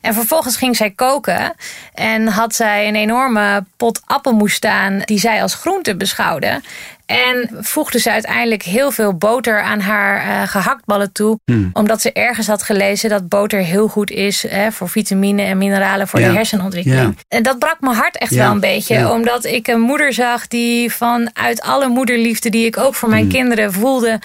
En 0.00 0.14
vervolgens 0.14 0.56
ging 0.56 0.76
zij 0.76 0.90
koken 0.90 1.54
en 1.94 2.26
had 2.26 2.54
zij 2.54 2.88
een 2.88 2.96
enorme 2.96 3.64
pot 3.76 4.00
appelmoes 4.04 4.54
staan 4.54 4.98
die 5.04 5.18
zij 5.18 5.42
als 5.42 5.54
groente 5.54 5.96
beschouwde. 5.96 6.60
En 7.08 7.48
voegde 7.60 7.98
ze 7.98 8.10
uiteindelijk 8.10 8.62
heel 8.62 8.90
veel 8.90 9.14
boter 9.14 9.60
aan 9.62 9.80
haar 9.80 10.26
uh, 10.26 10.48
gehaktballen 10.48 11.12
toe. 11.12 11.38
Hmm. 11.44 11.70
Omdat 11.72 12.00
ze 12.00 12.12
ergens 12.12 12.46
had 12.46 12.62
gelezen 12.62 13.10
dat 13.10 13.28
boter 13.28 13.60
heel 13.60 13.88
goed 13.88 14.10
is 14.10 14.42
hè, 14.48 14.72
voor 14.72 14.88
vitamine 14.88 15.42
en 15.42 15.58
mineralen 15.58 16.08
voor 16.08 16.20
Ja. 16.20 16.28
de 16.28 16.34
hersenontwikkeling. 16.36 17.14
Ja. 17.16 17.36
En 17.36 17.42
dat 17.42 17.58
brak 17.58 17.76
mijn 17.80 17.96
hart 17.96 18.18
echt 18.18 18.34
Ja. 18.34 18.42
wel 18.42 18.50
een 18.52 18.60
beetje. 18.60 19.10
Omdat 19.12 19.44
ik 19.44 19.66
een 19.66 19.80
moeder 19.80 20.12
zag 20.12 20.48
die 20.48 20.92
vanuit 20.92 21.60
alle 21.62 21.88
moederliefde 21.88 22.50
die 22.50 22.66
ik 22.66 22.78
ook 22.78 22.94
voor 22.94 23.08
Hmm. 23.08 23.18
mijn 23.18 23.30
kinderen 23.30 23.72
voelde 23.72 24.18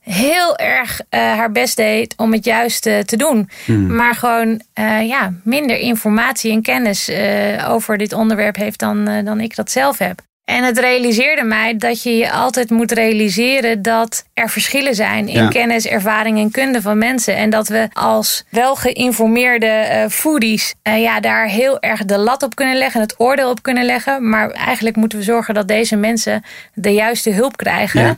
heel 0.00 0.56
erg 0.56 1.00
eh, 1.08 1.20
haar 1.20 1.52
best 1.52 1.76
deed 1.76 2.14
om 2.16 2.32
het 2.32 2.44
juiste 2.44 3.02
te 3.06 3.16
doen. 3.16 3.50
Hmm. 3.64 3.94
Maar 3.94 4.14
gewoon 4.14 4.60
eh, 4.72 5.06
ja, 5.08 5.32
minder 5.42 5.78
informatie 5.78 6.52
en 6.52 6.62
kennis 6.62 7.08
eh, 7.08 7.70
over 7.70 7.98
dit 7.98 8.12
onderwerp 8.12 8.56
heeft 8.56 8.78
dan, 8.78 9.08
eh, 9.08 9.24
dan 9.24 9.40
ik 9.40 9.56
dat 9.56 9.70
zelf 9.70 9.98
heb. 9.98 10.20
En 10.46 10.64
het 10.64 10.78
realiseerde 10.78 11.42
mij 11.44 11.76
dat 11.76 12.02
je 12.02 12.16
je 12.16 12.30
altijd 12.32 12.70
moet 12.70 12.92
realiseren 12.92 13.82
dat 13.82 14.24
er 14.34 14.50
verschillen 14.50 14.94
zijn 14.94 15.28
in 15.28 15.42
Ja. 15.42 15.48
kennis, 15.48 15.86
ervaring 15.86 16.38
en 16.38 16.50
kunde 16.50 16.82
van 16.82 16.98
mensen. 16.98 17.36
En 17.36 17.50
dat 17.50 17.68
we 17.68 17.88
als 17.92 18.44
wel 18.50 18.76
geïnformeerde 18.76 19.66
eh, 19.66 20.08
foodies 20.08 20.74
eh, 20.82 21.02
ja, 21.02 21.20
daar 21.20 21.46
heel 21.46 21.80
erg 21.80 22.04
de 22.04 22.18
lat 22.18 22.42
op 22.42 22.54
kunnen 22.54 22.76
leggen, 22.76 23.00
het 23.00 23.14
oordeel 23.18 23.50
op 23.50 23.62
kunnen 23.62 23.84
leggen. 23.84 24.28
Maar 24.28 24.50
eigenlijk 24.50 24.96
moeten 24.96 25.18
we 25.18 25.24
zorgen 25.24 25.54
dat 25.54 25.68
deze 25.68 25.96
mensen 25.96 26.44
de 26.74 26.90
juiste 26.92 27.30
hulp 27.30 27.56
krijgen. 27.56 28.00
Ja. 28.02 28.16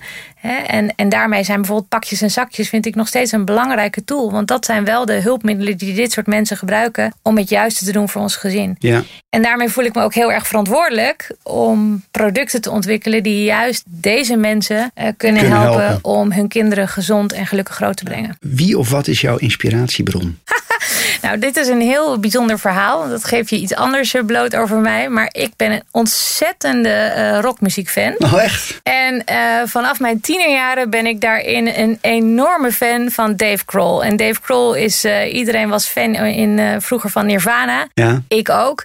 En, 0.66 0.94
en 0.96 1.08
daarmee 1.08 1.44
zijn 1.44 1.58
bijvoorbeeld 1.58 1.88
pakjes 1.88 2.22
en 2.22 2.30
zakjes 2.30 2.68
vind 2.68 2.86
ik 2.86 2.94
nog 2.94 3.06
steeds 3.06 3.32
een 3.32 3.44
belangrijke 3.44 4.04
tool. 4.04 4.30
Want 4.32 4.48
dat 4.48 4.64
zijn 4.64 4.84
wel 4.84 5.04
de 5.04 5.12
hulpmiddelen 5.20 5.76
die 5.76 5.94
dit 5.94 6.12
soort 6.12 6.26
mensen 6.26 6.56
gebruiken 6.56 7.12
om 7.22 7.36
het 7.36 7.48
juiste 7.48 7.84
te 7.84 7.92
doen 7.92 8.08
voor 8.08 8.22
ons 8.22 8.36
gezin. 8.36 8.76
Ja. 8.78 9.02
En 9.28 9.42
daarmee 9.42 9.68
voel 9.68 9.84
ik 9.84 9.94
me 9.94 10.02
ook 10.02 10.14
heel 10.14 10.32
erg 10.32 10.46
verantwoordelijk 10.46 11.36
om 11.42 12.02
producten 12.10 12.60
te 12.60 12.70
ontwikkelen 12.70 13.22
die 13.22 13.44
juist 13.44 13.82
deze 13.86 14.36
mensen 14.36 14.90
eh, 14.94 15.08
kunnen, 15.16 15.40
Kunnen 15.42 15.60
helpen, 15.60 15.86
helpen. 15.86 16.10
om 16.10 16.32
hun 16.32 16.48
kinderen 16.48 16.88
gezond 16.88 17.32
en 17.32 17.46
gelukkig 17.46 17.74
groot 17.74 17.96
te 17.96 18.04
brengen. 18.04 18.36
Wie 18.40 18.78
of 18.78 18.90
wat 18.90 19.06
is 19.06 19.20
jouw 19.20 19.36
inspiratiebron? 19.36 20.38
Nou, 21.22 21.38
dit 21.38 21.56
is 21.56 21.68
een 21.68 21.80
heel 21.80 22.18
bijzonder 22.18 22.58
verhaal. 22.58 23.08
Dat 23.08 23.24
geeft 23.24 23.50
je 23.50 23.56
iets 23.56 23.74
anders 23.74 24.14
bloot 24.26 24.56
over 24.56 24.76
mij. 24.76 25.08
Maar 25.08 25.28
ik 25.32 25.50
ben 25.56 25.72
een 25.72 25.82
ontzettende 25.90 26.88
eh, 26.88 27.38
rockmuziekfan. 27.40 28.14
Oh, 28.18 28.42
echt? 28.42 28.80
En 28.82 29.24
eh, 29.24 29.38
vanaf 29.64 30.00
mijn 30.00 30.20
tienerjaren 30.20 30.90
ben 30.90 31.06
ik 31.06 31.20
daarin 31.20 31.66
een 31.66 31.98
enorme 32.00 32.72
fan 32.72 33.10
van 33.10 33.36
Dave 33.36 33.62
Grohl. 33.66 34.04
En 34.04 34.16
Dave 34.16 34.40
Grohl 34.42 34.74
is, 34.74 35.04
eh, 35.04 35.34
iedereen 35.34 35.68
was 35.68 35.86
fan 35.86 36.14
in, 36.14 36.80
vroeger 36.80 37.10
van 37.10 37.26
Nirvana. 37.26 37.86
Ja. 37.94 38.22
Ik 38.28 38.50
ook. 38.50 38.84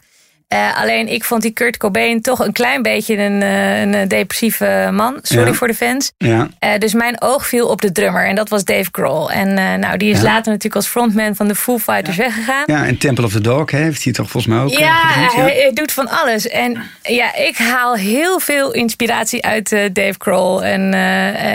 Eh, 0.53 0.81
alleen 0.81 1.07
ik 1.07 1.23
vond 1.23 1.41
die 1.41 1.51
Kurt 1.51 1.77
Cobain 1.77 2.21
toch 2.21 2.39
een 2.45 2.51
klein 2.51 2.81
beetje 2.81 3.17
een, 3.17 3.41
eh, 3.41 3.81
een 3.81 3.93
eh, 3.93 4.07
depressieve 4.07 4.89
man. 4.91 5.19
Sorry 5.21 5.47
Ja. 5.47 5.53
voor 5.53 5.67
de 5.67 5.73
fans. 5.73 6.11
Ja. 6.17 6.47
Dus 6.77 6.93
mijn 6.93 7.21
oog 7.21 7.47
viel 7.47 7.67
op 7.67 7.81
de 7.81 7.91
drummer 7.91 8.25
en 8.27 8.35
dat 8.35 8.49
was 8.49 8.63
Dave 8.63 8.89
Grohl. 8.91 9.29
En 9.31 9.79
nou, 9.79 9.97
die 9.97 10.11
is 10.11 10.17
Ja. 10.17 10.23
later 10.23 10.45
natuurlijk 10.45 10.75
als 10.75 10.87
frontman 10.87 11.35
van 11.35 11.47
de 11.47 11.55
Foo 11.55 11.77
Fighters 11.77 12.17
weggegaan. 12.17 12.63
Ja, 12.65 12.85
en 12.85 12.97
Temple 12.97 13.25
of 13.25 13.31
the 13.31 13.41
Dog 13.41 13.71
hè, 13.71 13.77
heeft 13.77 14.03
hij 14.03 14.13
toch 14.13 14.29
volgens 14.29 14.53
mij 14.53 14.63
ook 14.63 14.69
Ja, 14.69 14.95
hij, 15.03 15.43
hij 15.43 15.71
doet 15.73 15.91
van 15.91 16.09
alles. 16.09 16.47
En 16.47 16.83
ja, 17.01 17.35
ik 17.35 17.57
haal 17.57 17.93
heel 17.95 18.39
veel 18.39 18.71
inspiratie 18.71 19.45
uit 19.45 19.69
Dave 19.69 20.15
Grohl. 20.17 20.63
En, 20.63 20.93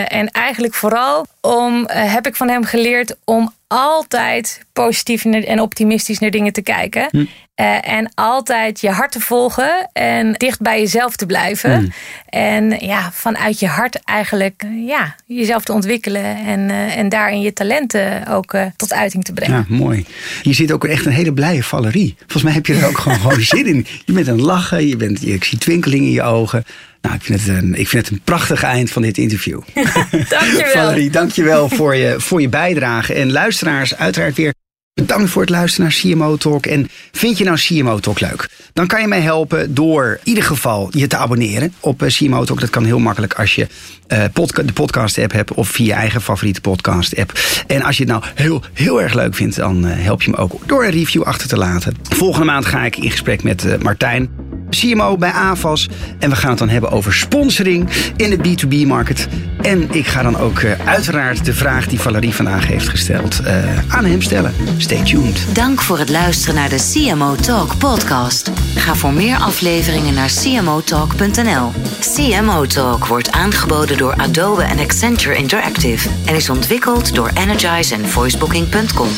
en 0.09 0.31
eigenlijk 0.31 0.73
vooral 0.73 1.25
om, 1.41 1.83
heb 1.87 2.27
ik 2.27 2.35
van 2.35 2.49
hem 2.49 2.63
geleerd 2.63 3.15
om 3.23 3.53
altijd 3.69 4.65
positief 4.73 5.25
en 5.25 5.61
optimistisch 5.61 6.19
naar 6.19 6.31
dingen 6.31 6.53
te 6.53 6.61
kijken. 6.61 7.07
Hm. 7.11 7.25
Eh, 7.55 7.89
en 7.89 8.11
altijd 8.15 8.81
je 8.81 8.89
hart 8.89 9.11
te 9.11 9.19
volgen 9.19 9.89
en 9.93 10.33
dicht 10.33 10.61
bij 10.61 10.79
jezelf 10.79 11.15
te 11.15 11.25
blijven. 11.25 11.79
Hm. 11.79 11.89
En 12.29 12.77
ja, 12.79 13.11
vanuit 13.13 13.59
je 13.59 13.67
hart 13.67 14.03
eigenlijk 14.03 14.63
ja, 14.85 15.15
jezelf 15.25 15.63
te 15.63 15.73
ontwikkelen. 15.73 16.37
En, 16.37 16.69
eh, 16.69 16.97
en 16.97 17.09
daarin 17.09 17.41
je 17.41 17.53
talenten 17.53 18.27
ook 18.27 18.53
eh, 18.53 18.65
tot 18.75 18.93
uiting 18.93 19.23
te 19.23 19.33
brengen. 19.33 19.65
Ja, 19.69 19.75
mooi. 19.75 20.05
Je 20.41 20.53
zit 20.53 20.71
ook 20.71 20.85
echt 20.85 21.05
een 21.05 21.11
hele 21.11 21.33
blije 21.33 21.63
Valerie. 21.63 22.15
Volgens 22.17 22.43
mij 22.43 22.53
heb 22.53 22.65
je 22.65 22.75
er 22.75 22.87
ook 22.87 22.97
gewoon, 22.97 23.19
gewoon 23.29 23.41
zin 23.41 23.65
in. 23.65 23.85
Je 24.05 24.13
bent 24.13 24.27
aan 24.27 24.35
het 24.35 24.45
lachen, 24.45 24.87
je 24.87 24.95
bent, 24.95 25.27
ik 25.27 25.43
zie 25.43 25.57
twinkeling 25.57 26.05
in 26.05 26.11
je 26.11 26.23
ogen. 26.23 26.63
Nou, 27.01 27.15
ik 27.15 27.21
vind, 27.21 27.39
het 27.39 27.47
een, 27.47 27.75
ik 27.75 27.87
vind 27.87 28.05
het 28.05 28.13
een 28.13 28.21
prachtig 28.23 28.63
eind 28.63 28.91
van 28.91 29.01
dit 29.01 29.17
interview. 29.17 29.61
Dankjewel. 29.73 30.71
Valerie, 30.73 31.09
dankjewel 31.09 31.69
voor 31.69 31.95
je, 31.95 32.19
voor 32.19 32.41
je 32.41 32.49
bijdrage. 32.49 33.13
En 33.13 33.31
luisteraars, 33.31 33.95
uiteraard 33.95 34.35
weer 34.35 34.53
bedankt 34.99 35.29
voor 35.29 35.41
het 35.41 35.51
luisteren 35.51 35.85
naar 35.89 35.99
CMO 36.01 36.37
Talk. 36.37 36.65
En 36.65 36.89
vind 37.11 37.37
je 37.37 37.43
nou 37.43 37.57
CMO 37.57 37.99
Talk 37.99 38.19
leuk? 38.19 38.49
Dan 38.73 38.87
kan 38.87 39.01
je 39.01 39.07
mij 39.07 39.21
helpen 39.21 39.73
door 39.73 40.19
in 40.23 40.27
ieder 40.27 40.43
geval 40.43 40.87
je 40.91 41.07
te 41.07 41.17
abonneren 41.17 41.73
op 41.79 42.01
eh, 42.01 42.09
CMO 42.09 42.43
Talk. 42.43 42.59
Dat 42.59 42.69
kan 42.69 42.85
heel 42.85 42.99
makkelijk 42.99 43.33
als 43.33 43.55
je 43.55 43.67
eh, 44.07 44.23
de 44.53 44.73
podcast 44.73 45.17
app 45.17 45.31
hebt 45.31 45.53
of 45.53 45.69
via 45.69 45.85
je 45.85 45.93
eigen 45.93 46.21
favoriete 46.21 46.61
podcast 46.61 47.17
app. 47.17 47.39
En 47.67 47.81
als 47.81 47.97
je 47.97 48.03
het 48.03 48.11
nou 48.11 48.23
heel, 48.35 48.63
heel 48.73 49.01
erg 49.01 49.13
leuk 49.13 49.35
vindt, 49.35 49.55
dan 49.55 49.87
eh, 49.87 50.03
help 50.03 50.21
je 50.21 50.29
me 50.29 50.37
ook 50.37 50.67
door 50.67 50.83
een 50.83 50.91
review 50.91 51.23
achter 51.23 51.47
te 51.47 51.57
laten. 51.57 51.95
Volgende 52.09 52.45
maand 52.45 52.65
ga 52.65 52.85
ik 52.85 52.97
in 52.97 53.11
gesprek 53.11 53.43
met 53.43 53.81
Martijn. 53.81 54.29
CMO 54.69 55.17
bij 55.17 55.31
AVAS. 55.31 55.89
En 56.19 56.29
we 56.29 56.35
gaan 56.35 56.49
het 56.49 56.59
dan 56.59 56.69
hebben 56.69 56.91
over 56.91 57.13
sponsoring 57.13 57.89
in 58.15 58.29
de 58.29 58.37
B2B-market. 58.37 59.27
En 59.61 59.87
ik 59.91 60.07
ga 60.07 60.21
dan 60.23 60.37
ook 60.37 60.65
uiteraard 60.85 61.45
de 61.45 61.53
vraag 61.53 61.87
die 61.87 61.99
Valerie 61.99 62.33
vandaag 62.33 62.67
heeft 62.67 62.89
gesteld 62.89 63.41
aan 63.87 64.05
hem 64.05 64.21
stellen. 64.21 64.53
Stay 64.89 65.03
tuned. 65.03 65.55
Dank 65.55 65.81
voor 65.81 65.97
het 65.97 66.09
luisteren 66.09 66.55
naar 66.55 66.69
de 66.69 66.91
CMO 66.93 67.35
Talk 67.35 67.77
podcast. 67.77 68.51
Ga 68.75 68.95
voor 68.95 69.13
meer 69.13 69.37
afleveringen 69.37 70.13
naar 70.13 70.31
cmotalk.nl. 70.41 71.71
CMO 71.99 72.65
Talk 72.65 73.05
wordt 73.05 73.31
aangeboden 73.31 73.97
door 73.97 74.13
Adobe 74.15 74.63
en 74.63 74.79
Accenture 74.79 75.35
Interactive 75.35 76.09
en 76.25 76.35
is 76.35 76.49
ontwikkeld 76.49 77.15
door 77.15 77.31
Energize 77.33 77.93
en 77.93 78.09
voicebooking.com. 78.09 79.09